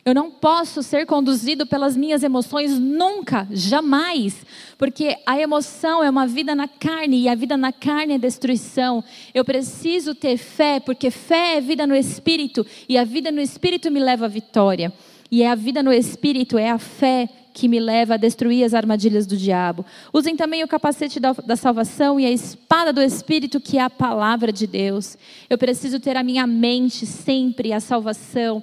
Eu 0.07 0.13
não 0.13 0.29
posso 0.29 0.83
ser 0.83 1.07
conduzido 1.07 1.65
pelas 1.65 1.97
minhas 1.97 2.21
emoções 2.21 2.77
nunca, 2.77 3.47
jamais, 3.49 4.45
porque 4.77 5.17
a 5.25 5.39
emoção 5.39 6.03
é 6.03 6.09
uma 6.11 6.27
vida 6.27 6.53
na 6.53 6.67
carne 6.67 7.21
e 7.21 7.27
a 7.27 7.33
vida 7.33 7.57
na 7.57 7.73
carne 7.73 8.13
é 8.13 8.19
destruição. 8.19 9.03
Eu 9.33 9.43
preciso 9.43 10.13
ter 10.13 10.37
fé, 10.37 10.79
porque 10.79 11.09
fé 11.09 11.57
é 11.57 11.61
vida 11.61 11.87
no 11.87 11.95
espírito 11.95 12.63
e 12.87 12.99
a 12.99 13.03
vida 13.03 13.31
no 13.31 13.41
espírito 13.41 13.89
me 13.89 13.99
leva 13.99 14.25
à 14.25 14.27
vitória. 14.27 14.93
E 15.31 15.41
é 15.41 15.49
a 15.49 15.55
vida 15.55 15.81
no 15.81 15.91
espírito, 15.91 16.55
é 16.55 16.69
a 16.69 16.77
fé 16.77 17.27
que 17.51 17.67
me 17.67 17.79
leva 17.79 18.13
a 18.13 18.17
destruir 18.17 18.63
as 18.63 18.75
armadilhas 18.75 19.25
do 19.25 19.35
diabo. 19.35 19.83
Usem 20.13 20.35
também 20.35 20.63
o 20.63 20.67
capacete 20.67 21.19
da, 21.19 21.31
da, 21.31 21.55
salvação 21.55 22.19
e 22.19 22.27
a 22.27 22.29
espada 22.29 22.93
do 22.93 23.01
Espírito, 23.01 23.61
que 23.61 23.79
é 23.79 23.81
a 23.81 23.89
palavra 23.89 24.51
de 24.51 24.67
Deus. 24.67 25.17
Eu 25.49 25.57
preciso 25.57 25.99
ter 25.99 26.15
a 26.15 26.21
minha 26.21 26.45
mente 26.45 27.07
sempre 27.07 27.71
a 27.71 27.79
salvação. 27.79 28.61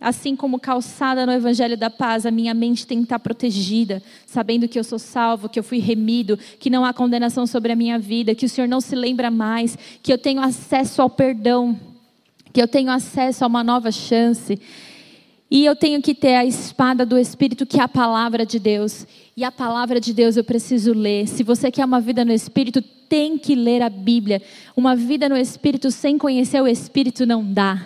Assim 0.00 0.34
como 0.34 0.58
calçada 0.58 1.24
no 1.24 1.32
Evangelho 1.32 1.76
da 1.76 1.88
Paz, 1.88 2.26
a 2.26 2.30
minha 2.30 2.52
mente 2.52 2.86
tem 2.86 2.98
que 2.98 3.04
estar 3.04 3.18
protegida, 3.18 4.02
sabendo 4.26 4.68
que 4.68 4.78
eu 4.78 4.84
sou 4.84 4.98
salvo, 4.98 5.48
que 5.48 5.58
eu 5.58 5.62
fui 5.62 5.78
remido, 5.78 6.38
que 6.58 6.68
não 6.68 6.84
há 6.84 6.92
condenação 6.92 7.46
sobre 7.46 7.72
a 7.72 7.76
minha 7.76 7.98
vida, 7.98 8.34
que 8.34 8.44
o 8.44 8.48
Senhor 8.48 8.66
não 8.66 8.80
se 8.80 8.94
lembra 8.94 9.30
mais, 9.30 9.78
que 10.02 10.12
eu 10.12 10.18
tenho 10.18 10.40
acesso 10.40 11.00
ao 11.00 11.08
perdão, 11.08 11.78
que 12.52 12.60
eu 12.60 12.68
tenho 12.68 12.90
acesso 12.90 13.44
a 13.44 13.46
uma 13.46 13.64
nova 13.64 13.90
chance. 13.90 14.60
E 15.50 15.64
eu 15.64 15.76
tenho 15.76 16.02
que 16.02 16.14
ter 16.14 16.34
a 16.34 16.44
espada 16.44 17.06
do 17.06 17.16
Espírito, 17.16 17.64
que 17.64 17.78
é 17.78 17.82
a 17.82 17.88
palavra 17.88 18.44
de 18.44 18.58
Deus. 18.58 19.06
E 19.36 19.44
a 19.44 19.52
palavra 19.52 20.00
de 20.00 20.12
Deus 20.12 20.36
eu 20.36 20.42
preciso 20.42 20.92
ler. 20.92 21.28
Se 21.28 21.42
você 21.42 21.70
quer 21.70 21.84
uma 21.84 22.00
vida 22.00 22.24
no 22.24 22.32
Espírito, 22.32 22.82
tem 23.08 23.38
que 23.38 23.54
ler 23.54 23.80
a 23.82 23.88
Bíblia. 23.88 24.42
Uma 24.76 24.96
vida 24.96 25.28
no 25.28 25.36
Espírito 25.36 25.90
sem 25.90 26.18
conhecer 26.18 26.60
o 26.60 26.66
Espírito 26.66 27.24
não 27.24 27.44
dá. 27.44 27.84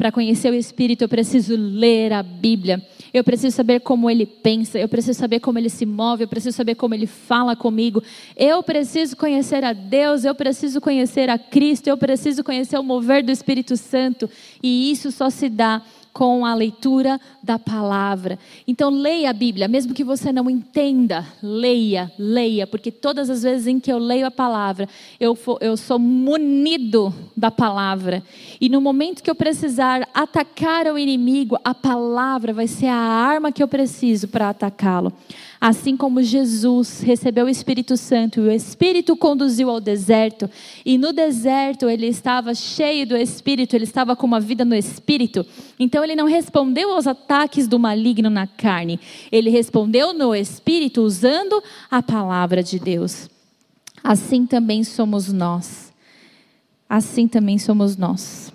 Para 0.00 0.10
conhecer 0.10 0.50
o 0.50 0.54
Espírito, 0.54 1.04
eu 1.04 1.08
preciso 1.10 1.54
ler 1.54 2.10
a 2.10 2.22
Bíblia. 2.22 2.82
Eu 3.12 3.22
preciso 3.22 3.54
saber 3.54 3.80
como 3.80 4.08
ele 4.08 4.24
pensa, 4.24 4.78
eu 4.78 4.88
preciso 4.88 5.18
saber 5.18 5.40
como 5.40 5.58
ele 5.58 5.68
se 5.68 5.84
move, 5.84 6.24
eu 6.24 6.28
preciso 6.28 6.56
saber 6.56 6.74
como 6.74 6.94
ele 6.94 7.06
fala 7.06 7.54
comigo. 7.54 8.02
Eu 8.34 8.62
preciso 8.62 9.14
conhecer 9.14 9.62
a 9.62 9.74
Deus, 9.74 10.24
eu 10.24 10.34
preciso 10.34 10.80
conhecer 10.80 11.28
a 11.28 11.38
Cristo, 11.38 11.88
eu 11.88 11.98
preciso 11.98 12.42
conhecer 12.42 12.78
o 12.78 12.82
mover 12.82 13.22
do 13.22 13.30
Espírito 13.30 13.76
Santo. 13.76 14.30
E 14.62 14.90
isso 14.90 15.12
só 15.12 15.28
se 15.28 15.50
dá 15.50 15.82
com 16.12 16.44
a 16.44 16.54
leitura 16.54 17.20
da 17.42 17.58
palavra. 17.58 18.38
Então, 18.66 18.90
leia 18.90 19.30
a 19.30 19.32
Bíblia, 19.32 19.68
mesmo 19.68 19.94
que 19.94 20.04
você 20.04 20.32
não 20.32 20.50
entenda, 20.50 21.26
leia, 21.42 22.10
leia, 22.18 22.66
porque 22.66 22.90
todas 22.90 23.30
as 23.30 23.42
vezes 23.42 23.66
em 23.66 23.78
que 23.78 23.92
eu 23.92 23.98
leio 23.98 24.26
a 24.26 24.30
palavra, 24.30 24.88
eu, 25.18 25.34
for, 25.34 25.58
eu 25.60 25.76
sou 25.76 25.98
munido 25.98 27.14
da 27.36 27.50
palavra. 27.50 28.22
E 28.60 28.68
no 28.68 28.80
momento 28.80 29.22
que 29.22 29.30
eu 29.30 29.34
precisar 29.34 30.08
atacar 30.12 30.86
o 30.86 30.98
inimigo, 30.98 31.58
a 31.64 31.74
palavra 31.74 32.52
vai 32.52 32.66
ser 32.66 32.86
a 32.86 32.96
arma 32.96 33.52
que 33.52 33.62
eu 33.62 33.68
preciso 33.68 34.28
para 34.28 34.50
atacá-lo. 34.50 35.12
Assim 35.60 35.94
como 35.94 36.22
Jesus 36.22 37.00
recebeu 37.00 37.44
o 37.44 37.48
Espírito 37.48 37.94
Santo 37.94 38.40
e 38.40 38.44
o 38.44 38.50
Espírito 38.50 39.14
conduziu 39.14 39.68
ao 39.68 39.78
deserto, 39.78 40.48
e 40.86 40.96
no 40.96 41.12
deserto 41.12 41.86
ele 41.86 42.06
estava 42.06 42.54
cheio 42.54 43.06
do 43.06 43.14
Espírito, 43.14 43.76
ele 43.76 43.84
estava 43.84 44.16
com 44.16 44.26
uma 44.26 44.40
vida 44.40 44.64
no 44.64 44.74
Espírito, 44.74 45.44
então 45.78 46.02
ele 46.02 46.16
não 46.16 46.24
respondeu 46.24 46.92
aos 46.92 47.06
ataques 47.06 47.68
do 47.68 47.78
maligno 47.78 48.30
na 48.30 48.46
carne, 48.46 48.98
ele 49.30 49.50
respondeu 49.50 50.14
no 50.14 50.34
Espírito 50.34 51.02
usando 51.02 51.62
a 51.90 52.02
palavra 52.02 52.62
de 52.62 52.78
Deus. 52.78 53.28
Assim 54.02 54.46
também 54.46 54.82
somos 54.82 55.30
nós. 55.30 55.92
Assim 56.88 57.28
também 57.28 57.58
somos 57.58 57.98
nós. 57.98 58.50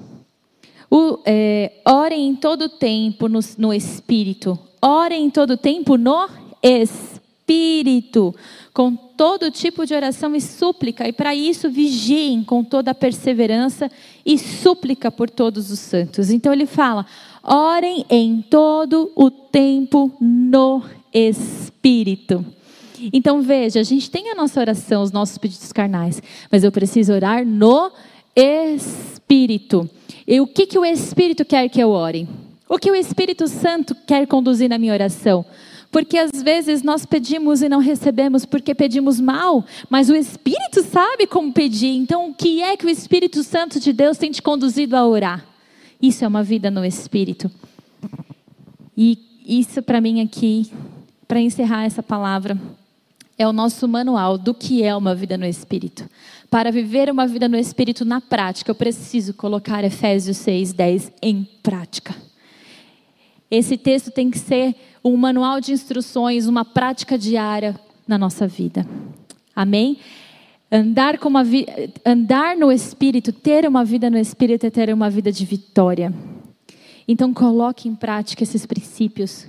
O, 0.89 1.19
é, 1.23 1.71
orem 1.85 2.29
em 2.29 2.35
todo 2.35 2.67
tempo 2.67 3.29
no, 3.29 3.39
no 3.59 3.71
Espírito. 3.71 4.57
Orem 4.81 5.25
em 5.25 5.29
todo 5.29 5.55
tempo 5.55 5.97
no 5.97 6.27
espírito, 6.65 8.33
com 8.73 8.95
todo 8.95 9.51
tipo 9.51 9.85
de 9.85 9.93
oração 9.93 10.35
e 10.35 10.41
súplica, 10.41 11.07
e 11.07 11.13
para 11.13 11.35
isso 11.35 11.69
vigiem 11.69 12.43
com 12.43 12.63
toda 12.63 12.91
a 12.91 12.95
perseverança 12.95 13.89
e 14.25 14.37
súplica 14.37 15.11
por 15.11 15.29
todos 15.29 15.71
os 15.71 15.79
santos. 15.79 16.31
Então 16.31 16.51
ele 16.51 16.65
fala: 16.65 17.05
orem 17.43 18.05
em 18.09 18.41
todo 18.41 19.11
o 19.15 19.29
tempo 19.29 20.11
no 20.19 20.81
espírito. 21.13 22.43
Então 23.13 23.41
veja, 23.41 23.79
a 23.79 23.83
gente 23.83 24.09
tem 24.09 24.31
a 24.31 24.35
nossa 24.35 24.59
oração, 24.59 25.03
os 25.03 25.11
nossos 25.11 25.37
pedidos 25.37 25.71
carnais, 25.71 26.21
mas 26.51 26.63
eu 26.63 26.71
preciso 26.71 27.13
orar 27.13 27.45
no 27.45 27.91
espírito. 28.35 29.87
E 30.27 30.41
o 30.41 30.47
que, 30.47 30.65
que 30.65 30.79
o 30.79 30.85
Espírito 30.85 31.45
quer 31.45 31.69
que 31.69 31.79
eu 31.79 31.91
ore? 31.91 32.27
O 32.67 32.79
que 32.79 32.89
o 32.89 32.95
Espírito 32.95 33.47
Santo 33.47 33.95
quer 34.07 34.25
conduzir 34.25 34.67
na 34.67 34.79
minha 34.79 34.93
oração? 34.93 35.45
Porque 35.95 36.17
às 36.17 36.43
vezes 36.43 36.83
nós 36.83 37.05
pedimos 37.05 37.61
e 37.61 37.69
não 37.69 37.79
recebemos 37.79 38.45
porque 38.45 38.75
pedimos 38.75 39.21
mal, 39.21 39.63
mas 39.89 40.09
o 40.09 40.13
Espírito 40.13 40.83
sabe 40.83 41.25
como 41.25 41.53
pedir. 41.53 41.95
Então, 41.95 42.29
o 42.29 42.33
que 42.33 42.61
é 42.61 42.75
que 42.75 42.85
o 42.85 42.89
Espírito 42.89 43.41
Santo 43.45 43.79
de 43.79 43.93
Deus 43.93 44.17
tem 44.17 44.29
te 44.29 44.41
conduzido 44.41 44.97
a 44.97 45.07
orar? 45.07 45.45
Isso 46.01 46.25
é 46.25 46.27
uma 46.27 46.43
vida 46.43 46.69
no 46.69 46.83
Espírito. 46.83 47.49
E 48.97 49.17
isso 49.47 49.81
para 49.81 50.01
mim 50.01 50.19
aqui, 50.19 50.69
para 51.29 51.39
encerrar 51.39 51.85
essa 51.85 52.03
palavra, 52.03 52.59
é 53.37 53.47
o 53.47 53.53
nosso 53.53 53.87
manual 53.87 54.37
do 54.37 54.53
que 54.53 54.83
é 54.83 54.93
uma 54.93 55.15
vida 55.15 55.37
no 55.37 55.45
Espírito. 55.45 56.09
Para 56.49 56.73
viver 56.73 57.09
uma 57.09 57.25
vida 57.25 57.47
no 57.47 57.55
Espírito 57.55 58.03
na 58.03 58.19
prática, 58.19 58.69
eu 58.69 58.75
preciso 58.75 59.33
colocar 59.33 59.81
Efésios 59.81 60.35
6, 60.35 60.73
10 60.73 61.11
em 61.21 61.47
prática. 61.63 62.13
Esse 63.49 63.77
texto 63.77 64.11
tem 64.11 64.29
que 64.29 64.39
ser 64.39 64.75
um 65.03 65.15
manual 65.15 65.61
de 65.61 65.71
instruções, 65.71 66.47
uma 66.47 66.65
prática 66.65 67.17
diária 67.17 67.79
na 68.07 68.17
nossa 68.17 68.47
vida. 68.47 68.85
Amém? 69.55 69.97
Andar, 70.71 71.17
com 71.19 71.29
uma 71.29 71.43
vi... 71.43 71.65
Andar 72.05 72.57
no 72.57 72.71
Espírito, 72.71 73.31
ter 73.31 73.67
uma 73.67 73.85
vida 73.85 74.09
no 74.09 74.17
Espírito 74.17 74.65
é 74.65 74.69
ter 74.69 74.93
uma 74.93 75.09
vida 75.09 75.31
de 75.31 75.45
vitória. 75.45 76.13
Então 77.07 77.33
coloque 77.33 77.87
em 77.87 77.95
prática 77.95 78.43
esses 78.43 78.65
princípios 78.65 79.47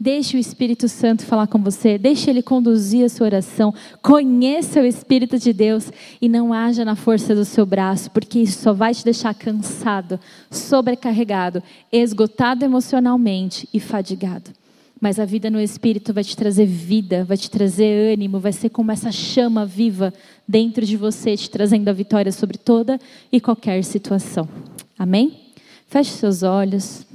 Deixe 0.00 0.36
o 0.36 0.40
Espírito 0.40 0.88
Santo 0.88 1.26
falar 1.26 1.48
com 1.48 1.58
você, 1.58 1.98
deixe 1.98 2.30
ele 2.30 2.40
conduzir 2.40 3.04
a 3.04 3.08
sua 3.08 3.26
oração. 3.26 3.74
Conheça 4.00 4.80
o 4.80 4.86
Espírito 4.86 5.36
de 5.40 5.52
Deus 5.52 5.90
e 6.22 6.28
não 6.28 6.52
haja 6.52 6.84
na 6.84 6.94
força 6.94 7.34
do 7.34 7.44
seu 7.44 7.66
braço, 7.66 8.08
porque 8.12 8.38
isso 8.38 8.62
só 8.62 8.72
vai 8.72 8.94
te 8.94 9.04
deixar 9.04 9.34
cansado, 9.34 10.20
sobrecarregado, 10.52 11.60
esgotado 11.90 12.64
emocionalmente 12.64 13.68
e 13.74 13.80
fadigado. 13.80 14.52
Mas 15.00 15.18
a 15.18 15.24
vida 15.24 15.50
no 15.50 15.60
Espírito 15.60 16.12
vai 16.12 16.22
te 16.22 16.36
trazer 16.36 16.66
vida, 16.66 17.24
vai 17.24 17.36
te 17.36 17.50
trazer 17.50 18.12
ânimo, 18.12 18.38
vai 18.38 18.52
ser 18.52 18.68
como 18.68 18.92
essa 18.92 19.10
chama 19.10 19.66
viva 19.66 20.14
dentro 20.46 20.86
de 20.86 20.96
você, 20.96 21.36
te 21.36 21.50
trazendo 21.50 21.88
a 21.88 21.92
vitória 21.92 22.30
sobre 22.30 22.56
toda 22.56 23.00
e 23.32 23.40
qualquer 23.40 23.82
situação. 23.82 24.48
Amém? 24.96 25.40
Feche 25.88 26.12
seus 26.12 26.44
olhos. 26.44 27.07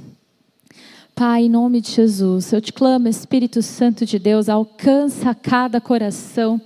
Pai, 1.14 1.44
em 1.44 1.48
nome 1.48 1.80
de 1.80 1.92
Jesus, 1.92 2.52
eu 2.52 2.60
te 2.60 2.72
clamo, 2.72 3.06
Espírito 3.06 3.62
Santo 3.62 4.04
de 4.04 4.18
Deus, 4.18 4.48
alcança 4.48 5.32
cada 5.32 5.80
coração, 5.80 6.60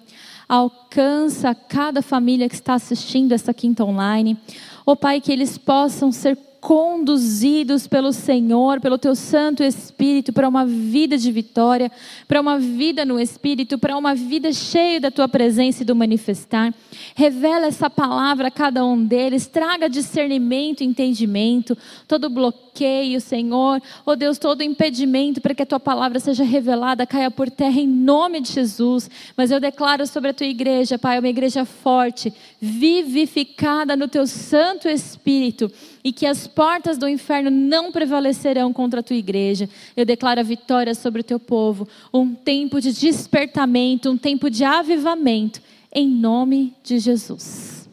alcança 0.49 1.55
cada 1.55 2.01
família 2.01 2.49
que 2.49 2.55
está 2.55 2.73
assistindo 2.73 3.33
essa 3.33 3.53
quinta 3.53 3.85
online. 3.85 4.39
Ó 4.87 4.97
Pai, 4.97 5.21
que 5.21 5.31
eles 5.31 5.59
possam 5.59 6.11
ser 6.11 6.35
conduzidos 6.69 7.87
pelo 7.87 8.13
Senhor, 8.13 8.79
pelo 8.79 8.99
teu 8.99 9.15
Santo 9.15 9.63
Espírito, 9.63 10.35
para 10.35 10.47
uma 10.47 10.67
vida 10.67 11.17
de 11.17 11.33
vitória, 11.33 11.91
para 12.29 12.43
uma 12.43 12.59
vida 12.59 13.07
no 13.07 13.19
Espírito, 13.19 13.79
para 13.79 13.97
uma 13.97 14.15
vida 14.15 14.53
cheia 14.53 15.01
da 15.01 15.11
tua 15.11 15.27
presença 15.27 15.83
e 15.83 15.87
do 15.87 15.97
manifestar. 15.97 16.75
Revela 17.15 17.69
essa 17.69 17.89
palavra 17.89 18.49
a 18.49 18.51
cada 18.51 18.85
um 18.85 19.03
deles, 19.03 19.47
traga 19.47 19.89
discernimento, 19.89 20.85
entendimento, 20.85 21.75
todo 22.07 22.29
bloqueio, 22.29 23.19
Senhor, 23.19 23.81
oh 24.05 24.15
Deus, 24.15 24.37
todo 24.37 24.63
impedimento 24.63 25.41
para 25.41 25.55
que 25.55 25.63
a 25.63 25.67
tua 25.67 25.81
palavra 25.81 26.21
seja 26.21 26.45
revelada, 26.45 27.07
caia 27.07 27.31
por 27.31 27.49
terra 27.49 27.81
em 27.81 27.89
nome 27.89 28.43
de 28.43 28.53
Jesus. 28.53 29.11
Mas 29.35 29.51
eu 29.51 29.59
declaro 29.59 30.07
sobre 30.07 30.33
a 30.33 30.35
tua 30.35 30.47
igreja, 30.47 30.99
Pai, 30.99 31.19
uma 31.19 31.29
igreja 31.29 31.65
forte, 31.65 32.31
vivificada 32.61 33.97
no 33.97 34.07
teu 34.07 34.27
Santo 34.27 34.87
Espírito 34.87 35.73
e 36.09 36.13
que 36.13 36.25
as 36.25 36.47
portas 36.47 36.97
do 36.97 37.07
inferno 37.07 37.51
não 37.51 37.93
prevalecerão 37.93 38.73
contra 38.73 39.01
a 39.01 39.03
tua 39.03 39.15
igreja. 39.15 39.69
Eu 39.95 40.07
declaro 40.07 40.41
a 40.41 40.43
vitória 40.43 40.95
sobre 40.95 41.21
o 41.21 41.25
teu 41.25 41.39
povo, 41.39 41.87
um 42.11 42.35
tempo 42.35 42.81
de 42.81 42.95
despertamento, 42.95 44.11
um 44.11 44.17
tempo 44.17 44.49
de 44.49 44.65
avivamento, 44.65 45.61
em 45.93 46.09
nome 46.09 46.73
de 46.83 46.99
Jesus. 46.99 47.91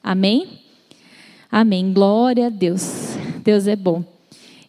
Amém? 0.00 0.60
Amém. 1.50 1.92
Glória 1.92 2.46
a 2.46 2.50
Deus. 2.50 3.16
Deus 3.42 3.66
é 3.66 3.74
bom. 3.74 4.15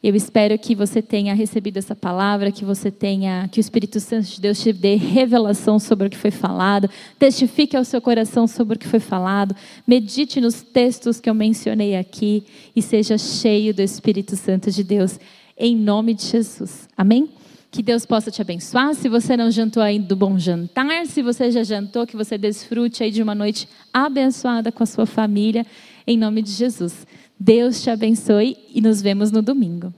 Eu 0.07 0.15
espero 0.15 0.57
que 0.57 0.73
você 0.73 1.01
tenha 1.01 1.33
recebido 1.33 1.75
essa 1.75 1.93
palavra, 1.93 2.49
que 2.49 2.63
você 2.63 2.89
tenha, 2.89 3.49
que 3.51 3.59
o 3.59 3.61
Espírito 3.61 3.99
Santo 3.99 4.25
de 4.25 4.39
Deus 4.39 4.57
te 4.57 4.71
dê 4.71 4.95
revelação 4.95 5.77
sobre 5.79 6.07
o 6.07 6.09
que 6.09 6.15
foi 6.15 6.31
falado, 6.31 6.89
testifique 7.19 7.75
ao 7.75 7.83
seu 7.83 8.01
coração 8.01 8.47
sobre 8.47 8.77
o 8.77 8.79
que 8.79 8.87
foi 8.87 9.01
falado, 9.01 9.53
medite 9.85 10.39
nos 10.39 10.61
textos 10.61 11.19
que 11.19 11.29
eu 11.29 11.33
mencionei 11.33 11.97
aqui 11.97 12.45
e 12.73 12.81
seja 12.81 13.17
cheio 13.17 13.73
do 13.73 13.81
Espírito 13.81 14.37
Santo 14.37 14.71
de 14.71 14.81
Deus, 14.81 15.19
em 15.57 15.75
nome 15.75 16.13
de 16.13 16.23
Jesus. 16.23 16.87
Amém? 16.95 17.27
Que 17.69 17.83
Deus 17.83 18.05
possa 18.05 18.31
te 18.31 18.41
abençoar. 18.41 18.93
Se 18.95 19.09
você 19.09 19.35
não 19.35 19.51
jantou 19.51 19.83
ainda, 19.83 20.07
do 20.07 20.15
bom 20.15 20.39
jantar. 20.39 21.05
Se 21.05 21.21
você 21.21 21.51
já 21.51 21.63
jantou, 21.63 22.07
que 22.07 22.15
você 22.15 22.37
desfrute 22.37 23.03
aí 23.03 23.11
de 23.11 23.21
uma 23.21 23.35
noite 23.35 23.67
abençoada 23.91 24.71
com 24.71 24.83
a 24.83 24.85
sua 24.85 25.05
família, 25.05 25.65
em 26.07 26.17
nome 26.17 26.41
de 26.41 26.51
Jesus. 26.51 27.05
Deus 27.39 27.81
te 27.81 27.89
abençoe 27.89 28.57
e 28.73 28.81
nos 28.81 29.01
vemos 29.01 29.31
no 29.31 29.41
domingo. 29.41 29.93